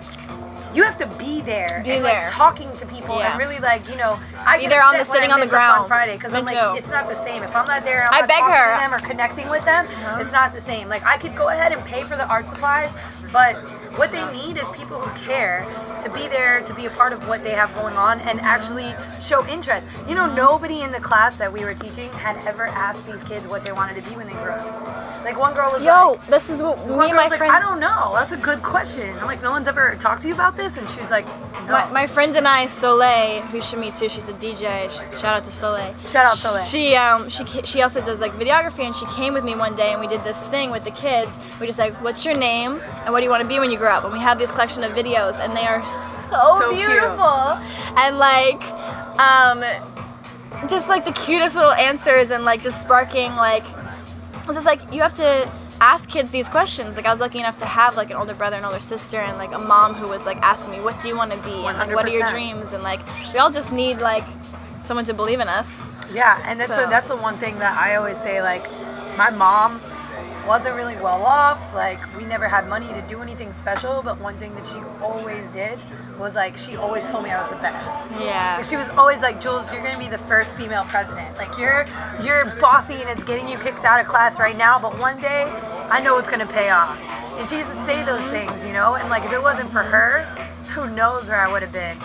You 0.72 0.84
have 0.84 1.00
to 1.00 1.18
be 1.18 1.42
there 1.42 1.82
Be 1.84 1.92
and 1.94 2.06
there. 2.06 2.22
like 2.26 2.30
talking 2.32 2.72
to 2.74 2.86
people 2.86 3.18
Yeah. 3.18 3.32
and 3.32 3.40
really 3.40 3.58
like 3.58 3.90
you 3.90 3.96
know 3.96 4.20
I 4.46 4.60
Be 4.60 4.68
there 4.68 4.84
on 4.84 4.96
the- 4.96 5.04
sitting 5.04 5.32
on 5.32 5.40
the 5.40 5.46
miss 5.48 5.54
a 5.54 5.58
fun 5.58 5.72
ground. 5.72 5.88
Friday 5.88 6.14
because 6.14 6.32
I'm 6.36 6.46
like 6.46 6.60
too. 6.60 6.76
it's 6.78 6.92
not 6.92 7.08
the 7.10 7.16
same 7.16 7.42
if 7.42 7.56
I'm 7.56 7.66
not 7.66 7.84
there 7.84 8.04
I'm 8.04 8.14
I 8.14 8.20
not 8.20 8.30
beg 8.30 8.44
her. 8.44 8.74
to 8.76 8.80
them 8.80 8.94
or 8.94 9.00
connecting 9.00 9.50
with 9.50 9.66
them 9.66 9.84
it's 9.86 9.94
uh-huh. 9.96 10.32
not 10.32 10.54
the 10.54 10.62
same 10.62 10.88
like 10.88 11.04
I 11.06 11.18
could 11.18 11.36
go 11.36 11.48
ahead 11.48 11.72
and 11.72 11.84
pay 11.86 12.04
for 12.04 12.16
the 12.18 12.28
art 12.28 12.46
supplies 12.46 12.94
but 13.32 13.56
what 13.98 14.12
they 14.12 14.32
need 14.32 14.58
is 14.58 14.68
people 14.70 15.00
who 15.00 15.28
care 15.28 15.68
to 16.02 16.10
be 16.12 16.28
there 16.28 16.62
to 16.62 16.74
be 16.74 16.86
a 16.86 16.90
part 16.92 17.14
of 17.14 17.28
what 17.28 17.44
they 17.44 17.52
have 17.52 17.74
going 17.76 17.96
on 17.96 18.20
and 18.22 18.40
actually 18.42 18.94
show 19.22 19.46
interest 19.48 19.88
you 20.08 20.16
know 20.16 20.34
nobody 20.34 20.82
in 20.82 20.92
the 20.92 21.00
class 21.00 21.38
that 21.38 21.52
we 21.52 21.64
were 21.64 21.74
teaching 21.74 22.12
had 22.14 22.38
ever 22.48 22.68
asked 22.68 23.06
these 23.06 23.24
kids 23.24 23.48
what 23.48 23.64
they 23.64 23.72
wanted 23.72 24.02
to 24.02 24.10
be 24.10 24.16
when 24.16 24.28
they 24.28 24.34
grew 24.34 24.52
up 24.52 25.00
like 25.24 25.38
one 25.38 25.54
girl 25.54 25.72
was 25.72 25.82
like, 25.82 25.88
Yo, 25.88 26.12
like 26.12 26.26
this 26.28 26.50
is 26.50 26.62
what 26.64 26.78
me 26.86 27.08
and 27.08 27.16
my 27.16 27.24
was 27.24 27.32
like, 27.32 27.38
friend. 27.38 27.52
I 27.56 27.60
don't 27.60 27.80
know. 27.80 28.12
That's 28.14 28.32
a 28.32 28.38
good 28.38 28.62
question. 28.64 29.18
I'm 29.20 29.26
like, 29.26 29.42
no 29.42 29.50
one's 29.50 29.68
ever 29.68 29.96
talked 30.00 30.22
to 30.24 30.28
you 30.28 30.34
about 30.34 30.56
this, 30.56 30.78
and 30.78 30.90
she's 30.90 31.12
like, 31.12 31.26
no. 31.68 31.74
My, 31.74 31.92
my 31.92 32.08
friend 32.08 32.36
and 32.36 32.48
I, 32.48 32.68
Soleil, 32.68 33.42
who 33.44 33.62
should 33.62 33.80
meet 33.80 33.96
too, 33.96 34.10
she's 34.10 34.30
a 34.30 34.34
DJ. 34.34 34.84
She's, 34.84 35.20
shout 35.20 35.36
out 35.36 35.44
to 35.44 35.52
Soleil. 35.52 35.94
Shout 36.06 36.26
out 36.26 36.38
Soleil. 36.38 36.64
She 36.64 36.96
um 36.96 37.30
she 37.30 37.44
she 37.64 37.82
also 37.82 38.02
does 38.02 38.22
like 38.22 38.32
videography, 38.34 38.86
and 38.86 38.96
she 38.96 39.06
came 39.08 39.34
with 39.34 39.44
me 39.44 39.56
one 39.56 39.76
day, 39.76 39.92
and 39.92 40.00
we 40.00 40.08
did 40.08 40.24
this 40.24 40.48
thing 40.48 40.72
with 40.72 40.84
the 40.84 40.92
kids. 40.92 41.38
We 41.60 41.68
just 41.68 41.80
like, 41.80 41.94
what's 42.04 42.26
your 42.26 42.38
name, 42.38 42.82
and 43.04 43.14
what 43.14 43.19
do 43.20 43.26
you 43.26 43.30
want 43.30 43.42
to 43.44 43.48
be 43.48 43.60
when 43.60 43.72
you 43.72 43.78
grow 43.78 43.92
up? 43.92 44.04
And 44.04 44.14
we 44.14 44.20
have 44.20 44.38
this 44.38 44.52
collection 44.52 44.84
of 44.84 44.92
videos, 44.94 45.40
and 45.44 45.56
they 45.56 45.66
are 45.66 45.86
so, 45.86 46.60
So 46.60 46.70
cute. 46.72 46.88
beautiful, 46.88 47.58
and 47.98 48.18
like 48.18 48.62
um 49.20 49.64
just 50.68 50.90
like 50.90 51.06
the 51.06 51.12
cutest 51.14 51.56
little 51.56 51.72
answers, 51.72 52.32
and 52.32 52.44
like 52.44 52.62
just 52.62 52.82
sparking 52.82 53.36
like 53.36 53.64
it's 54.46 54.54
just 54.54 54.66
like 54.66 54.82
you 54.94 55.02
have 55.02 55.14
to 55.14 55.52
ask 55.82 56.10
kids 56.10 56.30
these 56.32 56.50
questions. 56.50 56.98
Like 56.98 57.06
I 57.06 57.12
was 57.12 57.20
lucky 57.20 57.40
enough 57.40 57.58
to 57.58 57.66
have 57.66 57.96
like 57.96 58.10
an 58.10 58.18
older 58.18 58.34
brother 58.34 58.58
and 58.58 58.66
older 58.66 58.80
sister 58.80 59.18
and 59.20 59.38
like 59.38 59.54
a 59.56 59.60
mom 59.60 59.94
who 59.94 60.08
was 60.10 60.26
like 60.26 60.38
asking 60.38 60.72
me, 60.74 60.80
"What 60.82 61.00
do 61.00 61.08
you 61.08 61.16
want 61.16 61.32
to 61.32 61.38
be?" 61.40 61.52
and 61.52 61.78
like, 61.78 61.94
"What 61.96 62.06
are 62.06 62.10
your 62.10 62.28
dreams?" 62.28 62.74
And 62.74 62.84
like 62.84 63.00
we 63.34 63.40
all 63.40 63.52
just 63.52 63.72
need 63.72 64.00
like 64.00 64.24
someone 64.82 65.06
to 65.06 65.14
believe 65.14 65.40
in 65.40 65.48
us. 65.48 65.86
Yeah, 66.14 66.42
and 66.46 66.60
that's 66.60 66.74
So- 66.74 66.86
a, 66.86 66.90
that's 66.90 67.10
the 67.10 67.18
one 67.18 67.38
thing 67.38 67.60
that 67.60 67.78
I 67.78 67.96
always 67.96 68.18
say. 68.20 68.42
Like, 68.42 68.64
my 69.18 69.30
mom 69.30 69.80
wasn't 70.50 70.76
really 70.76 70.96
well 70.96 71.22
off. 71.22 71.76
Like 71.76 72.00
we 72.18 72.26
never 72.26 72.48
had 72.48 72.68
money 72.68 72.88
to 72.88 73.04
do 73.08 73.22
anything 73.22 73.54
special. 73.54 74.02
But 74.04 74.20
one 74.20 74.36
thing 74.38 74.56
that 74.56 74.66
she 74.66 74.80
always 75.00 75.50
did 75.52 75.78
was 76.18 76.36
like 76.36 76.58
she 76.58 76.76
always 76.76 77.10
told 77.10 77.24
me 77.24 77.30
I 77.30 77.40
was 77.40 77.50
the 77.50 77.58
best. 77.58 77.96
Yeah. 78.20 78.56
Like, 78.58 78.66
she 78.66 78.76
was 78.76 78.90
always 78.90 79.22
like, 79.22 79.40
Jules, 79.40 79.72
you're 79.72 79.84
gonna 79.84 80.00
be 80.00 80.10
the 80.10 80.18
first 80.18 80.58
female 80.58 80.86
president. 80.86 81.38
Like 81.38 81.56
you're 81.60 81.86
you're 82.24 82.46
bossy 82.60 82.96
and 82.96 83.08
it's 83.08 83.24
getting 83.24 83.48
you 83.48 83.60
kicked 83.60 83.86
out 83.86 84.02
of 84.02 84.08
class 84.08 84.40
right 84.40 84.58
now, 84.58 84.80
but 84.80 84.98
one 84.98 85.22
day 85.22 85.44
I 85.92 86.02
know 86.02 86.18
it's 86.18 86.32
gonna 86.32 86.48
pay 86.48 86.72
off. 86.72 86.98
And 87.40 87.48
she 87.48 87.58
used 87.58 87.70
to 87.70 87.78
say 87.78 88.04
those 88.04 88.26
things, 88.30 88.66
you 88.66 88.74
know. 88.74 88.96
And 88.96 89.08
like 89.10 89.24
if 89.26 89.32
it 89.32 89.42
wasn't 89.42 89.70
for 89.70 89.84
her, 89.84 90.24
who 90.74 90.90
knows 90.96 91.30
where 91.30 91.40
I 91.40 91.52
would 91.52 91.62
have 91.62 91.72
been. 91.72 91.98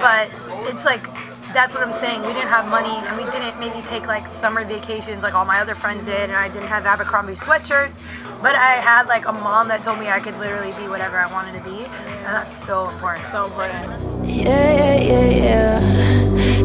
But 0.00 0.28
it's 0.70 0.86
like 0.86 1.04
that's 1.52 1.74
what 1.74 1.82
I'm 1.82 1.94
saying. 1.94 2.22
We 2.22 2.32
didn't 2.32 2.48
have 2.48 2.68
money 2.68 2.94
and 3.06 3.16
we 3.16 3.24
didn't 3.30 3.58
maybe 3.58 3.84
take 3.86 4.06
like 4.06 4.26
summer 4.26 4.64
vacations 4.64 5.22
like 5.22 5.34
all 5.34 5.44
my 5.44 5.60
other 5.60 5.74
friends 5.74 6.06
did, 6.06 6.30
and 6.30 6.36
I 6.36 6.48
didn't 6.48 6.68
have 6.68 6.86
Abercrombie 6.86 7.34
sweatshirts. 7.34 8.06
But 8.42 8.54
I 8.54 8.74
had 8.76 9.06
like 9.08 9.26
a 9.26 9.32
mom 9.32 9.68
that 9.68 9.82
told 9.82 9.98
me 9.98 10.08
I 10.08 10.18
could 10.20 10.38
literally 10.38 10.72
be 10.80 10.88
whatever 10.88 11.18
I 11.18 11.30
wanted 11.32 11.58
to 11.58 11.64
be, 11.64 11.84
and 11.84 12.34
that's 12.34 12.56
so 12.56 12.88
important. 12.88 13.24
So 13.24 13.44
important. 13.44 14.26
Yeah, 14.26 14.72
yeah, 14.72 14.96
yeah, 14.96 15.26
yeah. 15.30 15.80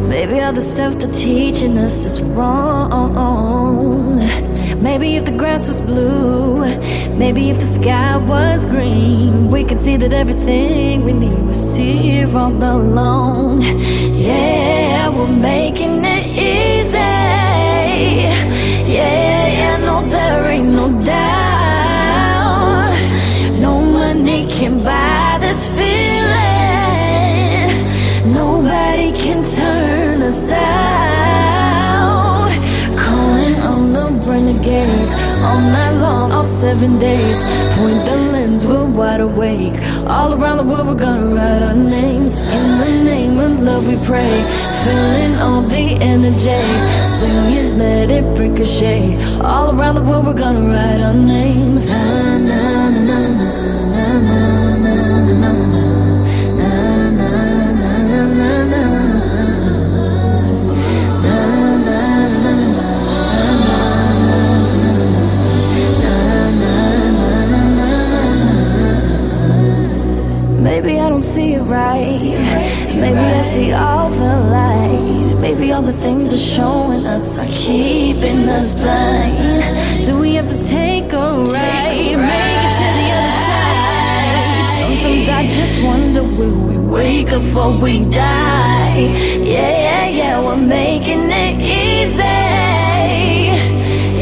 Maybe 0.09 0.39
all 0.41 0.51
the 0.53 0.61
stuff 0.61 0.95
they're 0.95 1.11
teaching 1.11 1.77
us 1.77 2.03
is 2.03 2.21
wrong. 2.21 4.17
Maybe 4.81 5.17
if 5.17 5.25
the 5.25 5.31
grass 5.33 5.67
was 5.67 5.81
blue, 5.81 6.61
maybe 7.15 7.49
if 7.49 7.59
the 7.59 7.65
sky 7.65 8.17
was 8.17 8.65
green, 8.65 9.49
we 9.49 9.63
could 9.63 9.79
see 9.79 9.97
that 9.97 10.13
everything 10.13 11.05
we 11.05 11.13
need 11.13 11.45
was 11.45 11.75
here 11.75 12.27
all 12.35 12.51
along. 12.51 13.61
Yeah, 13.61 15.09
we're 15.09 15.27
making 15.27 16.03
it 16.05 16.25
easy. 16.25 16.97
Yeah, 18.97 19.47
yeah, 19.47 19.77
no, 19.77 20.07
there 20.09 20.45
ain't 20.49 20.69
no 20.69 20.89
doubt. 21.01 22.95
No 23.59 23.79
money 23.81 24.47
can 24.47 24.83
buy 24.83 25.37
this 25.39 25.67
feeling. 25.75 26.08
All 35.47 35.59
night 35.59 35.95
long, 35.99 36.31
all 36.31 36.43
seven 36.43 36.99
days. 36.99 37.43
Point 37.75 38.05
the 38.05 38.15
lens, 38.33 38.65
we're 38.65 38.89
wide 38.89 39.21
awake. 39.21 39.77
All 40.07 40.33
around 40.33 40.57
the 40.57 40.63
world, 40.63 40.87
we're 40.87 40.95
gonna 41.07 41.27
write 41.35 41.61
our 41.63 41.75
names. 41.75 42.39
In 42.39 42.67
the 42.83 42.91
name 43.11 43.39
of 43.39 43.59
love, 43.59 43.87
we 43.87 43.97
pray. 44.05 44.35
Feeling 44.83 45.35
all 45.45 45.61
the 45.61 45.85
energy. 46.13 46.63
Sing 47.05 47.53
it, 47.59 47.73
let 47.77 48.11
it 48.11 48.25
ricochet. 48.37 49.17
All 49.41 49.67
around 49.77 49.95
the 49.95 50.01
world, 50.09 50.25
we're 50.27 50.33
gonna 50.45 50.61
write 50.61 51.01
our 51.01 51.13
names. 51.13 51.91
Na, 51.91 52.37
na, 52.37 52.89
na, 52.89 53.19
na, 53.19 53.59
na, 53.93 54.19
na, 54.19 54.39
na, 54.83 54.85
na, 54.85 55.53
na. 55.53 55.58
Maybe 73.01 73.19
I 73.19 73.41
see 73.41 73.71
all 73.73 74.09
the 74.09 74.35
light. 74.55 75.39
Maybe 75.39 75.71
all 75.71 75.81
the 75.81 75.93
things 75.93 76.33
are 76.33 76.45
showing 76.55 77.05
us 77.05 77.37
are 77.37 77.47
keeping 77.47 78.47
us 78.49 78.73
blind. 78.73 80.05
Do 80.05 80.19
we 80.19 80.35
have 80.35 80.47
to 80.49 80.59
take 80.67 81.11
a 81.13 81.17
ride? 81.17 82.17
Make 82.33 82.61
it 82.67 82.75
to 82.81 82.87
the 82.99 83.07
other 83.17 83.35
side. 83.47 83.99
Sometimes 84.81 85.29
I 85.29 85.43
just 85.47 85.81
wonder 85.83 86.23
will 86.23 86.59
we 86.67 86.77
wake 86.77 87.31
up 87.31 87.55
or 87.55 87.77
we 87.81 88.05
die? 88.05 88.99
Yeah, 89.37 89.71
yeah, 89.87 90.07
yeah, 90.07 90.43
we're 90.45 90.55
making 90.55 91.29
it 91.31 91.61
easy. 91.61 92.23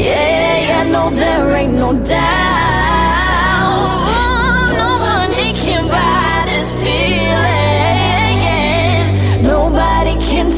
Yeah, 0.02 0.28
yeah, 0.36 0.58
yeah, 0.68 0.82
no, 0.90 1.10
there 1.10 1.54
ain't 1.56 1.74
no 1.74 1.92
doubt. 2.04 2.87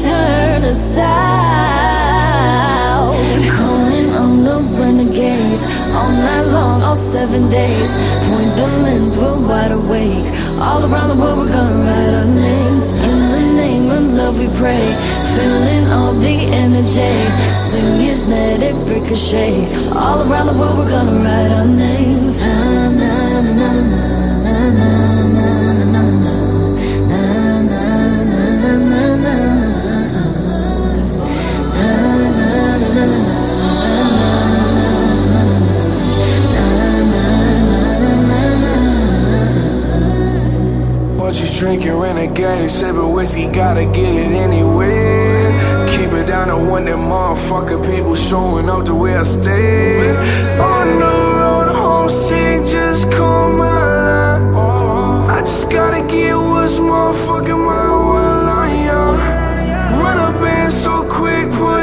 Turn 0.03 0.63
us 0.65 0.97
out. 0.97 2.01
Calling 3.57 4.09
on 4.15 4.43
the 4.43 4.57
renegades 4.79 5.65
all 5.93 6.11
night 6.11 6.47
long, 6.55 6.81
all 6.81 6.95
seven 6.95 7.49
days. 7.49 7.93
Point 8.25 8.55
the 8.55 8.67
lens, 8.83 9.15
we're 9.15 9.37
wide 9.47 9.71
awake. 9.71 10.25
All 10.59 10.81
around 10.85 11.09
the 11.09 11.15
world, 11.21 11.37
we're 11.39 11.53
gonna 11.53 11.85
write 11.85 12.13
our 12.19 12.25
names. 12.25 12.89
In 12.89 13.19
the 13.35 13.43
name 13.61 13.91
of 13.91 14.03
love, 14.13 14.37
we 14.39 14.47
pray. 14.57 14.95
Feeling 15.35 15.85
all 15.91 16.13
the 16.13 16.37
energy. 16.63 17.15
Sing 17.55 18.01
it, 18.11 18.19
let 18.27 18.61
it 18.63 18.75
ricochet. 18.89 19.69
All 19.91 20.19
around 20.27 20.47
the 20.47 20.53
world, 20.53 20.77
we're 20.79 20.89
gonna 20.89 21.17
write 21.23 21.51
our 21.51 21.65
names. 21.67 22.41
Na, 22.41 22.89
na, 22.89 23.41
na, 23.41 23.51
na, 23.53 23.69
na, 24.45 24.69
na, 24.71 24.89
na, 25.29 25.47
na, 25.93 26.01
na. 26.25 26.40
What 41.31 41.39
you 41.39 41.47
drinking, 41.57 41.93
renegade, 41.93 42.69
sipping 42.69 43.13
whiskey, 43.13 43.47
gotta 43.47 43.85
get 43.85 44.13
it 44.15 44.33
anyway. 44.33 45.87
Keep 45.87 46.11
it 46.11 46.25
down 46.25 46.49
to 46.49 46.57
one 46.57 46.83
that 46.83 46.97
motherfucker 46.97 47.81
people 47.85 48.15
showing 48.17 48.69
up 48.69 48.83
the 48.83 48.93
way 48.93 49.15
I 49.15 49.23
stay. 49.23 50.09
On 50.59 50.99
the 50.99 51.05
road, 51.05 51.73
homesick, 51.73 52.65
just 52.69 53.09
call 53.13 53.49
my 53.49 54.39
line. 54.39 55.29
I 55.29 55.39
just 55.39 55.69
gotta 55.69 56.05
get 56.05 56.35
what's 56.35 56.79
motherfucking 56.79 57.65
my 57.65 57.95
one 57.95 58.45
line, 58.45 58.83
yeah. 58.83 59.95
Uh, 59.95 60.01
run 60.01 60.17
up 60.17 60.41
in 60.41 60.69
so 60.69 61.09
quick, 61.09 61.49
put 61.51 61.80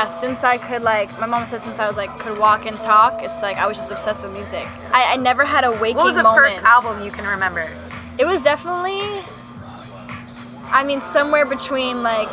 Yeah, 0.00 0.08
since 0.08 0.44
I 0.44 0.56
could 0.56 0.80
like, 0.80 1.10
my 1.20 1.26
mom 1.26 1.46
said 1.48 1.62
since 1.62 1.78
I 1.78 1.86
was 1.86 1.98
like 1.98 2.16
could 2.16 2.38
walk 2.38 2.64
and 2.64 2.74
talk, 2.80 3.22
it's 3.22 3.42
like 3.42 3.58
I 3.58 3.66
was 3.66 3.76
just 3.76 3.92
obsessed 3.92 4.24
with 4.24 4.32
music. 4.32 4.64
I, 4.94 5.12
I 5.12 5.16
never 5.16 5.44
had 5.44 5.62
a 5.62 5.72
waking 5.72 5.96
moment. 5.96 5.96
What 5.96 6.04
was 6.06 6.16
the 6.16 6.22
moment. 6.22 6.54
first 6.54 6.64
album 6.64 7.04
you 7.04 7.10
can 7.10 7.26
remember? 7.26 7.64
It 8.18 8.24
was 8.24 8.42
definitely, 8.42 9.20
I 10.72 10.84
mean, 10.86 11.02
somewhere 11.02 11.44
between 11.44 12.02
like 12.02 12.30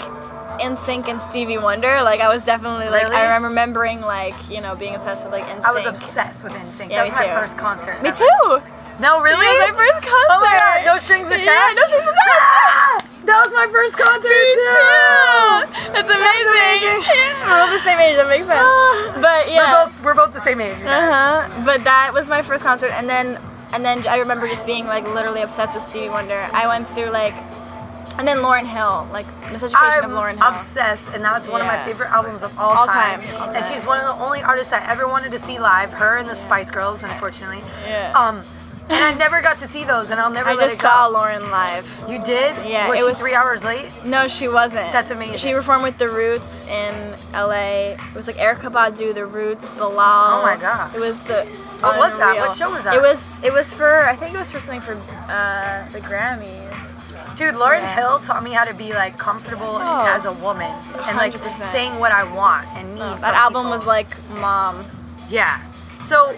NSYNC 0.64 1.10
and 1.10 1.20
Stevie 1.20 1.58
Wonder. 1.58 2.02
Like 2.04 2.22
I 2.22 2.30
was 2.34 2.46
definitely 2.46 2.88
like 2.88 3.04
Really? 3.04 3.18
I 3.18 3.24
remember 3.36 3.50
remembering 3.50 4.00
like 4.00 4.36
you 4.50 4.62
know 4.62 4.78
being 4.78 4.96
obsessed 4.96 5.26
with 5.26 5.34
like 5.34 5.44
NSYNC. 5.44 5.66
I 5.66 5.74
was 5.74 5.86
obsessed 5.86 6.46
with 6.46 6.54
NSYNC. 6.54 6.90
Yeah, 6.90 7.04
that 7.04 7.10
was 7.10 7.20
my 7.20 7.28
too. 7.28 7.34
first 7.34 7.58
concert. 7.58 8.02
Me 8.02 8.10
ever. 8.10 8.18
too. 8.18 8.64
No, 9.02 9.22
really? 9.22 9.46
It 9.46 9.60
was 9.60 9.72
my 9.72 9.76
first 9.76 10.08
concert. 10.08 10.32
Oh 10.32 10.40
my 10.40 10.58
god, 10.58 10.86
no 10.86 10.98
strings 11.00 11.28
attached. 11.28 11.46
Yeah, 11.46 11.74
no 11.76 11.84
strings 11.84 12.06
attached. 12.16 13.07
Ah! 13.28 13.32
that 13.32 13.40
was 13.44 13.54
my 13.54 13.68
first 13.72 13.98
concert 13.98 14.32
Me 14.32 14.54
too. 14.56 15.94
That's 15.94 16.10
amazing. 16.10 17.00
We're 17.48 17.60
all 17.60 17.72
the 17.72 17.80
same 17.84 18.00
age. 18.00 18.16
That 18.18 18.28
makes 18.30 18.46
sense. 18.48 19.18
But 19.22 19.48
We're 19.48 19.54
yeah. 19.54 19.84
both 19.86 20.04
we're 20.04 20.16
both 20.16 20.34
the 20.34 20.42
same 20.42 20.62
age. 20.62 20.78
Uh 20.84 21.48
huh. 21.48 21.64
But 21.66 21.84
that 21.84 22.12
was 22.14 22.28
my 22.30 22.42
first 22.42 22.64
concert, 22.64 22.92
and 22.92 23.08
then 23.10 23.38
and 23.74 23.84
then 23.84 24.06
I 24.08 24.18
remember 24.18 24.48
just 24.48 24.66
being 24.66 24.86
like 24.88 25.04
literally 25.14 25.42
obsessed 25.42 25.74
with 25.76 25.84
Stevie 25.84 26.10
Wonder. 26.10 26.40
I 26.54 26.68
went 26.68 26.88
through 26.88 27.10
like, 27.12 27.34
and 28.18 28.28
then 28.28 28.38
Lauryn 28.38 28.66
Hill, 28.66 29.08
like 29.12 29.26
Miseducation 29.52 30.04
of 30.06 30.12
Lauryn 30.12 30.38
Hill. 30.38 30.48
obsessed, 30.48 31.14
and 31.14 31.24
that's 31.24 31.48
one 31.50 31.62
of 31.62 31.68
my 31.68 31.78
favorite 31.86 32.10
albums 32.12 32.44
of 32.44 32.58
all, 32.58 32.72
All 32.72 32.86
time. 32.88 33.22
time, 33.22 33.36
all 33.36 33.44
And 33.44 33.52
time. 33.54 33.66
she's 33.66 33.86
one 33.86 34.00
of 34.00 34.06
the 34.06 34.24
only 34.24 34.42
artists 34.42 34.72
I 34.74 34.84
ever 34.90 35.08
wanted 35.08 35.32
to 35.32 35.40
see 35.40 35.60
live. 35.60 35.94
Her 35.94 36.18
and 36.18 36.28
the 36.28 36.36
Spice 36.36 36.72
Girls, 36.72 37.04
unfortunately. 37.04 37.62
Yeah. 37.86 38.14
Um, 38.16 38.42
and 38.90 39.04
I 39.04 39.14
never 39.18 39.42
got 39.42 39.58
to 39.60 39.68
see 39.68 39.84
those, 39.84 40.12
and 40.12 40.20
I'll 40.20 40.32
never 40.32 40.50
I 40.52 40.56
just 40.56 40.80
saw 40.80 41.10
Lauryn 41.12 41.50
live. 41.52 42.06
You 42.10 42.24
did? 42.24 42.56
Yeah, 42.66 42.88
Was 42.90 43.00
it 43.00 43.02
she 43.04 43.08
was- 43.08 43.20
three 43.20 43.34
hours 43.36 43.64
late? 43.64 43.92
No, 44.06 44.28
she 44.28 44.48
wasn't. 44.48 44.92
That's 44.92 45.12
amazing. 45.12 45.38
She 45.38 45.54
performed 45.54 45.84
with 45.84 45.98
The 45.98 46.08
Roots 46.10 46.68
in 46.70 47.16
LA. 47.34 47.96
It 47.96 48.16
was 48.16 48.28
like 48.28 48.38
Erykah 48.38 48.72
Badu, 48.72 49.14
The 49.14 49.26
Roots, 49.26 49.70
Bilal. 49.70 50.40
Oh 50.40 50.42
my 50.44 50.58
God. 50.60 50.94
It 50.96 51.02
was 51.02 51.22
the. 51.24 51.44
What 51.82 51.98
was 51.98 52.18
that? 52.18 52.38
What 52.38 52.56
show 52.58 52.72
was 52.72 52.84
that? 52.86 52.96
It 52.96 53.02
was. 53.02 53.44
It 53.44 53.54
was 53.54 53.74
for. 53.74 54.06
I 54.06 54.16
think 54.16 54.34
it 54.34 54.40
was 54.40 54.52
for 54.52 54.60
something 54.60 54.82
for 54.82 54.94
uh, 55.30 55.88
the 55.90 56.00
Grammys. 56.00 56.66
Dude, 57.38 57.54
Lauryn 57.54 57.82
Yeah. 57.82 57.96
Hill 57.96 58.20
taught 58.20 58.42
me 58.44 58.50
how 58.52 58.64
to 58.64 58.74
be 58.74 58.94
like 58.94 59.16
comfortable 59.18 59.70
Oh. 59.74 60.06
as 60.08 60.26
a 60.26 60.34
woman 60.34 60.72
and 61.06 61.18
like 61.18 61.34
100%. 61.34 61.52
saying 61.70 62.00
what 62.00 62.12
I 62.12 62.24
want 62.36 62.66
and 62.76 62.96
need. 62.96 63.00
That 63.02 63.20
from 63.20 63.36
album 63.36 63.62
people. 63.66 63.72
was 63.72 63.86
like 63.86 64.10
mom. 64.42 64.84
yeah. 65.30 65.62
So 66.00 66.32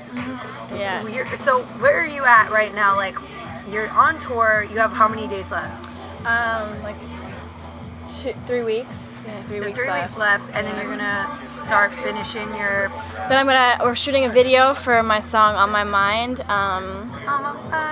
Yeah. 0.76 1.06
you're, 1.08 1.26
so 1.38 1.60
where 1.82 2.00
are 2.02 2.06
you 2.06 2.24
at 2.26 2.50
right 2.52 2.74
now? 2.74 2.96
Like 2.96 3.16
you're 3.70 3.90
on 3.90 4.18
tour. 4.20 4.66
You 4.72 4.78
have 4.80 4.94
how 4.94 5.08
many 5.08 5.28
days 5.28 5.52
left? 5.52 5.88
Um, 6.26 6.82
like 6.84 6.96
two, 8.08 8.34
three 8.46 8.64
weeks. 8.64 9.22
Yeah, 9.26 9.42
three 9.44 9.60
weeks 9.60 9.80
three 9.80 9.90
left. 9.90 10.02
weeks 10.16 10.18
left, 10.18 10.52
and 10.54 10.66
then 10.66 10.76
you're 10.78 10.96
gonna 10.98 11.48
start 11.48 11.92
finishing 11.94 12.48
your. 12.56 12.90
Then 13.28 13.34
I'm 13.38 13.46
gonna. 13.46 13.78
We're 13.84 13.96
shooting 13.96 14.26
a 14.26 14.30
video 14.30 14.74
for 14.74 15.04
my 15.04 15.20
song 15.20 15.56
"On 15.56 15.70
My 15.72 15.84
Mind." 15.84 16.42
Um, 16.50 17.12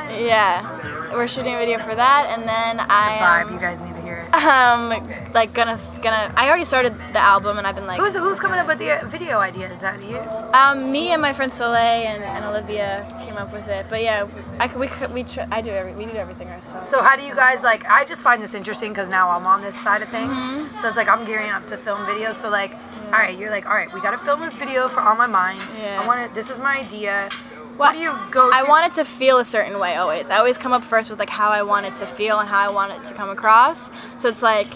yeah, 0.10 1.14
we're 1.14 1.28
shooting 1.28 1.54
a 1.54 1.58
video 1.58 1.78
for 1.80 1.94
that, 1.96 2.28
and 2.38 2.48
then 2.48 2.80
It's 2.80 2.90
a 2.90 2.94
I 2.94 3.18
vibe. 3.44 3.48
am, 3.48 3.54
You 3.54 3.60
guys 3.60 3.82
need 3.82 3.94
to 4.32 4.40
hear 4.40 4.50
it. 4.50 4.54
um 4.54 5.34
like 5.34 5.54
gonna 5.54 5.78
gonna. 6.02 6.34
I 6.36 6.48
already 6.48 6.66
started 6.66 6.94
the 7.14 7.20
album, 7.20 7.58
and 7.58 7.68
I've 7.68 7.76
been 7.76 7.86
like, 7.88 8.00
Who's 8.00 8.16
who's 8.16 8.40
coming 8.40 8.60
up 8.60 8.68
with 8.68 8.80
the 8.80 8.92
uh, 9.02 9.06
video 9.08 9.40
idea? 9.40 9.70
Is 9.70 9.82
that 9.82 10.02
you? 10.04 10.18
um, 10.54 10.92
me 10.92 11.10
and 11.12 11.22
my 11.22 11.34
friend 11.34 11.52
Soleil 11.52 12.08
and, 12.08 12.24
and 12.24 12.46
Olivia 12.46 13.08
came 13.26 13.38
up 13.38 13.52
with 13.52 13.68
it. 13.68 13.86
But 13.90 14.02
yeah, 14.02 14.28
I 14.60 14.68
we 14.76 14.88
we 15.14 15.24
tr- 15.24 15.48
I 15.52 15.62
do 15.62 15.72
every 15.72 15.94
we 15.94 16.06
do 16.06 16.16
everything 16.16 16.48
ourselves. 16.50 16.90
So 16.90 17.02
how 17.02 17.16
do 17.16 17.24
you 17.24 17.36
guys 17.36 17.64
like? 17.64 17.86
I 17.86 18.06
just 18.06 18.24
find 18.24 18.42
this 18.42 18.54
interesting 18.54 18.92
because 18.92 19.10
now 19.10 19.30
I'm 19.30 19.46
on 19.46 19.62
this 19.62 19.80
side 19.80 20.02
of 20.02 20.10
things. 20.10 20.32
Mm-hmm. 20.32 20.82
So 20.82 20.88
it's 20.88 20.98
like 20.98 21.10
I'm 21.10 21.26
gearing 21.26 21.52
up 21.52 21.66
to 21.68 21.78
film 21.78 22.00
videos. 22.06 22.36
So 22.36 22.50
like, 22.50 22.72
all 23.08 23.12
right, 23.20 23.38
you're 23.38 23.52
like, 23.52 23.66
all 23.66 23.76
right, 23.76 23.92
we 23.94 24.02
gotta 24.02 24.18
film 24.18 24.42
this 24.42 24.56
video 24.56 24.88
for 24.88 25.02
On 25.02 25.18
My 25.18 25.28
Mind. 25.28 25.60
Yeah. 25.78 26.02
I 26.02 26.08
want 26.08 26.28
to. 26.28 26.34
This 26.34 26.50
is 26.50 26.60
my 26.60 26.80
idea. 26.80 27.30
What- 27.78 27.90
What 27.90 27.94
do 27.94 28.00
you 28.00 28.18
go? 28.32 28.50
To? 28.50 28.56
I 28.56 28.64
want 28.64 28.88
it 28.88 28.94
to 28.94 29.06
feel 29.06 29.38
a 29.38 29.46
certain 29.46 29.80
way 29.80 29.96
always. 29.96 30.30
I 30.30 30.38
always 30.38 30.58
come 30.58 30.74
up 30.74 30.84
first 30.84 31.10
with 31.10 31.20
like 31.20 31.30
how 31.30 31.50
I 31.50 31.62
want 31.64 31.86
it 31.86 31.96
to 31.96 32.06
feel 32.08 32.40
and 32.40 32.50
how 32.50 32.60
I 32.60 32.70
want 32.70 32.92
it 32.92 33.04
to 33.06 33.14
come 33.14 33.30
across. 33.30 33.92
So 34.18 34.28
it's 34.30 34.42
like 34.42 34.74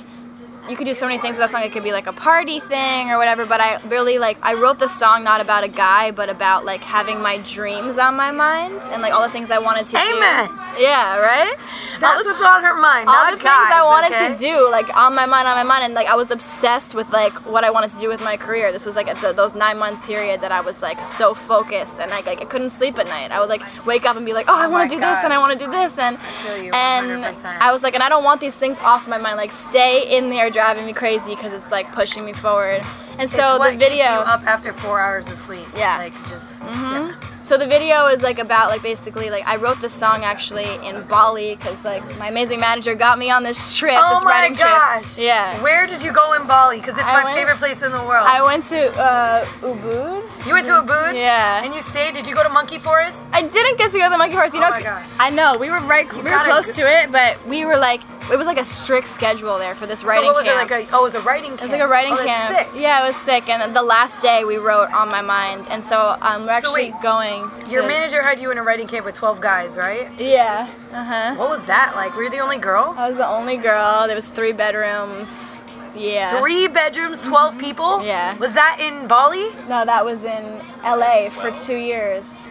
you 0.70 0.76
could 0.76 0.86
do 0.86 0.94
so 0.94 1.08
many 1.08 1.18
things 1.18 1.38
with 1.38 1.46
that 1.46 1.52
song. 1.52 1.64
It 1.64 1.72
could 1.72 1.84
be 1.84 1.92
like 1.92 2.08
a 2.08 2.14
party 2.14 2.60
thing 2.60 3.10
or 3.10 3.18
whatever. 3.18 3.46
But 3.46 3.62
I 3.62 3.82
really 3.88 4.18
like 4.18 4.38
I 4.44 4.54
wrote 4.54 4.80
the 4.80 4.88
song 4.88 5.24
not 5.24 5.42
about 5.42 5.64
a 5.64 5.68
guy, 5.68 6.12
but 6.12 6.30
about 6.30 6.66
like 6.66 6.84
having 6.84 7.22
my 7.22 7.38
dreams 7.38 7.98
on 7.98 8.16
my 8.16 8.32
mind 8.32 8.82
and 8.92 9.02
like 9.02 9.14
all 9.14 9.24
the 9.24 9.32
things 9.32 9.50
I 9.50 9.60
wanted 9.60 9.88
to 9.88 9.98
Amen. 9.98 10.48
do. 10.48 10.82
Yeah, 10.82 11.18
right. 11.18 11.56
That's 12.00 12.18
all 12.18 12.24
the, 12.24 12.30
what's 12.30 12.44
on 12.44 12.64
her 12.64 12.80
mind. 12.80 13.10
all 13.10 13.26
not 13.26 13.32
the 13.32 13.38
things 13.38 13.50
I 13.50 13.84
wanted 13.84 14.14
okay? 14.14 14.30
to 14.30 14.36
do, 14.36 14.70
like 14.72 14.96
on 14.96 15.16
my 15.16 15.26
mind, 15.26 15.48
on 15.48 15.58
my 15.58 15.64
mind, 15.64 15.84
and 15.84 15.94
like 15.94 16.08
I 16.08 16.16
was 16.16 16.32
obsessed 16.32 16.96
with 16.96 17.12
like 17.12 17.34
what 17.46 17.64
I 17.64 17.72
wanted 17.72 17.90
to 17.92 18.00
do 18.00 18.08
with 18.08 18.22
my 18.22 18.38
career. 18.38 18.72
This 18.72 18.86
was 18.86 18.96
like 18.96 19.08
at 19.08 19.18
the, 19.18 19.34
those 19.34 19.56
nine 19.56 19.80
month 19.80 20.06
period 20.06 20.42
that 20.42 20.52
I 20.52 20.62
was 20.62 20.82
like 20.82 21.02
so 21.02 21.34
focused 21.34 22.00
and 22.00 22.12
like, 22.12 22.28
like 22.28 22.42
I 22.42 22.46
couldn't 22.46 22.70
sleep 22.70 23.00
at 23.00 23.08
night. 23.08 23.32
I 23.32 23.40
would 23.40 23.50
like 23.50 23.62
wake 23.86 24.06
up 24.06 24.16
and 24.16 24.26
be 24.26 24.34
like, 24.34 24.46
oh, 24.48 24.56
I 24.56 24.68
oh 24.68 24.70
want 24.70 24.90
to 24.90 24.96
do 24.96 25.02
this 25.02 25.24
and 25.24 25.34
I 25.34 25.40
want 25.40 25.58
to 25.58 25.66
do 25.66 25.72
this 25.72 25.98
and 25.98 26.18
you 26.64 26.72
and 26.74 27.24
100%. 27.24 27.46
I 27.60 27.72
was 27.72 27.82
like, 27.84 27.96
and 27.96 28.04
I 28.04 28.10
don't 28.10 28.24
want 28.24 28.42
these 28.42 28.56
things 28.56 28.78
off 28.80 29.08
my 29.08 29.18
mind. 29.18 29.38
Like 29.38 29.52
stay 29.52 30.18
in 30.18 30.30
there 30.30 30.51
driving 30.52 30.86
me 30.86 30.94
crazy 30.94 31.36
because 31.36 31.54
it's 31.54 31.72
like 31.72 31.92
pushing 31.94 32.26
me 32.26 32.34
forward. 32.34 32.82
And 33.20 33.30
so 33.30 33.60
the 33.60 33.72
video. 33.78 34.06
you 34.06 34.10
up 34.36 34.44
after 34.48 34.72
four 34.74 35.00
hours 35.00 35.28
of 35.30 35.38
sleep. 35.38 35.66
Yeah. 35.76 35.98
Like 35.98 36.14
just. 36.30 36.64
Mhm. 36.64 37.10
yeah. 37.10 37.28
So 37.44 37.58
the 37.58 37.66
video 37.68 38.06
is 38.08 38.22
like 38.22 38.38
about 38.40 38.70
like 38.70 38.84
basically 38.84 39.30
like 39.32 39.46
I 39.48 39.56
wrote 39.58 39.80
this 39.82 39.94
song 39.94 40.24
actually 40.24 40.68
in 40.88 41.02
Bali 41.08 41.56
because 41.56 41.84
like 41.84 42.04
my 42.20 42.28
amazing 42.30 42.60
manager 42.60 42.94
got 42.96 43.18
me 43.20 43.32
on 43.32 43.44
this 43.44 43.78
trip, 43.78 43.96
Oh 43.98 44.16
this 44.16 44.24
writing 44.26 44.54
gosh. 44.56 45.16
trip. 45.16 45.26
Yeah. 45.26 45.62
Where 45.64 45.88
did 45.88 46.02
you 46.04 46.12
go 46.14 46.34
in 46.34 46.46
Bali? 46.48 46.78
Because 46.78 46.98
it's 46.98 47.10
I 47.10 47.14
my 47.18 47.24
went- 47.24 47.38
favorite 47.38 47.58
place 47.58 47.82
in 47.82 47.92
the 47.92 48.04
world. 48.04 48.26
I 48.28 48.44
went 48.44 48.64
to 48.66 48.92
uh, 49.02 49.44
Ubud. 49.62 50.46
you 50.48 50.54
went 50.54 50.66
to 50.68 50.74
Ubud. 50.74 51.16
Yeah. 51.16 51.64
And 51.64 51.74
you 51.74 51.82
stayed. 51.82 52.14
Did 52.14 52.28
you 52.28 52.36
go 52.36 52.44
to 52.44 52.50
Monkey 52.50 52.78
Forest? 52.80 53.28
I 53.34 53.42
didn't 53.42 53.78
get 53.78 53.92
to 53.92 53.98
go 53.98 54.06
to 54.06 54.10
the 54.12 54.18
monkey 54.18 54.36
Forest. 54.36 54.54
You 54.56 54.62
Oh 54.62 54.66
know, 54.70 54.76
my 54.76 54.82
gosh. 54.84 55.10
I 55.20 55.30
know 55.32 55.56
we 55.60 55.70
were 55.72 55.80
right. 55.82 56.12
we 56.14 56.22
were 56.22 56.40
close 56.46 56.76
to 56.76 56.84
it, 56.84 57.12
but 57.12 57.44
we 57.48 57.66
were 57.66 57.78
like, 57.78 58.02
it 58.30 58.38
was 58.38 58.48
like 58.48 58.60
a 58.60 58.64
strict 58.64 59.08
schedule 59.08 59.58
there 59.58 59.76
for 59.76 59.86
this 59.86 60.04
writing 60.04 60.24
so 60.24 60.28
what 60.28 60.36
was 60.36 60.46
camp. 60.46 60.70
it 60.70 60.74
like? 60.74 60.92
A, 60.92 60.96
oh, 60.96 61.00
it 61.00 61.04
was 61.04 61.16
a 61.16 61.22
writing 61.22 61.50
camp. 61.50 61.62
it 61.62 61.64
was 61.64 61.72
like 61.72 61.82
a 61.82 61.88
writing 61.88 62.14
oh, 62.14 62.24
camp. 62.24 62.58
Sick. 62.58 62.82
Yeah, 62.82 63.04
it 63.04 63.08
was 63.08 63.16
sick. 63.16 63.50
And 63.50 63.76
the 63.76 63.84
last 63.84 64.22
day 64.22 64.44
we 64.44 64.58
wrote 64.58 64.92
on 64.92 65.10
my 65.10 65.22
mind, 65.22 65.68
and 65.70 65.84
so 65.84 66.18
um, 66.22 66.46
we're 66.46 66.52
actually 66.52 66.92
wait, 66.92 67.02
going. 67.02 67.50
To, 67.66 67.72
Your 67.72 67.88
manager 67.88 68.22
had 68.22 68.40
you 68.40 68.52
in 68.52 68.58
a 68.58 68.64
writing 68.64 68.88
camp 68.88 69.06
with 69.06 69.16
12 69.16 69.42
guys, 69.42 69.78
right? 69.78 70.10
Yeah. 70.20 70.70
Uh 70.92 71.04
huh. 71.04 71.36
What 71.36 71.50
was 71.50 71.66
that 71.66 71.94
like? 71.96 72.16
Were 72.16 72.24
you 72.24 72.30
the 72.30 72.40
only 72.40 72.58
girl? 72.58 72.94
I 72.98 73.08
was 73.08 73.18
the 73.18 73.28
only 73.28 73.58
girl. 73.58 74.06
There 74.08 74.16
was 74.16 74.28
three 74.28 74.52
bedrooms. 74.52 75.64
Yeah. 75.96 76.40
Three 76.40 76.68
bedrooms, 76.68 77.26
12 77.26 77.58
people? 77.58 78.04
Yeah. 78.06 78.38
Was 78.38 78.54
that 78.54 78.80
in 78.80 79.08
Bali? 79.08 79.50
No, 79.68 79.86
that 79.86 80.06
was 80.06 80.24
in 80.24 80.62
LA 80.84 81.30
for 81.30 81.52
two 81.52 81.76
years. 81.76 82.48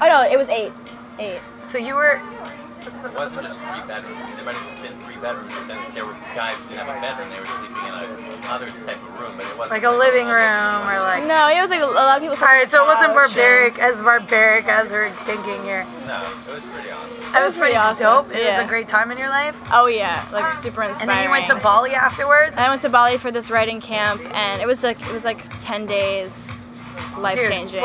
Oh 0.00 0.08
no, 0.08 0.28
it 0.30 0.36
was 0.36 0.48
eight. 0.48 0.72
Eight. 1.18 1.40
So 1.62 1.78
you 1.78 1.94
were. 1.94 2.20
It 3.04 3.14
wasn't 3.18 3.42
just 3.42 3.58
three 3.60 3.82
bedrooms. 3.86 4.18
There 4.36 4.44
might 4.44 4.54
have 4.54 4.82
been 4.82 4.96
three 5.00 5.18
bedrooms, 5.20 5.52
but 5.58 5.66
then 5.68 5.80
there 5.94 6.06
were 6.06 6.16
guys 6.34 6.54
who 6.62 6.70
didn't 6.70 6.86
have 6.86 6.96
a 6.96 7.00
bedroom. 7.00 7.28
They 7.30 7.40
were 7.40 7.46
sleeping 7.46 7.82
in 7.82 7.92
a 7.92 8.02
other 8.52 8.66
type 8.84 8.98
of 9.00 9.12
room, 9.20 9.32
but 9.36 9.46
it 9.46 9.56
wasn't 9.56 9.70
Like 9.80 9.86
a 9.88 9.90
living 9.96 10.26
room 10.26 10.76
or 10.86 10.98
like. 11.00 11.24
No, 11.24 11.48
it 11.48 11.60
was 11.60 11.70
like 11.70 11.80
a 11.80 11.86
lot 11.86 12.16
of 12.16 12.22
people. 12.22 12.36
slept 12.36 12.52
Alright, 12.52 12.68
so 12.68 12.82
it 12.82 12.86
wasn't 12.86 13.12
couch 13.14 13.32
and- 13.32 13.34
barbaric, 13.34 13.78
as 13.78 14.02
barbaric 14.02 14.66
as 14.68 14.90
we're 14.90 15.08
thinking 15.24 15.62
here. 15.64 15.84
No, 16.06 16.20
it 16.20 16.54
was 16.54 16.66
pretty 16.70 16.90
awesome. 16.90 17.32
That 17.32 17.40
was 17.42 17.54
was 17.54 17.56
pretty 17.56 17.74
pretty 17.78 18.02
dope. 18.02 18.26
awesome, 18.28 18.32
It 18.36 18.46
was 18.46 18.58
a 18.58 18.66
great 18.68 18.88
time 18.88 19.10
in 19.10 19.18
your 19.18 19.28
life. 19.30 19.56
Oh 19.72 19.86
yeah, 19.86 20.20
like 20.32 20.52
super 20.54 20.82
inspiring. 20.82 20.84
And 20.84 20.90
inspiring. 20.90 21.08
then 21.16 21.24
you 21.24 21.30
went 21.30 21.46
to 21.46 21.56
Bali 21.64 21.94
afterwards. 21.94 22.58
I 22.58 22.68
went 22.68 22.82
to 22.82 22.88
Bali 22.90 23.16
for 23.16 23.30
this 23.30 23.50
writing 23.50 23.80
camp, 23.80 24.20
and 24.34 24.60
it 24.60 24.66
was 24.66 24.82
like 24.84 25.00
it 25.00 25.12
was 25.12 25.24
like 25.24 25.40
ten 25.58 25.86
days, 25.86 26.52
life 27.16 27.40
changing. 27.48 27.82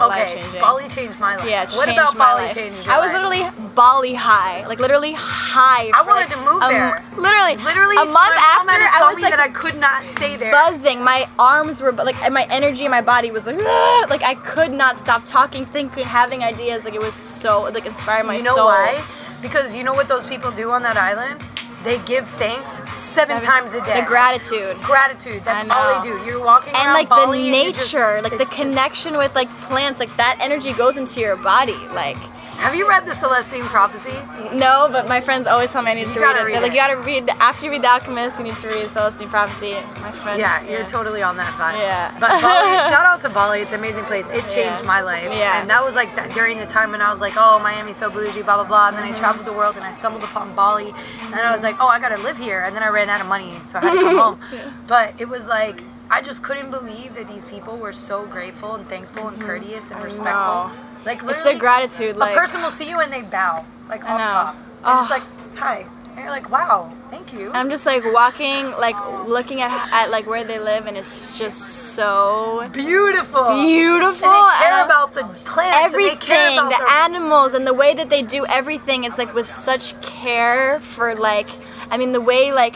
Dude, 0.00 0.08
Life 0.08 0.30
Okay, 0.32 0.40
changing. 0.40 0.60
Bali 0.60 0.88
changed 0.88 1.20
my 1.20 1.36
life. 1.36 1.48
Yeah, 1.48 1.62
it 1.62 1.72
what 1.76 1.88
about 1.88 2.16
Bali 2.16 2.44
life. 2.44 2.54
changed 2.54 2.88
I 2.88 2.98
was 2.98 3.12
life? 3.12 3.22
literally 3.22 3.68
Bali 3.74 4.14
high, 4.14 4.66
like 4.66 4.80
literally 4.80 5.12
high. 5.14 5.90
I 5.94 6.02
wanted 6.02 6.28
like, 6.28 6.32
to 6.32 6.38
move 6.44 6.62
a 6.62 6.68
there. 6.68 7.02
Literally, 7.16 7.56
Literally, 7.62 7.96
a 7.96 8.04
month 8.06 8.36
after, 8.56 8.72
I 8.72 9.10
was 9.12 9.22
like 9.22 9.30
that 9.32 9.40
I 9.40 9.48
could 9.50 9.76
not 9.80 10.04
stay 10.04 10.36
there. 10.36 10.50
buzzing. 10.52 11.04
My 11.04 11.26
arms 11.38 11.80
were 11.82 11.92
like, 11.92 12.16
my 12.32 12.46
energy 12.50 12.84
in 12.84 12.90
my 12.90 13.02
body 13.02 13.30
was 13.30 13.46
like, 13.46 13.56
"Ah!" 13.60 14.06
like 14.08 14.22
I 14.22 14.34
could 14.34 14.72
not 14.72 14.98
stop 14.98 15.24
talking, 15.26 15.64
thinking, 15.64 16.04
having 16.04 16.42
ideas. 16.42 16.84
Like 16.84 16.94
it 16.94 17.00
was 17.02 17.14
so 17.14 17.62
like 17.74 17.86
inspired 17.86 18.26
my 18.26 18.34
soul. 18.34 18.38
you 18.38 18.44
know 18.44 18.54
soul. 18.56 18.66
why? 18.66 19.02
Because 19.42 19.74
you 19.76 19.84
know 19.84 19.92
what 19.94 20.08
those 20.08 20.26
people 20.26 20.50
do 20.50 20.70
on 20.70 20.82
that 20.82 20.96
island? 20.96 21.40
They 21.82 21.98
give 22.00 22.28
thanks 22.28 22.72
seven, 22.92 23.40
Seven- 23.40 23.42
times 23.42 23.72
a 23.74 23.80
day. 23.82 24.00
The 24.00 24.06
gratitude. 24.06 24.76
Gratitude. 24.82 25.42
That's 25.44 25.68
all 25.70 26.02
they 26.02 26.08
do. 26.10 26.24
You're 26.26 26.44
walking 26.44 26.74
and 26.74 26.92
like 26.92 27.08
Bali 27.08 27.38
the 27.38 27.44
and 27.46 27.64
you're 27.64 27.72
just- 27.72 27.94
nature, 27.94 28.20
like 28.22 28.32
the 28.32 28.40
it's 28.42 28.50
just- 28.50 28.62
connection 28.62 29.16
with 29.16 29.34
like 29.34 29.48
plants, 29.62 29.98
like 29.98 30.14
that 30.16 30.36
energy 30.40 30.72
goes 30.74 30.96
into 30.98 31.20
your 31.20 31.36
body. 31.36 31.76
Like 31.94 32.18
have 32.60 32.74
you 32.74 32.88
read 32.88 33.06
the 33.06 33.14
Celestine 33.14 33.62
Prophecy? 33.62 34.12
no, 34.54 34.88
but 34.92 35.08
my 35.08 35.20
friends 35.20 35.46
always 35.46 35.72
tell 35.72 35.82
me 35.82 35.92
I 35.92 35.94
need 35.94 36.06
You 36.08 36.12
to 36.14 36.20
read 36.20 36.36
it. 36.36 36.44
read 36.44 36.54
They're 36.54 36.62
like 36.62 36.72
you 36.72 36.78
gotta 36.78 36.98
read 36.98 37.28
after 37.40 37.66
you 37.66 37.72
read 37.72 37.82
The 37.82 37.88
Alchemist, 37.88 38.38
you 38.38 38.44
need 38.44 38.56
to 38.56 38.68
read 38.68 38.86
Celestine 38.88 39.28
Prophecy. 39.28 39.72
My 40.02 40.12
friend. 40.12 40.38
Yeah, 40.38 40.62
you're 40.68 40.86
totally 40.86 41.22
on 41.22 41.36
that 41.38 41.52
vibe. 41.54 41.78
Yeah. 41.78 42.12
But 42.20 42.30
Bali, 42.42 42.78
shout 42.92 43.06
out 43.06 43.20
to 43.22 43.30
Bali. 43.30 43.60
It's 43.60 43.72
an 43.72 43.80
amazing 43.80 44.04
place. 44.04 44.28
It 44.28 44.42
changed 44.48 44.82
Yeah. 44.82 44.86
my 44.86 45.00
life. 45.00 45.24
Yeah. 45.32 45.60
And 45.60 45.70
that 45.70 45.82
was 45.82 45.94
like 45.94 46.14
that 46.16 46.32
during 46.32 46.58
the 46.58 46.66
time 46.66 46.92
when 46.92 47.00
I 47.00 47.10
was 47.10 47.20
like, 47.20 47.34
oh, 47.36 47.58
Miami's 47.60 47.96
so 47.96 48.10
bougie, 48.10 48.42
blah, 48.42 48.56
blah, 48.56 48.64
blah. 48.64 48.88
And 48.88 48.96
then 48.96 49.04
I 49.04 49.08
mm-hmm. 49.08 49.18
traveled 49.18 49.46
the 49.46 49.52
world 49.52 49.76
and 49.76 49.84
I 49.84 49.90
stumbled 49.90 50.24
upon 50.24 50.54
Bali. 50.54 50.92
And 51.32 51.40
I 51.40 51.52
was 51.52 51.62
like, 51.62 51.76
oh, 51.80 51.88
I 51.88 51.98
gotta 51.98 52.20
live 52.22 52.38
here. 52.38 52.60
And 52.60 52.76
then 52.76 52.82
I 52.82 52.88
ran 52.88 53.08
out 53.08 53.20
of 53.20 53.26
money, 53.26 53.52
so 53.64 53.78
I 53.78 53.82
had 53.82 53.94
to 53.94 54.00
come 54.00 54.18
home. 54.18 54.40
But 54.86 55.14
it 55.18 55.28
was 55.28 55.48
like, 55.48 55.82
I 56.10 56.20
just 56.20 56.42
couldn't 56.42 56.70
believe 56.70 57.14
that 57.14 57.28
these 57.28 57.44
people 57.44 57.76
were 57.76 57.92
so 57.92 58.26
grateful 58.26 58.74
and 58.74 58.84
thankful 58.84 59.28
and 59.28 59.38
mm-hmm. 59.38 59.46
courteous 59.46 59.90
and 59.90 60.02
respectful. 60.02 60.72
Like 61.04 61.22
It's 61.24 61.42
the 61.44 61.56
gratitude. 61.56 62.16
Like 62.16 62.32
a 62.32 62.36
person 62.36 62.62
will 62.62 62.70
see 62.70 62.88
you 62.88 63.00
and 63.00 63.12
they 63.12 63.22
bow, 63.22 63.64
like 63.88 64.04
I 64.04 64.12
off 64.12 64.18
know. 64.20 64.28
top. 64.28 64.56
It's 65.02 65.10
Oh. 65.10 65.14
like, 65.14 65.56
hi. 65.58 65.86
And 66.10 66.18
you're 66.18 66.30
like, 66.30 66.50
wow, 66.50 66.92
thank 67.08 67.32
you. 67.32 67.50
I'm 67.54 67.70
just 67.70 67.86
like 67.86 68.02
walking, 68.12 68.70
like 68.72 68.96
looking 69.26 69.60
at 69.62 69.70
at 69.92 70.10
like 70.10 70.26
where 70.26 70.42
they 70.44 70.58
live, 70.58 70.86
and 70.86 70.96
it's 70.96 71.38
just 71.38 71.94
so 71.94 72.68
Beautiful. 72.72 73.54
beautiful. 73.62 74.28
And 74.28 74.50
they 74.52 74.64
care 74.64 74.80
and 74.82 74.86
about 74.90 75.12
the 75.12 75.22
plants. 75.22 75.94
and 75.94 75.94
they 75.94 76.16
care 76.16 76.48
everything, 76.50 76.68
the 76.68 76.86
animals, 76.90 77.54
and 77.54 77.64
the 77.66 77.72
way 77.74 77.94
that 77.94 78.10
they 78.10 78.22
do 78.22 78.44
everything. 78.50 79.04
It's 79.04 79.18
like 79.18 79.32
with 79.34 79.46
such 79.46 79.98
care 80.02 80.80
for 80.80 81.14
like, 81.14 81.48
I 81.90 81.96
mean, 81.96 82.12
the 82.12 82.20
way 82.20 82.52
like 82.52 82.74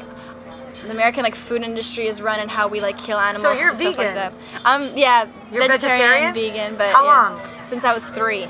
the 0.88 0.94
American 0.94 1.22
like 1.22 1.34
food 1.34 1.62
industry 1.62 2.06
is 2.06 2.20
run 2.22 2.40
and 2.40 2.50
how 2.50 2.68
we 2.68 2.80
like 2.80 2.98
kill 2.98 3.18
animals. 3.18 3.42
so 3.42 3.62
you're 3.62 3.72
is 3.72 3.78
so 3.78 3.92
fucked 3.92 4.14
vegan? 4.14 4.18
up. 4.18 4.32
Um, 4.66 4.82
yeah, 4.94 5.26
You're 5.52 5.66
vegetarian, 5.66 6.32
vegetarian? 6.32 6.34
vegan, 6.34 6.76
but 6.76 6.88
How 6.88 7.04
yeah. 7.04 7.28
long? 7.30 7.40
Since 7.62 7.84
I 7.84 7.94
was 7.94 8.10
three. 8.10 8.44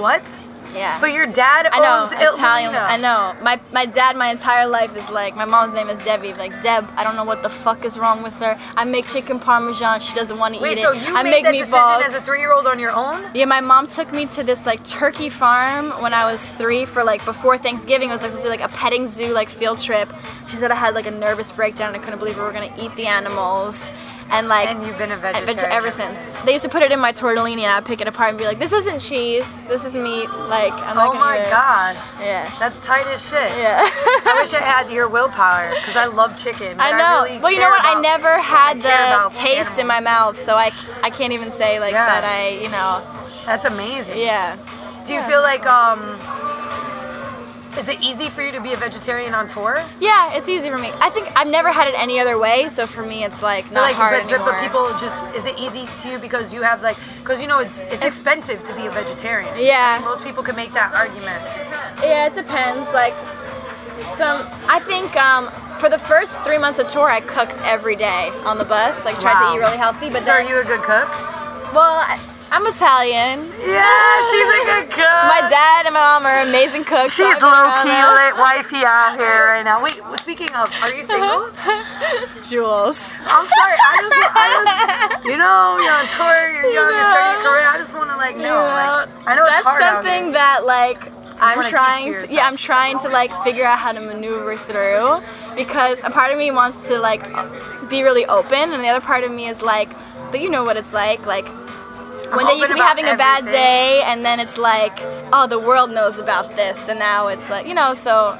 What? 0.00 0.22
Yeah. 0.74 0.98
But 1.00 1.12
your 1.12 1.26
dad 1.26 1.66
I 1.72 1.80
know 1.80 2.02
owns 2.02 2.12
Italian. 2.12 2.74
I 2.74 2.96
know. 2.96 3.34
My 3.42 3.60
my 3.72 3.86
dad, 3.86 4.16
my 4.16 4.28
entire 4.28 4.66
life 4.66 4.94
is 4.96 5.08
like 5.10 5.36
my 5.36 5.44
mom's 5.44 5.74
name 5.74 5.88
is 5.88 6.04
Debbie. 6.04 6.34
Like 6.34 6.50
Deb, 6.62 6.84
I 6.96 7.04
don't 7.04 7.16
know 7.16 7.24
what 7.24 7.42
the 7.42 7.48
fuck 7.48 7.84
is 7.84 7.98
wrong 7.98 8.22
with 8.22 8.36
her. 8.40 8.54
I 8.76 8.84
make 8.84 9.06
chicken 9.06 9.38
parmesan. 9.38 10.00
She 10.00 10.14
doesn't 10.14 10.38
want 10.38 10.56
to 10.56 10.66
eat 10.66 10.78
so 10.78 10.90
it. 10.90 10.94
Wait, 10.94 11.02
so 11.02 11.10
you 11.10 11.16
I 11.16 11.22
made 11.22 11.30
make 11.30 11.44
that 11.44 11.54
meatballs. 11.54 11.98
decision 11.98 12.02
as 12.06 12.14
a 12.14 12.20
three-year-old 12.20 12.66
on 12.66 12.78
your 12.78 12.90
own? 12.90 13.24
Yeah, 13.34 13.44
my 13.44 13.60
mom 13.60 13.86
took 13.86 14.12
me 14.12 14.26
to 14.26 14.42
this 14.42 14.66
like 14.66 14.82
turkey 14.84 15.28
farm 15.28 15.90
when 16.02 16.12
I 16.12 16.30
was 16.30 16.52
three 16.52 16.84
for 16.84 17.04
like 17.04 17.24
before 17.24 17.56
Thanksgiving. 17.56 18.08
It 18.08 18.12
was 18.12 18.22
like 18.22 18.30
supposed 18.32 18.46
to 18.46 18.52
be 18.52 18.62
like 18.62 18.72
a 18.72 18.76
petting 18.76 19.06
zoo 19.08 19.32
like 19.32 19.48
field 19.48 19.78
trip. 19.78 20.08
She 20.48 20.56
said 20.56 20.70
I 20.70 20.74
had 20.74 20.94
like 20.94 21.06
a 21.06 21.10
nervous 21.12 21.54
breakdown 21.54 21.88
and 21.94 21.96
I 21.96 22.04
couldn't 22.04 22.18
believe 22.18 22.36
we 22.36 22.42
were 22.42 22.52
gonna 22.52 22.74
eat 22.78 22.94
the 22.96 23.06
animals. 23.06 23.90
And 24.30 24.48
like 24.48 24.68
And 24.68 24.84
you've 24.84 24.98
been 24.98 25.12
a 25.12 25.16
vegetarian 25.16 25.76
ever 25.76 25.90
since. 25.90 26.42
They 26.42 26.52
used 26.52 26.64
to 26.64 26.70
put 26.70 26.82
it 26.82 26.90
in 26.90 26.98
my 26.98 27.12
tortellini 27.12 27.62
and 27.62 27.72
I'd 27.72 27.84
pick 27.84 28.00
it 28.00 28.08
apart 28.08 28.30
and 28.30 28.38
be 28.38 28.44
like, 28.44 28.58
this 28.58 28.72
isn't 28.72 28.98
cheese, 28.98 29.64
this 29.64 29.84
is 29.84 29.94
meat. 29.94 30.28
Like 30.28 30.72
I'm 30.72 30.96
not 30.96 31.08
Oh 31.08 31.12
gonna 31.12 31.20
my 31.20 31.42
gosh. 31.44 31.96
Yeah. 32.20 32.44
That's 32.58 32.84
tight 32.84 33.06
as 33.06 33.22
shit. 33.28 33.48
yeah. 33.58 33.78
I 33.78 34.38
wish 34.42 34.52
I 34.54 34.60
had 34.60 34.90
your 34.90 35.08
willpower 35.08 35.70
because 35.70 35.96
I 35.96 36.06
love 36.06 36.36
chicken. 36.36 36.76
I 36.80 36.90
know. 36.98 37.24
really 37.24 37.38
well, 37.40 37.52
you 37.52 37.60
know 37.60 37.68
what? 37.70 37.84
I 37.84 38.00
never 38.00 38.40
had 38.40 38.82
the 38.82 39.28
taste 39.34 39.78
in 39.78 39.86
my 39.86 40.00
mouth, 40.00 40.36
so 40.36 40.56
I, 40.56 40.70
I 41.02 41.10
can't 41.10 41.32
even 41.32 41.50
say 41.52 41.78
like 41.78 41.92
Yeah. 41.92 42.06
that 42.06 42.24
I, 42.24 42.48
you 42.58 42.70
know, 42.70 43.02
That's 43.46 43.64
amazing. 43.66 44.18
yeah. 44.18 44.56
Do 45.06 45.12
you 45.12 45.22
feel 45.22 45.42
like 45.42 45.64
um 45.66 46.00
is 47.78 47.88
it 47.88 48.00
easy 48.02 48.28
for 48.28 48.42
you 48.42 48.52
to 48.52 48.60
be 48.62 48.72
a 48.72 48.76
vegetarian 48.76 49.34
on 49.34 49.48
tour? 49.48 49.76
Yeah, 50.00 50.30
it's 50.36 50.48
easy 50.48 50.70
for 50.70 50.78
me. 50.78 50.90
I 51.00 51.10
think 51.10 51.28
I've 51.36 51.50
never 51.50 51.70
had 51.72 51.88
it 51.88 51.94
any 51.98 52.18
other 52.20 52.38
way, 52.38 52.68
so 52.68 52.86
for 52.86 53.02
me 53.02 53.24
it's 53.24 53.42
like 53.42 53.70
not 53.72 53.82
like, 53.82 53.96
hard 53.96 54.12
but, 54.22 54.30
anymore. 54.32 54.52
but 54.52 54.62
people 54.62 54.86
just 54.98 55.24
is 55.34 55.46
it 55.46 55.58
easy 55.58 55.84
to 56.02 56.08
you 56.14 56.18
because 56.20 56.52
you 56.54 56.62
have 56.62 56.82
like 56.82 56.96
because 57.22 57.40
you 57.42 57.48
know 57.48 57.58
it's 57.60 57.80
it's 57.92 58.04
expensive 58.04 58.62
to 58.64 58.74
be 58.76 58.86
a 58.86 58.90
vegetarian. 58.90 59.52
Yeah. 59.58 60.00
Most 60.04 60.24
people 60.26 60.42
can 60.42 60.56
make 60.56 60.70
that 60.72 60.92
argument. 60.94 61.42
Yeah, 62.02 62.26
it 62.26 62.34
depends. 62.34 62.92
Like 62.92 63.14
some, 63.98 64.40
I 64.68 64.78
think 64.80 65.14
um, 65.16 65.48
for 65.78 65.88
the 65.88 65.98
first 65.98 66.40
three 66.42 66.58
months 66.58 66.78
of 66.78 66.88
tour, 66.90 67.08
I 67.10 67.20
cooked 67.20 67.60
every 67.64 67.96
day 67.96 68.30
on 68.46 68.58
the 68.58 68.64
bus. 68.64 69.04
Like 69.04 69.18
tried 69.18 69.34
Wow. 69.34 69.52
to 69.52 69.56
eat 69.56 69.60
really 69.60 69.76
healthy, 69.78 70.10
but 70.10 70.22
So 70.22 70.32
are 70.32 70.42
you 70.42 70.60
a 70.60 70.64
good 70.64 70.80
cook? 70.82 71.08
well, 71.72 71.98
I, 72.06 72.18
I'm 72.52 72.66
Italian. 72.66 73.40
Yeah, 73.66 74.14
she's 74.30 74.48
a 74.48 74.60
good 74.66 74.90
cook. 74.90 75.20
My 75.28 75.46
dad 75.50 75.86
and 75.86 75.94
my 75.94 76.00
mom 76.00 76.26
are 76.26 76.46
amazing 76.46 76.84
cooks. 76.84 77.16
She's 77.16 77.26
I've 77.26 77.42
low 77.42 77.66
key 77.82 77.90
lit 77.90 78.34
wifey 78.38 78.84
out 78.84 79.18
here 79.18 79.46
right 79.46 79.62
now. 79.64 79.82
Wait, 79.82 79.98
speaking 80.20 80.50
of, 80.54 80.70
are 80.82 80.94
you 80.94 81.02
single? 81.02 81.50
Jules. 82.48 83.12
I'm 83.26 83.46
sorry. 83.48 83.78
I 83.80 83.94
just, 84.02 84.30
I 84.32 84.44
just, 84.54 85.24
you 85.24 85.36
know, 85.36 85.78
you're 85.82 85.96
on 85.98 86.06
tour, 86.14 86.40
you're 86.52 86.72
young, 86.72 86.92
you're 86.94 87.10
starting 87.10 87.42
your 87.42 87.50
career. 87.50 87.66
I 87.66 87.76
just 87.78 87.94
want 87.94 88.10
to 88.10 88.16
like 88.16 88.36
know. 88.36 88.62
Like, 88.64 89.08
I 89.26 89.34
know 89.34 89.42
it's 89.42 89.50
That's 89.50 89.64
hard 89.64 89.82
something 89.82 90.32
that 90.32 90.62
like 90.64 91.10
I'm 91.40 91.56
wanna 91.56 91.68
to 91.68 91.74
trying 91.74 92.14
to, 92.14 92.34
yeah 92.34 92.46
I'm 92.46 92.56
trying 92.56 92.98
to 93.00 93.08
like 93.08 93.32
figure 93.42 93.64
out 93.64 93.78
how 93.78 93.92
to 93.92 94.00
maneuver 94.00 94.56
through 94.56 95.18
because 95.56 96.02
a 96.04 96.10
part 96.10 96.32
of 96.32 96.38
me 96.38 96.50
wants 96.50 96.88
to 96.88 96.98
like 96.98 97.22
be 97.90 98.02
really 98.02 98.24
open 98.26 98.72
and 98.72 98.82
the 98.82 98.88
other 98.88 99.04
part 99.04 99.24
of 99.24 99.32
me 99.32 99.46
is 99.46 99.62
like 99.62 99.90
but 100.30 100.40
you 100.40 100.50
know 100.50 100.62
what 100.62 100.76
it's 100.76 100.92
like 100.92 101.26
like 101.26 101.44
one 102.36 102.46
day 102.46 102.54
you 102.58 102.66
could 102.66 102.74
be 102.74 102.80
having 102.80 103.04
a 103.06 103.16
bad 103.16 103.40
everything. 103.40 103.60
day 103.60 104.02
and 104.06 104.24
then 104.24 104.40
it's 104.40 104.58
like 104.58 104.92
oh 105.32 105.46
the 105.48 105.58
world 105.58 105.90
knows 105.90 106.18
about 106.18 106.50
this 106.52 106.88
and 106.88 106.98
now 106.98 107.28
it's 107.28 107.48
like 107.50 107.66
you 107.66 107.74
know 107.74 107.94
so 107.94 108.36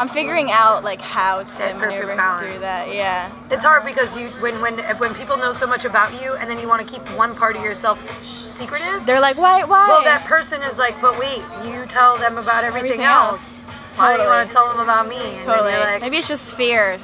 I'm 0.00 0.08
figuring 0.08 0.50
out 0.50 0.84
like 0.84 1.00
how 1.00 1.42
to 1.42 1.58
That 1.58 1.78
maneuver 1.78 2.14
balance. 2.16 2.50
through 2.50 2.60
that 2.60 2.92
yeah 2.94 3.30
It's 3.50 3.64
hard 3.64 3.82
because 3.84 4.16
you 4.16 4.28
when 4.42 4.60
when 4.60 4.78
when 4.98 5.14
people 5.14 5.36
know 5.36 5.52
so 5.52 5.66
much 5.66 5.84
about 5.84 6.10
you 6.22 6.34
and 6.40 6.48
then 6.50 6.58
you 6.60 6.68
want 6.68 6.82
to 6.86 6.88
keep 6.92 7.02
one 7.16 7.34
part 7.34 7.56
of 7.56 7.62
yourself 7.64 8.00
secretive. 8.02 9.04
they're 9.06 9.20
like 9.20 9.36
why 9.38 9.64
why 9.64 9.86
Well, 9.88 10.02
that 10.02 10.24
person 10.24 10.60
is 10.62 10.78
like, 10.78 11.00
but 11.00 11.18
wait, 11.18 11.42
you 11.64 11.86
tell 11.86 12.16
them 12.16 12.38
about 12.38 12.64
everything, 12.64 12.90
Everything 13.00 13.06
else. 13.06 13.60
else. 13.60 13.98
Why 13.98 14.16
do 14.16 14.22
you 14.22 14.28
Totally. 14.28 14.36
want 14.36 14.48
to 14.48 14.54
tell 14.54 14.68
them 14.70 14.80
about 14.80 15.08
me? 15.08 15.16
And 15.18 15.42
totally 15.44 15.72
like, 15.72 16.00
maybe 16.00 16.16
it's 16.18 16.28
just 16.28 16.54
fear 16.56 16.98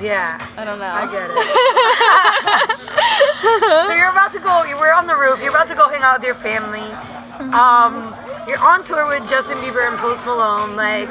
yeah, 0.00 0.38
I 0.56 0.64
don't 0.64 0.78
know 0.78 0.86
I 0.86 1.06
get 1.10 1.30
it. 1.30 1.36
so 3.86 3.92
you're 3.94 4.10
about 4.10 4.32
to 4.32 4.40
go. 4.40 4.62
Were 4.80 4.92
on 4.92 5.06
the 5.06 5.16
roof. 5.16 5.40
You're 5.42 5.50
about 5.50 5.68
to 5.68 5.74
go 5.74 5.88
hang 5.88 6.02
out 6.02 6.20
with 6.20 6.26
your 6.26 6.34
family. 6.34 6.82
Um, 7.52 8.14
you're 8.48 8.62
on 8.62 8.82
tour 8.82 9.06
with 9.06 9.28
Justin 9.28 9.58
Bieber 9.58 9.86
and 9.86 9.98
Post 9.98 10.24
Malone. 10.26 10.74
Like, 10.76 11.08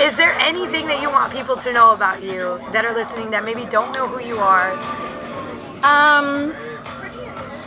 is 0.00 0.16
there 0.16 0.32
anything 0.40 0.86
that 0.86 1.00
you 1.02 1.10
want 1.10 1.32
people 1.32 1.56
to 1.56 1.72
know 1.72 1.94
about 1.94 2.22
you 2.22 2.58
that 2.72 2.84
are 2.84 2.94
listening 2.94 3.30
that 3.30 3.44
maybe 3.44 3.64
don't 3.66 3.92
know 3.92 4.08
who 4.08 4.20
you 4.24 4.36
are? 4.36 4.72
Um, 5.84 6.52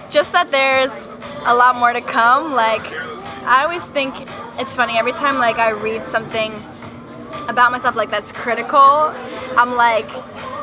just 0.09 0.31
that 0.31 0.47
there's 0.47 0.93
a 1.45 1.53
lot 1.53 1.75
more 1.77 1.93
to 1.93 2.01
come. 2.01 2.51
Like, 2.53 2.81
I 3.45 3.63
always 3.63 3.85
think 3.85 4.13
it's 4.59 4.75
funny 4.75 4.97
every 4.97 5.13
time 5.13 5.35
like 5.35 5.57
I 5.57 5.71
read 5.71 6.03
something 6.03 6.51
about 7.49 7.71
myself 7.71 7.95
like 7.95 8.09
that's 8.09 8.31
critical. 8.31 9.11
I'm 9.57 9.75
like, 9.75 10.07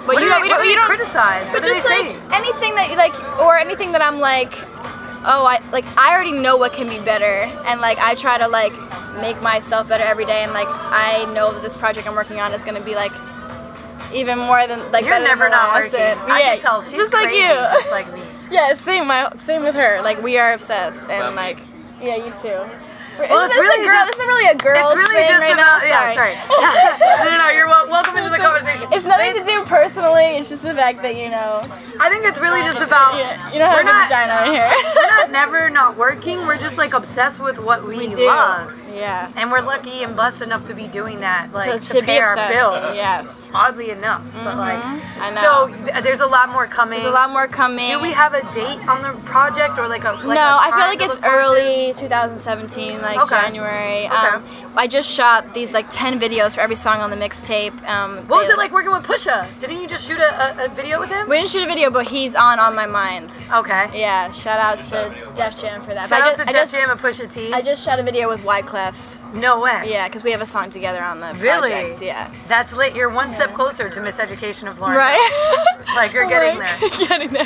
but 0.06 0.14
you 0.16 0.20
do 0.20 0.28
don't, 0.28 0.42
you 0.44 0.50
don't, 0.50 0.62
do 0.62 0.68
you 0.68 0.76
don't 0.76 0.86
criticize? 0.86 1.50
But 1.50 1.62
What 1.62 1.68
just 1.68 1.86
like 1.88 2.06
say? 2.06 2.36
anything 2.36 2.74
that 2.76 2.88
you 2.90 2.96
like, 2.96 3.14
or 3.40 3.56
anything 3.56 3.92
that 3.92 4.02
I'm 4.02 4.20
like, 4.20 4.52
oh, 5.26 5.46
I 5.48 5.58
like 5.72 5.84
I 5.98 6.12
already 6.14 6.32
know 6.32 6.56
what 6.56 6.72
can 6.72 6.88
be 6.88 7.02
better, 7.04 7.24
and 7.68 7.80
like 7.80 7.98
I 7.98 8.14
try 8.14 8.38
to 8.38 8.48
like 8.48 8.72
make 9.20 9.40
myself 9.42 9.88
better 9.88 10.04
every 10.04 10.24
day, 10.26 10.42
and 10.44 10.52
like 10.52 10.68
I 10.70 11.24
know 11.34 11.52
that 11.52 11.62
this 11.62 11.76
project 11.76 12.06
I'm 12.06 12.14
working 12.14 12.38
on 12.40 12.52
is 12.52 12.64
gonna 12.64 12.84
be 12.84 12.94
like 12.94 13.12
even 14.12 14.38
more 14.38 14.66
than 14.66 14.78
like 14.92 15.04
You're 15.04 15.18
never 15.18 15.44
than 15.48 15.50
the 15.50 15.56
not 15.56 15.74
last. 15.74 15.92
working. 15.92 16.00
And- 16.22 16.32
I 16.32 16.40
yeah, 16.40 16.52
can 16.54 16.60
tell. 16.62 16.82
She's 16.82 16.92
just 16.98 17.12
like 17.12 17.30
you. 17.34 17.48
Just 17.48 17.90
like 17.90 18.12
me. 18.12 18.20
Yeah, 18.50 18.74
same. 18.74 19.08
My 19.08 19.32
same 19.36 19.64
with 19.64 19.74
her. 19.74 20.00
Like 20.02 20.22
we 20.22 20.36
are 20.38 20.52
obsessed, 20.52 21.10
and 21.10 21.22
About 21.22 21.34
like 21.34 21.58
yeah, 22.00 22.16
you 22.16 22.30
too. 22.42 22.60
Well, 23.18 23.46
it's 23.46 23.54
is 23.54 23.60
really 23.60 23.84
a 23.84 23.88
girl. 23.88 23.94
just- 23.94 24.06
this 24.10 24.16
isn't 24.16 24.28
really 24.28 24.48
a 24.50 24.56
girl. 24.58 24.80
It's 24.80 24.96
really 24.96 25.22
just 25.28 25.40
right 25.40 25.54
about 25.54 25.82
now. 25.82 25.86
yeah. 25.86 26.14
Sorry. 26.14 26.34
no, 27.24 27.30
no, 27.30 27.38
no. 27.38 27.48
You're 27.50 27.68
wel- 27.68 27.88
welcome 27.88 28.16
into 28.18 28.30
the 28.30 28.38
conversation. 28.38 28.88
It's 28.92 29.06
nothing 29.06 29.34
to 29.34 29.44
do 29.44 29.62
personally. 29.64 30.36
It's 30.36 30.48
just 30.50 30.62
the 30.62 30.74
fact 30.74 31.02
that 31.02 31.16
you 31.16 31.30
know. 31.30 31.62
I 32.00 32.10
think 32.10 32.24
it's 32.24 32.40
really 32.40 32.62
just 32.62 32.80
about 32.80 33.14
you 33.52 33.58
don't 33.58 33.72
we're 33.72 33.82
not 33.84 34.08
vagina 34.08 34.46
in 34.50 34.54
here. 34.58 34.70
we're 34.70 35.10
not 35.16 35.30
never 35.30 35.70
not 35.70 35.96
working. 35.96 36.38
We're 36.46 36.58
just 36.58 36.78
like 36.78 36.92
obsessed 36.94 37.40
with 37.40 37.58
what 37.58 37.82
we, 37.84 37.98
we 38.08 38.26
love, 38.26 38.72
Yeah. 38.94 39.32
and 39.36 39.50
we're 39.50 39.60
lucky 39.60 40.02
and 40.04 40.14
blessed 40.14 40.42
enough 40.42 40.64
to 40.66 40.74
be 40.74 40.86
doing 40.86 41.20
that. 41.20 41.52
Like 41.52 41.70
To, 41.72 41.78
to, 41.78 41.92
to 41.94 42.00
pay 42.00 42.18
be 42.18 42.20
our 42.20 42.36
bills. 42.48 42.94
Yes. 42.96 43.50
Oddly 43.52 43.90
enough, 43.90 44.22
but 44.44 44.56
like 44.56 44.82
I 44.84 45.30
know. 45.34 45.40
so 45.68 45.84
th- 45.92 46.02
there's 46.04 46.20
a 46.20 46.26
lot 46.26 46.48
more 46.50 46.66
coming. 46.66 46.98
There's 47.00 47.10
a 47.10 47.14
lot 47.14 47.30
more 47.30 47.46
coming. 47.48 47.88
Do 47.90 48.00
we 48.00 48.12
have 48.12 48.34
a 48.34 48.42
date 48.54 48.80
on 48.88 49.02
the 49.02 49.18
project 49.24 49.78
or 49.78 49.88
like 49.88 50.04
a 50.04 50.12
like 50.12 50.24
no, 50.24 50.34
a 50.34 50.58
I 50.60 50.70
feel 50.70 50.86
like 50.88 51.02
it's 51.02 51.14
look 51.20 51.24
forward 51.24 51.56
to? 51.56 51.62
early 51.62 51.92
2017, 51.94 53.00
like 53.02 53.18
Okay. 53.20 53.28
January. 53.42 54.06
Okay. 54.06 54.14
Um, 54.14 54.44
I 54.76 54.88
just 54.88 55.12
shot 55.14 55.54
these 55.54 55.72
like 55.72 55.86
10 55.90 56.18
videos 56.18 56.54
for 56.56 56.60
every 56.60 56.74
song 56.76 57.00
on 57.00 57.10
the 57.10 57.16
mixtape. 57.16 57.72
Um, 57.88 58.16
What 58.26 58.38
was 58.40 58.48
it 58.50 58.58
like 58.58 58.72
working 58.72 58.90
with 58.92 59.04
Pusha? 59.06 59.46
Didn't 59.60 59.80
you 59.80 59.86
just 59.86 60.06
shoot 60.06 60.18
a, 60.18 60.62
a, 60.62 60.64
a 60.64 60.68
video 60.68 60.98
with 60.98 61.10
him? 61.10 61.28
We 61.28 61.36
didn't 61.38 61.50
shoot 61.50 61.62
a 61.62 61.66
video, 61.66 61.90
but 61.90 62.06
he's 62.08 62.34
on 62.34 62.58
on 62.58 62.74
my 62.74 62.86
mind. 62.86 63.30
Okay. 63.52 63.88
Yeah, 63.98 64.32
shout 64.32 64.58
out 64.58 64.80
to 64.86 65.14
Def 65.36 65.60
Jam 65.60 65.80
for 65.82 65.94
that. 65.94 66.08
Shout 66.08 66.10
But 66.10 66.22
I 66.22 66.30
out 66.30 66.36
just, 66.36 66.42
to 66.42 66.48
I 66.48 66.52
Def 66.52 66.62
just, 66.62 66.74
Jam 66.74 66.90
and 66.90 67.00
Pusha 67.00 67.32
T. 67.32 67.52
I 67.52 67.60
just 67.62 67.84
shot 67.84 67.98
a 68.00 68.02
video 68.02 68.28
with 68.28 68.44
Wyclef. 68.44 69.20
No 69.34 69.60
way. 69.60 69.84
Yeah, 69.86 70.06
because 70.08 70.22
we 70.24 70.30
have 70.32 70.40
a 70.42 70.46
song 70.46 70.70
together 70.70 71.02
on 71.02 71.20
the 71.20 71.32
Really? 71.40 71.70
project. 71.70 72.02
Yeah. 72.02 72.32
That's 72.48 72.74
lit. 72.76 72.94
You're 72.94 73.12
one 73.12 73.30
step 73.30 73.52
closer 73.54 73.88
to 73.88 74.00
Miseducation 74.00 74.68
of 74.68 74.78
Lauryn. 74.78 74.96
Right? 74.96 75.70
Like 75.94 76.12
you're 76.12 76.26
getting 76.28 76.58
there. 76.58 76.76
there. 76.80 77.08
getting 77.08 77.28
there. 77.28 77.44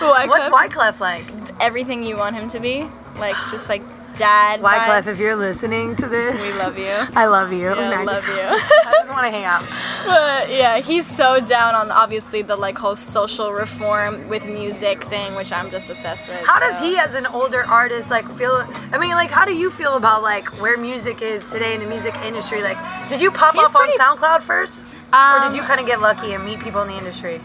Wyclef, 0.00 0.26
What's 0.28 0.48
Wyclef 0.48 1.00
like? 1.00 1.22
everything 1.60 2.02
you 2.02 2.16
want 2.16 2.34
him 2.34 2.48
to 2.48 2.58
be. 2.60 2.88
Like, 3.18 3.36
just 3.50 3.68
like 3.68 3.82
dad. 4.16 4.60
Wyclef, 4.60 5.02
vibes. 5.02 5.06
if 5.12 5.18
you're 5.18 5.36
listening 5.36 5.94
to 5.96 6.06
this, 6.08 6.40
We 6.40 6.58
love 6.58 6.78
you. 6.78 6.86
I 7.14 7.26
love 7.26 7.52
you. 7.52 7.58
Yeah, 7.58 7.72
And 7.74 7.94
I 7.94 8.04
love 8.04 8.24
just, 8.24 8.28
you. 8.28 8.34
I 8.40 8.92
just 9.00 9.10
want 9.10 9.24
to 9.26 9.30
hang 9.30 9.44
out. 9.44 9.60
But 10.06 10.50
yeah, 10.50 10.78
he's 10.80 11.04
so 11.06 11.40
down 11.40 11.74
on 11.74 11.90
obviously 11.90 12.40
the 12.40 12.56
like 12.56 12.78
whole 12.78 12.96
social 12.96 13.52
reform 13.52 14.26
with 14.28 14.46
music 14.46 15.04
thing, 15.04 15.34
which 15.34 15.52
I'm 15.52 15.70
just 15.70 15.90
obsessed 15.90 16.28
with. 16.30 16.42
How 16.46 16.58
does 16.60 16.80
he, 16.80 16.96
as 16.96 17.12
an 17.14 17.26
older 17.26 17.64
artist, 17.64 18.10
like 18.10 18.30
feel? 18.30 18.64
I 18.92 18.98
mean, 18.98 19.10
like, 19.10 19.30
how 19.30 19.44
do 19.44 19.54
you 19.54 19.70
feel 19.70 19.96
about 19.96 20.22
like 20.22 20.48
where 20.62 20.78
music 20.78 21.13
is 21.22 21.48
today 21.50 21.74
in 21.74 21.80
the 21.80 21.86
music 21.88 22.14
industry? 22.24 22.62
Like, 22.62 22.78
did 23.08 23.20
you 23.20 23.30
pop 23.30 23.54
He's 23.54 23.64
up 23.64 23.76
on 23.76 23.90
SoundCloud 23.92 24.42
first, 24.42 24.86
or 25.12 25.18
Um, 25.18 25.42
did 25.50 25.56
you 25.56 25.62
kind 25.62 25.80
of 25.80 25.86
get 25.86 26.00
lucky 26.00 26.32
and 26.34 26.44
meet 26.44 26.60
people 26.60 26.82
in 26.82 26.88
the 26.88 26.96
industry? 26.96 27.40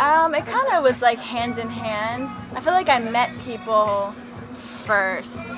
Um, 0.00 0.34
it 0.34 0.44
kind 0.46 0.68
of 0.74 0.82
was 0.82 1.00
like 1.02 1.18
hand 1.18 1.58
in 1.58 1.68
hand. 1.68 2.24
I 2.54 2.60
feel 2.60 2.72
like 2.74 2.88
I 2.88 2.98
met 2.98 3.30
people 3.44 4.12
first. 4.86 5.48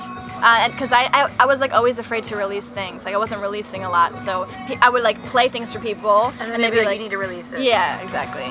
Because 0.71 0.93
I, 0.93 1.03
I, 1.13 1.29
I 1.41 1.45
was 1.45 1.59
like 1.59 1.73
always 1.73 1.99
afraid 1.99 2.23
to 2.25 2.37
release 2.37 2.69
things. 2.69 3.03
Like 3.05 3.13
I 3.13 3.17
wasn't 3.17 3.41
releasing 3.41 3.83
a 3.83 3.89
lot, 3.89 4.15
so 4.15 4.47
I 4.81 4.89
would 4.89 5.03
like 5.03 5.21
play 5.23 5.49
things 5.49 5.73
for 5.73 5.79
people, 5.81 6.31
And 6.39 6.49
then 6.51 6.61
they'd 6.61 6.71
be 6.71 6.83
like, 6.85 6.97
you 6.97 7.03
need 7.03 7.11
to 7.11 7.17
release 7.17 7.51
it. 7.51 7.61
yeah, 7.61 8.01
exactly. 8.01 8.49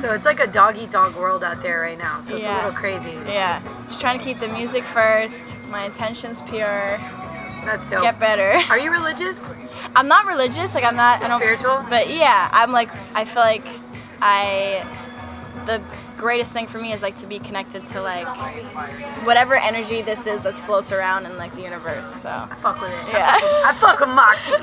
So 0.00 0.12
it's 0.12 0.24
like 0.24 0.40
a 0.40 0.48
dog 0.48 0.76
eat 0.78 0.90
dog 0.90 1.14
world 1.14 1.44
out 1.44 1.62
there 1.62 1.80
right 1.80 1.96
now. 1.96 2.20
So 2.20 2.34
it's 2.34 2.44
Yeah. 2.44 2.54
a 2.54 2.64
little 2.64 2.72
crazy. 2.72 3.16
Yeah, 3.28 3.60
just 3.86 4.00
trying 4.00 4.18
to 4.18 4.24
keep 4.24 4.38
the 4.38 4.48
music 4.48 4.82
first. 4.82 5.56
My 5.68 5.84
intentions 5.84 6.40
pure. 6.42 6.98
That's 7.64 7.88
dope. 7.90 8.02
Get 8.02 8.18
better. 8.18 8.60
Are 8.70 8.78
you 8.78 8.90
religious? 8.90 9.50
I'm 9.94 10.08
not 10.08 10.26
religious. 10.26 10.74
Like 10.74 10.84
I'm 10.84 10.96
not. 10.96 11.22
I 11.22 11.28
don't, 11.28 11.40
Spiritual? 11.40 11.84
But 11.88 12.10
yeah, 12.10 12.48
I'm 12.52 12.72
like. 12.72 12.88
I 13.14 13.24
feel 13.24 13.42
like 13.42 13.64
I. 14.20 14.84
The 15.66 15.80
greatest 16.22 16.52
thing 16.52 16.66
for 16.66 16.78
me 16.78 16.92
is 16.92 17.02
like 17.02 17.16
to 17.16 17.26
be 17.26 17.38
connected 17.38 17.84
to 17.84 18.00
like 18.00 18.26
whatever 19.26 19.54
energy 19.54 20.02
this 20.02 20.26
is 20.26 20.42
that 20.44 20.54
floats 20.54 20.92
around 20.92 21.26
in 21.26 21.36
like 21.36 21.52
the 21.52 21.62
universe. 21.62 22.06
So 22.22 22.28
I 22.28 22.54
fuck 22.56 22.80
with 22.80 22.90
it. 22.92 23.12
Yeah. 23.12 23.36
I 23.68 23.72
fuck 23.74 24.00
with 24.00 24.08
Moxie. 24.08 24.62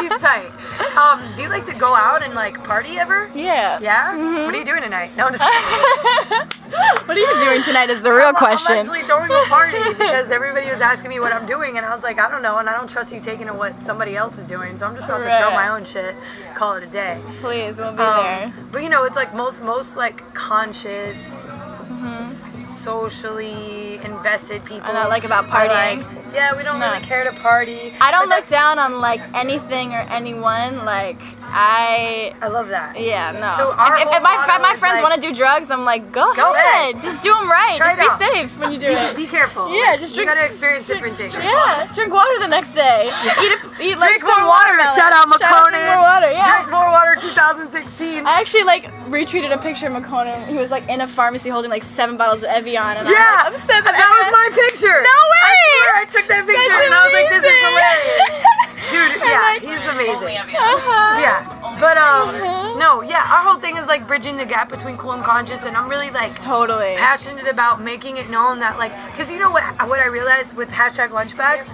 She's 0.00 0.22
tight. 0.22 0.50
Um, 0.96 1.24
do 1.36 1.42
you 1.42 1.48
like 1.48 1.64
to 1.66 1.74
go 1.78 1.94
out 1.94 2.22
and 2.22 2.34
like 2.34 2.62
party 2.64 2.98
ever? 2.98 3.30
yeah. 3.34 3.80
Yeah? 3.80 4.14
Mm-hmm. 4.14 4.44
What 4.46 4.54
are 4.54 4.58
you 4.58 4.64
doing 4.64 4.82
tonight? 4.82 5.16
No, 5.16 5.26
I'm 5.26 5.32
just. 5.32 6.54
What 7.06 7.16
are 7.16 7.20
you 7.20 7.44
doing 7.44 7.62
tonight? 7.62 7.88
Is 7.88 8.02
the 8.02 8.12
real 8.12 8.28
I'm, 8.28 8.34
question. 8.34 8.76
I'm 8.76 8.84
actually 8.86 9.02
throwing 9.04 9.30
a 9.30 9.44
party 9.48 9.78
because 9.88 10.30
everybody 10.30 10.68
was 10.68 10.82
asking 10.82 11.08
me 11.08 11.18
what 11.18 11.32
I'm 11.32 11.46
doing, 11.46 11.78
and 11.78 11.86
I 11.86 11.94
was 11.94 12.02
like, 12.02 12.18
I 12.20 12.30
don't 12.30 12.42
know, 12.42 12.58
and 12.58 12.68
I 12.68 12.76
don't 12.76 12.88
trust 12.90 13.10
you 13.12 13.20
taking 13.20 13.46
to 13.46 13.54
what 13.54 13.80
somebody 13.80 14.14
else 14.16 14.36
is 14.36 14.46
doing, 14.46 14.76
so 14.76 14.86
I'm 14.86 14.94
just 14.94 15.08
about 15.08 15.22
to 15.22 15.38
throw 15.38 15.50
my 15.52 15.68
own 15.70 15.86
shit, 15.86 16.14
call 16.54 16.74
it 16.74 16.84
a 16.84 16.86
day. 16.86 17.18
Please, 17.40 17.78
we'll 17.78 17.92
be 17.92 18.02
Um, 18.02 18.22
there. 18.22 18.52
But 18.70 18.82
you 18.82 18.90
know, 18.90 19.04
it's 19.04 19.16
like 19.16 19.34
most 19.34 19.64
most 19.64 19.96
like 19.96 20.18
conscious, 20.34 20.97
Mm-hmm. 21.06 22.20
socially 22.22 23.96
invested 24.04 24.64
people. 24.64 24.88
And 24.88 24.96
I 24.96 25.06
like 25.08 25.24
about 25.24 25.44
partying. 25.46 25.98
like, 25.98 26.34
yeah, 26.34 26.56
we 26.56 26.62
don't 26.62 26.78
No. 26.78 26.90
really 26.90 27.00
care 27.04 27.24
to 27.24 27.32
party. 27.40 27.92
I 28.00 28.10
don't 28.10 28.28
look 28.28 28.46
down 28.48 28.78
on 28.78 29.00
like 29.00 29.20
anything 29.34 29.92
or 29.94 30.04
anyone. 30.10 30.84
Like 30.84 31.18
I. 31.50 32.34
I 32.40 32.48
love 32.48 32.68
that. 32.68 32.98
Yeah, 33.00 33.32
no. 33.32 33.50
So 33.58 33.72
if, 33.72 34.06
if, 34.06 34.16
if 34.16 34.22
my, 34.22 34.34
if 34.38 34.62
my 34.62 34.74
friends 34.76 35.00
like- 35.00 35.10
want 35.10 35.14
to 35.16 35.20
do 35.20 35.34
drugs, 35.34 35.70
I'm 35.70 35.84
like, 35.84 36.12
go, 36.12 36.32
Go 36.34 36.54
ahead. 36.54 36.94
ahead. 36.94 37.02
Just 37.02 37.22
do 37.22 37.32
them 37.32 37.48
right. 37.50 37.76
Try 37.76 37.94
just 37.94 37.98
be 37.98 38.08
out. 38.08 38.18
safe 38.18 38.58
when 38.60 38.72
you 38.72 38.78
do 38.78 38.88
it. 38.88 39.16
Be 39.16 39.26
careful. 39.26 39.68
Yeah, 39.74 39.96
just 39.96 40.16
you 40.16 40.24
drink- 40.24 40.36
gotta 40.38 40.46
experience 40.46 40.86
different 40.86 41.16
things. 41.16 41.34
Yeah, 41.34 41.88
drink 41.94 42.12
water 42.12 42.38
the 42.40 42.48
next 42.48 42.72
day. 42.72 43.08
Eat, 43.08 43.52
a, 43.52 43.58
eat 43.82 43.96
like 43.98 44.18
Drink 44.18 44.22
some 44.22 44.40
more 44.42 44.50
water. 44.50 44.76
watermelon. 44.78 44.94
Shout 44.94 45.12
out 45.12 45.28
Shout 45.38 45.42
out 45.42 45.66
McConan. 45.66 45.72
drink 45.72 45.86
more 45.88 46.02
water. 46.02 46.30
Yeah. 46.32 46.48
Drink 46.58 46.70
more 46.70 46.88
water 46.90 47.14
2016. 47.20 48.26
I 48.26 48.40
actually 48.40 48.64
like 48.64 48.84
retweeted 49.08 49.52
a 49.52 49.58
picture 49.58 49.86
of 49.88 49.94
McConan. 49.94 50.36
He 50.48 50.54
was 50.54 50.70
like 50.70 50.88
in 50.88 51.00
a 51.00 51.06
pharmacy 51.08 51.50
holding 51.50 51.70
like 51.70 51.82
seven 51.84 52.16
bottles 52.16 52.42
of 52.42 52.50
Evian, 52.50 52.82
and 52.98 53.08
yeah, 53.08 53.44
I'm 53.46 53.52
like 53.52 53.60
obsessed 53.60 53.84
with 53.86 53.96
that 53.96 54.10
was 54.10 54.28
my 54.32 54.48
picture. 54.54 54.98
No 55.00 55.18
way! 55.32 55.48
I 55.48 55.54
swear 55.78 55.94
I 55.96 56.04
took 56.08 56.26
that 56.28 56.42
picture 56.46 56.68
That's 56.68 56.86
and 56.86 56.94
I 56.94 57.00
was 57.06 57.12
like, 57.14 57.28
this 57.32 57.42
is 57.42 57.48
amazing. 57.48 57.68
hilarious. 57.68 58.56
Dude, 58.88 59.20
yeah, 59.20 59.37
like- 59.54 59.62
he's 59.62 59.86
amazing. 59.88 60.36
Uh-huh. 60.36 61.20
Yeah, 61.20 61.76
but 61.80 61.96
um, 61.98 62.78
no, 62.78 63.02
yeah, 63.02 63.18
our 63.20 63.48
whole 63.48 63.58
thing 63.60 63.76
is 63.76 63.86
like 63.86 64.06
bridging 64.06 64.36
the 64.36 64.44
gap 64.46 64.68
between 64.70 64.96
cool 64.96 65.12
and 65.12 65.22
conscious, 65.24 65.64
and 65.64 65.76
I'm 65.76 65.88
really 65.88 66.10
like 66.10 66.32
Totally. 66.40 66.94
passionate 66.96 67.48
about 67.48 67.80
making 67.82 68.16
it 68.16 68.30
known 68.30 68.58
that 68.60 68.78
like, 68.78 68.92
cause 69.16 69.30
you 69.30 69.38
know 69.38 69.50
what 69.50 69.62
what 69.88 70.00
I 70.00 70.06
realized 70.08 70.56
with 70.56 70.70
hashtag 70.70 71.08
lunchbag, 71.08 71.64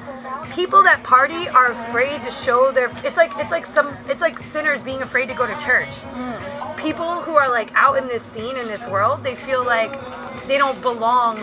people 0.54 0.82
that 0.84 1.02
party 1.02 1.48
are 1.48 1.70
afraid 1.72 2.20
to 2.22 2.30
show 2.30 2.70
their. 2.72 2.90
It's 3.04 3.16
like 3.16 3.32
it's 3.36 3.50
like 3.50 3.66
some 3.66 3.94
it's 4.08 4.20
like 4.20 4.38
sinners 4.38 4.82
being 4.82 5.02
afraid 5.02 5.28
to 5.28 5.34
go 5.34 5.46
to 5.46 5.64
church. 5.64 5.94
People 6.76 7.20
who 7.22 7.36
are 7.36 7.48
like 7.50 7.72
out 7.74 7.96
in 7.96 8.06
this 8.08 8.22
scene 8.22 8.56
in 8.56 8.66
this 8.66 8.86
world, 8.86 9.22
they 9.22 9.34
feel 9.34 9.64
like 9.64 9.92
they 10.46 10.58
don't 10.58 10.80
belong 10.82 11.38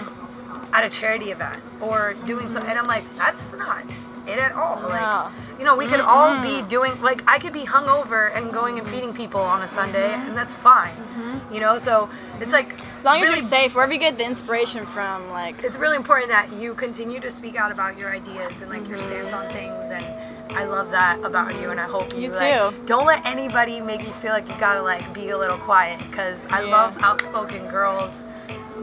at 0.73 0.85
a 0.85 0.89
charity 0.89 1.31
event 1.31 1.59
or 1.81 2.13
doing 2.25 2.47
something, 2.47 2.69
and 2.69 2.77
I'm 2.79 2.87
like, 2.87 3.03
that's 3.15 3.53
not 3.53 3.83
it 4.31 4.39
at 4.39 4.53
all. 4.53 4.81
Like, 4.81 5.01
No. 5.01 5.29
you 5.59 5.65
know, 5.65 5.75
we 5.75 5.85
could 5.85 5.99
all 5.99 6.41
be 6.41 6.49
mm-hmm. 6.49 6.67
doing 6.69 6.91
like 7.01 7.21
I 7.27 7.37
could 7.39 7.53
be 7.53 7.61
hungover 7.61 8.35
and 8.35 8.51
going 8.51 8.77
and 8.79 8.87
feeding 8.87 9.13
people 9.13 9.41
on 9.41 9.61
a 9.61 9.67
Sunday, 9.67 10.09
mm-hmm. 10.09 10.27
and 10.29 10.37
that's 10.37 10.53
fine. 10.53 10.89
Mm-hmm. 10.91 11.53
You 11.53 11.59
know, 11.61 11.77
so 11.77 12.09
it's 12.39 12.53
like 12.53 12.73
As 12.73 13.03
long 13.05 13.17
as 13.17 13.21
really 13.23 13.39
you're 13.39 13.47
safe, 13.47 13.75
wherever 13.75 13.93
you 13.93 13.99
get 13.99 14.17
the 14.17 14.25
inspiration 14.25 14.85
from, 14.85 15.29
like 15.29 15.63
it's 15.63 15.77
really 15.77 15.97
important 15.97 16.29
that 16.29 16.51
you 16.53 16.73
continue 16.73 17.19
to 17.19 17.29
speak 17.31 17.55
out 17.55 17.71
about 17.71 17.97
your 17.97 18.09
ideas 18.11 18.61
and 18.61 18.71
like 18.71 18.87
your 18.87 18.97
stance 18.97 19.33
on 19.33 19.47
things 19.49 19.91
and 19.91 20.05
I 20.53 20.65
love 20.65 20.91
that 20.91 21.23
about 21.23 21.53
you 21.61 21.69
and 21.71 21.79
I 21.79 21.87
hope 21.87 22.13
you, 22.13 22.23
You 22.23 22.31
like, 22.31 22.59
too. 22.59 22.85
don't 22.85 23.05
let 23.05 23.25
anybody 23.25 23.79
make 23.79 24.01
you 24.05 24.11
feel 24.11 24.33
like 24.33 24.49
you 24.49 24.55
gotta 24.59 24.81
like 24.81 25.13
be 25.13 25.29
a 25.29 25.37
little 25.37 25.57
quiet 25.57 25.99
because 26.09 26.45
I 26.47 26.63
Yeah. 26.63 26.71
love 26.75 27.01
outspoken 27.03 27.67
girls 27.67 28.23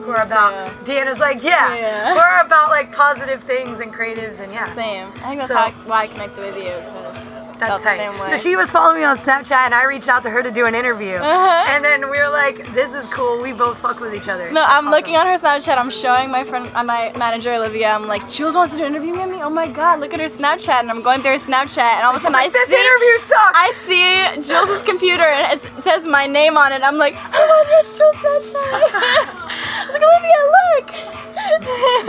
who 0.05 0.11
are 0.11 0.25
about 0.27 0.71
Deanna's 0.85 1.19
like 1.19 1.43
yeah, 1.43 1.75
Yeah. 1.75 2.13
who 2.15 2.19
are 2.19 2.45
about 2.47 2.71
like 2.71 2.93
positive 2.95 3.43
things 3.43 3.81
and 3.81 3.93
creatives 3.93 4.43
and 4.43 4.53
yeah 4.53 4.67
same. 4.73 5.09
I 5.09 5.29
think 5.29 5.39
that's 5.41 5.49
So- 5.49 5.57
how 5.57 5.67
I, 5.67 5.71
why 5.87 6.03
I 6.03 6.07
connected 6.07 6.45
with 6.55 6.57
you 6.57 6.77
because 6.93 7.31
that's 7.61 7.83
tight. 7.83 7.99
same 7.99 8.19
way. 8.21 8.31
So 8.31 8.37
she 8.37 8.57
was 8.57 8.71
following 8.71 8.99
me 8.99 9.05
on 9.05 9.17
Snapchat 9.17 9.53
and 9.67 9.75
I 9.75 9.85
reached 9.85 10.09
out 10.09 10.23
to 10.25 10.31
her 10.31 10.43
to 10.43 10.51
do 10.51 10.67
an 10.67 10.75
interview 10.75 11.15
Uh-huh. 11.17 11.65
and 11.73 11.85
then 11.85 12.11
we 12.11 12.19
were 12.19 12.29
like 12.31 12.73
this 12.75 12.95
is 12.95 13.07
cool 13.13 13.41
we 13.43 13.53
both 13.53 13.79
fuck 13.79 14.01
with 14.01 14.15
each 14.15 14.29
other 14.29 14.47
No, 14.49 14.55
That's 14.61 14.73
I'm 14.73 14.85
awesome. 14.85 14.91
looking 14.93 15.17
on 15.17 15.27
her 15.27 15.35
Snapchat. 15.39 15.77
I'm 15.79 15.91
showing 15.91 16.31
my 16.31 16.45
friend, 16.45 16.71
uh, 16.75 16.83
my 16.85 17.13
manager 17.19 17.53
Olivia. 17.53 17.89
I'm 17.91 18.07
like, 18.07 18.29
Jules 18.29 18.55
wants 18.55 18.77
to 18.79 18.85
interview 18.85 19.13
me. 19.15 19.43
Oh 19.43 19.51
my 19.51 19.67
god, 19.69 20.01
look 20.01 20.13
at 20.15 20.21
her 20.21 20.27
Snapchat. 20.27 20.81
And 20.81 20.91
I'm 20.91 21.03
going 21.03 21.21
through 21.21 21.33
her 21.33 21.39
Snapchat, 21.39 21.79
and 21.99 22.03
all 22.05 22.11
of 22.13 22.17
a 22.17 22.21
sudden 22.21 22.35
I 22.37 22.45
Like, 22.45 22.53
this 22.53 22.69
see, 22.69 22.81
interview 22.81 23.19
sucks 23.19 23.59
I 23.59 23.69
see 23.75 24.43
Jules' 24.49 24.83
computer, 24.83 25.23
and 25.25 25.61
it 25.61 25.81
says 25.81 26.07
my 26.07 26.27
name 26.27 26.57
on 26.57 26.73
it. 26.73 26.83
I'm 26.83 26.97
like, 26.99 27.15
oh 27.17 27.45
my 27.53 27.63
gosh, 27.71 27.91
Jules 27.99 28.17
Snapchat. 28.23 28.73
I 28.73 29.85
was 29.87 29.95
like, 29.95 30.05
Olivia, 30.09 30.41
look. 30.59 30.87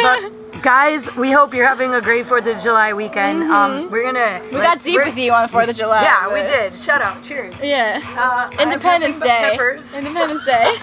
But 0.05 0.19
guys, 0.61 1.15
we 1.15 1.31
hope 1.31 1.53
you're 1.53 1.65
having 1.67 1.93
a 1.93 2.01
great 2.01 2.25
Fourth 2.25 2.45
of 2.47 2.59
July 2.61 2.93
weekend. 2.93 3.43
Um, 3.43 3.89
we're 3.91 4.03
gonna 4.03 4.19
Mm-hmm. 4.19 4.55
we 4.55 4.61
got 4.61 4.81
deep 4.83 4.97
with 5.03 5.17
you 5.17 5.31
on 5.31 5.43
the 5.43 5.47
Fourth 5.47 5.69
of 5.69 5.75
July. 5.75 6.01
Yeah, 6.03 6.33
we 6.33 6.41
did. 6.41 6.77
Shut 6.77 7.01
up. 7.01 7.21
Cheers. 7.23 7.55
Yeah. 7.63 8.01
Uh, 8.17 8.49
Independence 8.61 9.19
Day. 9.19 9.53
Independence 9.97 10.45
Day. 10.45 10.75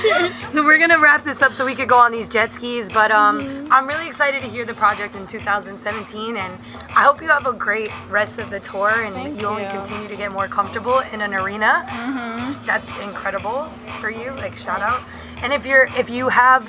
Cheers. 0.00 0.32
So 0.52 0.64
we're 0.64 0.78
gonna 0.78 0.98
wrap 0.98 1.22
this 1.22 1.42
up 1.42 1.52
so 1.52 1.64
we 1.64 1.74
could 1.74 1.88
go 1.88 1.98
on 1.98 2.10
these 2.12 2.28
jet 2.28 2.52
skis. 2.52 2.88
But 2.88 3.10
um, 3.10 3.38
Mm-hmm. 3.38 3.72
I'm 3.72 3.86
really 3.86 4.06
excited 4.06 4.40
to 4.40 4.48
hear 4.48 4.64
the 4.64 4.72
project 4.74 5.14
in 5.14 5.26
2017, 5.26 6.36
and 6.38 6.58
I 6.96 7.02
hope 7.04 7.20
you 7.20 7.28
have 7.28 7.46
a 7.46 7.52
great 7.52 7.90
rest 8.10 8.38
of 8.38 8.48
the 8.50 8.58
tour 8.60 8.90
and 8.90 9.14
Thank 9.14 9.40
you 9.40 9.46
only 9.46 9.64
continue 9.66 10.08
to 10.08 10.16
get 10.16 10.32
more 10.32 10.48
comfortable 10.48 11.00
in 11.12 11.20
an 11.20 11.34
arena. 11.34 11.84
Mm-hmm. 11.88 12.64
That's 12.64 12.98
incredible 13.00 13.64
for 14.00 14.10
you. 14.10 14.32
Like 14.36 14.56
shout 14.56 14.80
out. 14.80 15.02
And 15.42 15.52
if 15.52 15.66
you're 15.66 15.84
if 15.96 16.10
you 16.10 16.28
have 16.28 16.64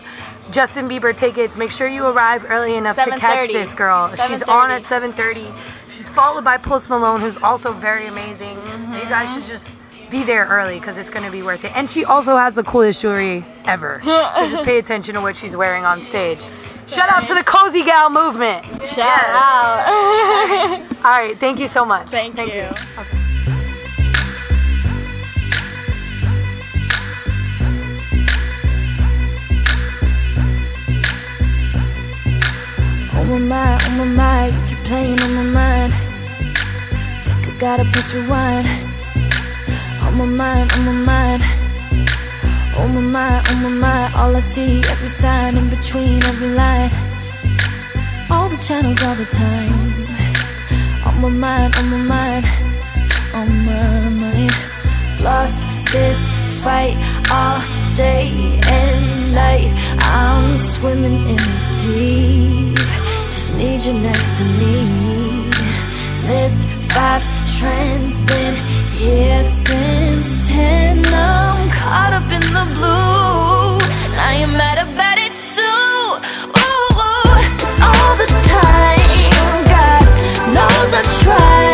Justin 0.51 0.87
Bieber 0.89 1.15
tickets, 1.15 1.57
make 1.57 1.71
sure 1.71 1.87
you 1.87 2.05
arrive 2.05 2.45
early 2.49 2.75
enough 2.75 2.95
to 2.95 3.11
catch 3.17 3.47
this 3.49 3.73
girl. 3.73 4.09
She's 4.27 4.43
on 4.43 4.71
at 4.71 4.83
7:30. 4.83 5.13
7:30. 5.13 5.53
She's 5.91 6.09
followed 6.09 6.43
by 6.45 6.57
Post 6.57 6.89
Malone, 6.89 7.19
who's 7.21 7.37
also 7.37 7.73
very 7.73 8.07
amazing. 8.07 8.57
And 8.67 8.93
You 8.93 9.09
guys 9.09 9.33
should 9.33 9.43
just 9.43 9.77
be 10.09 10.23
there 10.23 10.45
early 10.47 10.79
because 10.79 10.97
it's 10.97 11.09
going 11.09 11.25
to 11.25 11.31
be 11.31 11.43
worth 11.43 11.63
it. 11.65 11.75
And 11.75 11.89
she 11.89 12.03
also 12.05 12.35
has 12.37 12.55
the 12.55 12.63
coolest 12.63 13.01
jewelry 13.01 13.43
ever. 13.65 14.01
so 14.03 14.49
just 14.49 14.63
pay 14.63 14.77
attention 14.79 15.13
to 15.15 15.21
what 15.21 15.35
she's 15.37 15.55
wearing 15.55 15.85
on 15.85 16.01
stage. 16.01 16.41
Shout 16.87 17.09
out 17.11 17.27
to 17.27 17.35
the 17.35 17.43
Cozy 17.43 17.83
Gal 17.83 18.09
movement. 18.09 18.63
Shout 18.65 18.97
Yes. 18.97 19.25
out. 19.35 20.81
All 21.05 21.11
right, 21.19 21.37
thank 21.37 21.59
you 21.59 21.67
so 21.67 21.85
much. 21.85 22.07
Thank, 22.07 22.37
you. 22.37 23.18
On 33.19 33.47
my 33.47 33.77
on 33.85 33.97
my 33.97 34.05
mind, 34.05 34.53
you 34.55 34.61
keep 34.69 34.79
playing 34.85 35.19
on 35.21 35.31
my 35.35 35.43
mind. 35.43 35.93
Think 37.25 37.47
I 37.47 37.59
gotta 37.59 37.83
press 37.91 38.13
rewind. 38.13 38.65
On 40.03 40.17
my 40.17 40.25
mind, 40.25 40.71
on 40.75 40.85
my 40.85 40.97
mind. 41.11 41.41
On 42.79 42.87
my 42.95 43.01
mind, 43.01 43.41
on 43.49 43.57
my 43.63 43.69
mind. 43.85 44.15
All 44.15 44.35
I 44.35 44.39
see, 44.39 44.79
every 44.93 45.09
sign 45.09 45.57
in 45.57 45.69
between 45.69 46.23
every 46.23 46.51
line. 46.61 46.89
All 48.31 48.47
the 48.47 48.57
channels, 48.57 49.03
all 49.03 49.15
the 49.15 49.25
time. 49.25 49.77
On 51.05 51.15
my 51.21 51.29
mind, 51.45 51.75
on 51.77 51.85
my 51.91 52.01
mind. 52.15 52.45
On 53.39 53.47
my 53.67 54.09
mind. 54.23 54.55
Lost 55.21 55.67
this 55.91 56.29
fight 56.63 56.95
all 57.29 57.59
day 57.95 58.31
and 58.67 59.33
night. 59.35 59.71
I'm 59.99 60.57
swimming 60.57 61.19
in 61.33 61.35
the 61.35 61.79
deep. 61.83 62.98
Just 63.49 63.57
need 63.57 63.81
you 63.81 63.93
next 64.01 64.37
to 64.37 64.43
me. 64.43 65.49
Miss 66.27 66.65
five 66.93 67.23
trends 67.57 68.19
been 68.21 68.55
here 68.91 69.41
since 69.41 70.47
ten. 70.47 71.03
I'm 71.07 71.69
caught 71.71 72.13
up 72.13 72.29
in 72.31 72.41
the 72.41 72.65
blue. 72.75 73.79
I 74.19 74.33
am 74.33 74.51
mad 74.53 74.77
about 74.77 75.17
it 75.17 75.33
too. 75.33 76.19
Ooh, 76.61 76.93
it's 77.57 77.77
all 77.81 78.15
the 78.21 78.29
time. 78.45 78.99
God 79.73 80.05
knows 80.53 80.93
I 80.93 81.01
try, 81.23 81.73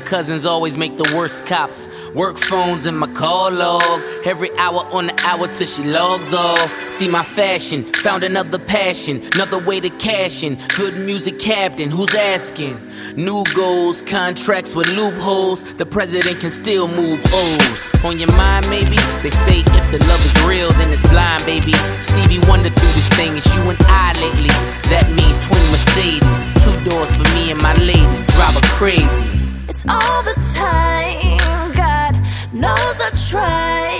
cousins 0.00 0.46
always 0.46 0.76
make 0.76 0.96
the 0.96 1.12
worst 1.16 1.46
cops. 1.46 1.88
Work 2.14 2.38
phones 2.38 2.86
in 2.86 2.96
my 2.96 3.06
call 3.12 3.50
log. 3.50 3.82
Every 4.24 4.50
hour 4.58 4.86
on 4.92 5.06
the 5.06 5.22
hour 5.26 5.48
till 5.48 5.66
she 5.66 5.82
logs 5.84 6.34
off. 6.34 6.70
See 6.88 7.08
my 7.08 7.22
fashion, 7.22 7.84
found 7.84 8.24
another 8.24 8.58
passion, 8.58 9.22
another 9.34 9.58
way 9.58 9.80
to 9.80 9.90
cash 9.90 10.42
in. 10.42 10.58
Good 10.76 10.94
music 10.98 11.38
captain, 11.38 11.90
who's 11.90 12.14
asking? 12.14 12.78
New 13.16 13.44
goals, 13.54 14.02
contracts 14.02 14.74
with 14.74 14.88
loopholes. 14.88 15.64
The 15.74 15.86
president 15.86 16.40
can 16.40 16.50
still 16.50 16.88
move 16.88 17.20
O's. 17.32 18.04
On 18.04 18.18
your 18.18 18.32
mind, 18.36 18.68
maybe? 18.68 18.96
They 19.22 19.30
say 19.30 19.60
if 19.60 19.84
the 19.90 19.98
love 20.08 20.22
is 20.24 20.46
real, 20.46 20.70
then 20.72 20.92
it's 20.92 21.06
blind, 21.08 21.44
baby. 21.46 21.72
Stevie 22.00 22.40
Wonder 22.48 22.70
through 22.70 22.94
this 22.94 23.08
thing, 23.10 23.36
it's 23.36 23.46
you 23.54 23.62
and 23.62 23.78
I 23.82 24.12
lately. 24.20 24.52
That 24.90 25.06
means 25.16 25.38
twin 25.38 25.62
Mercedes, 25.70 26.44
two 26.64 26.90
doors 26.90 27.14
for 27.16 27.24
me 27.34 27.50
and 27.50 27.62
my 27.62 27.74
lady. 27.74 28.04
Drive 28.34 28.54
her 28.54 28.68
crazy. 28.76 29.37
It's 29.80 29.86
all 29.88 30.22
the 30.24 30.34
time. 30.56 31.38
God 31.72 32.14
knows 32.52 33.00
I 33.00 33.10
try, 33.30 33.94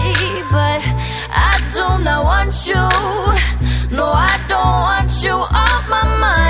but 0.51 0.83
I 1.31 1.55
do 1.73 2.03
not 2.03 2.25
want 2.25 2.67
you. 2.67 2.83
No, 3.97 4.07
I 4.07 4.35
don't 4.49 4.75
want 4.89 5.23
you 5.23 5.35
off 5.35 5.89
my 5.89 6.03
mind. 6.19 6.48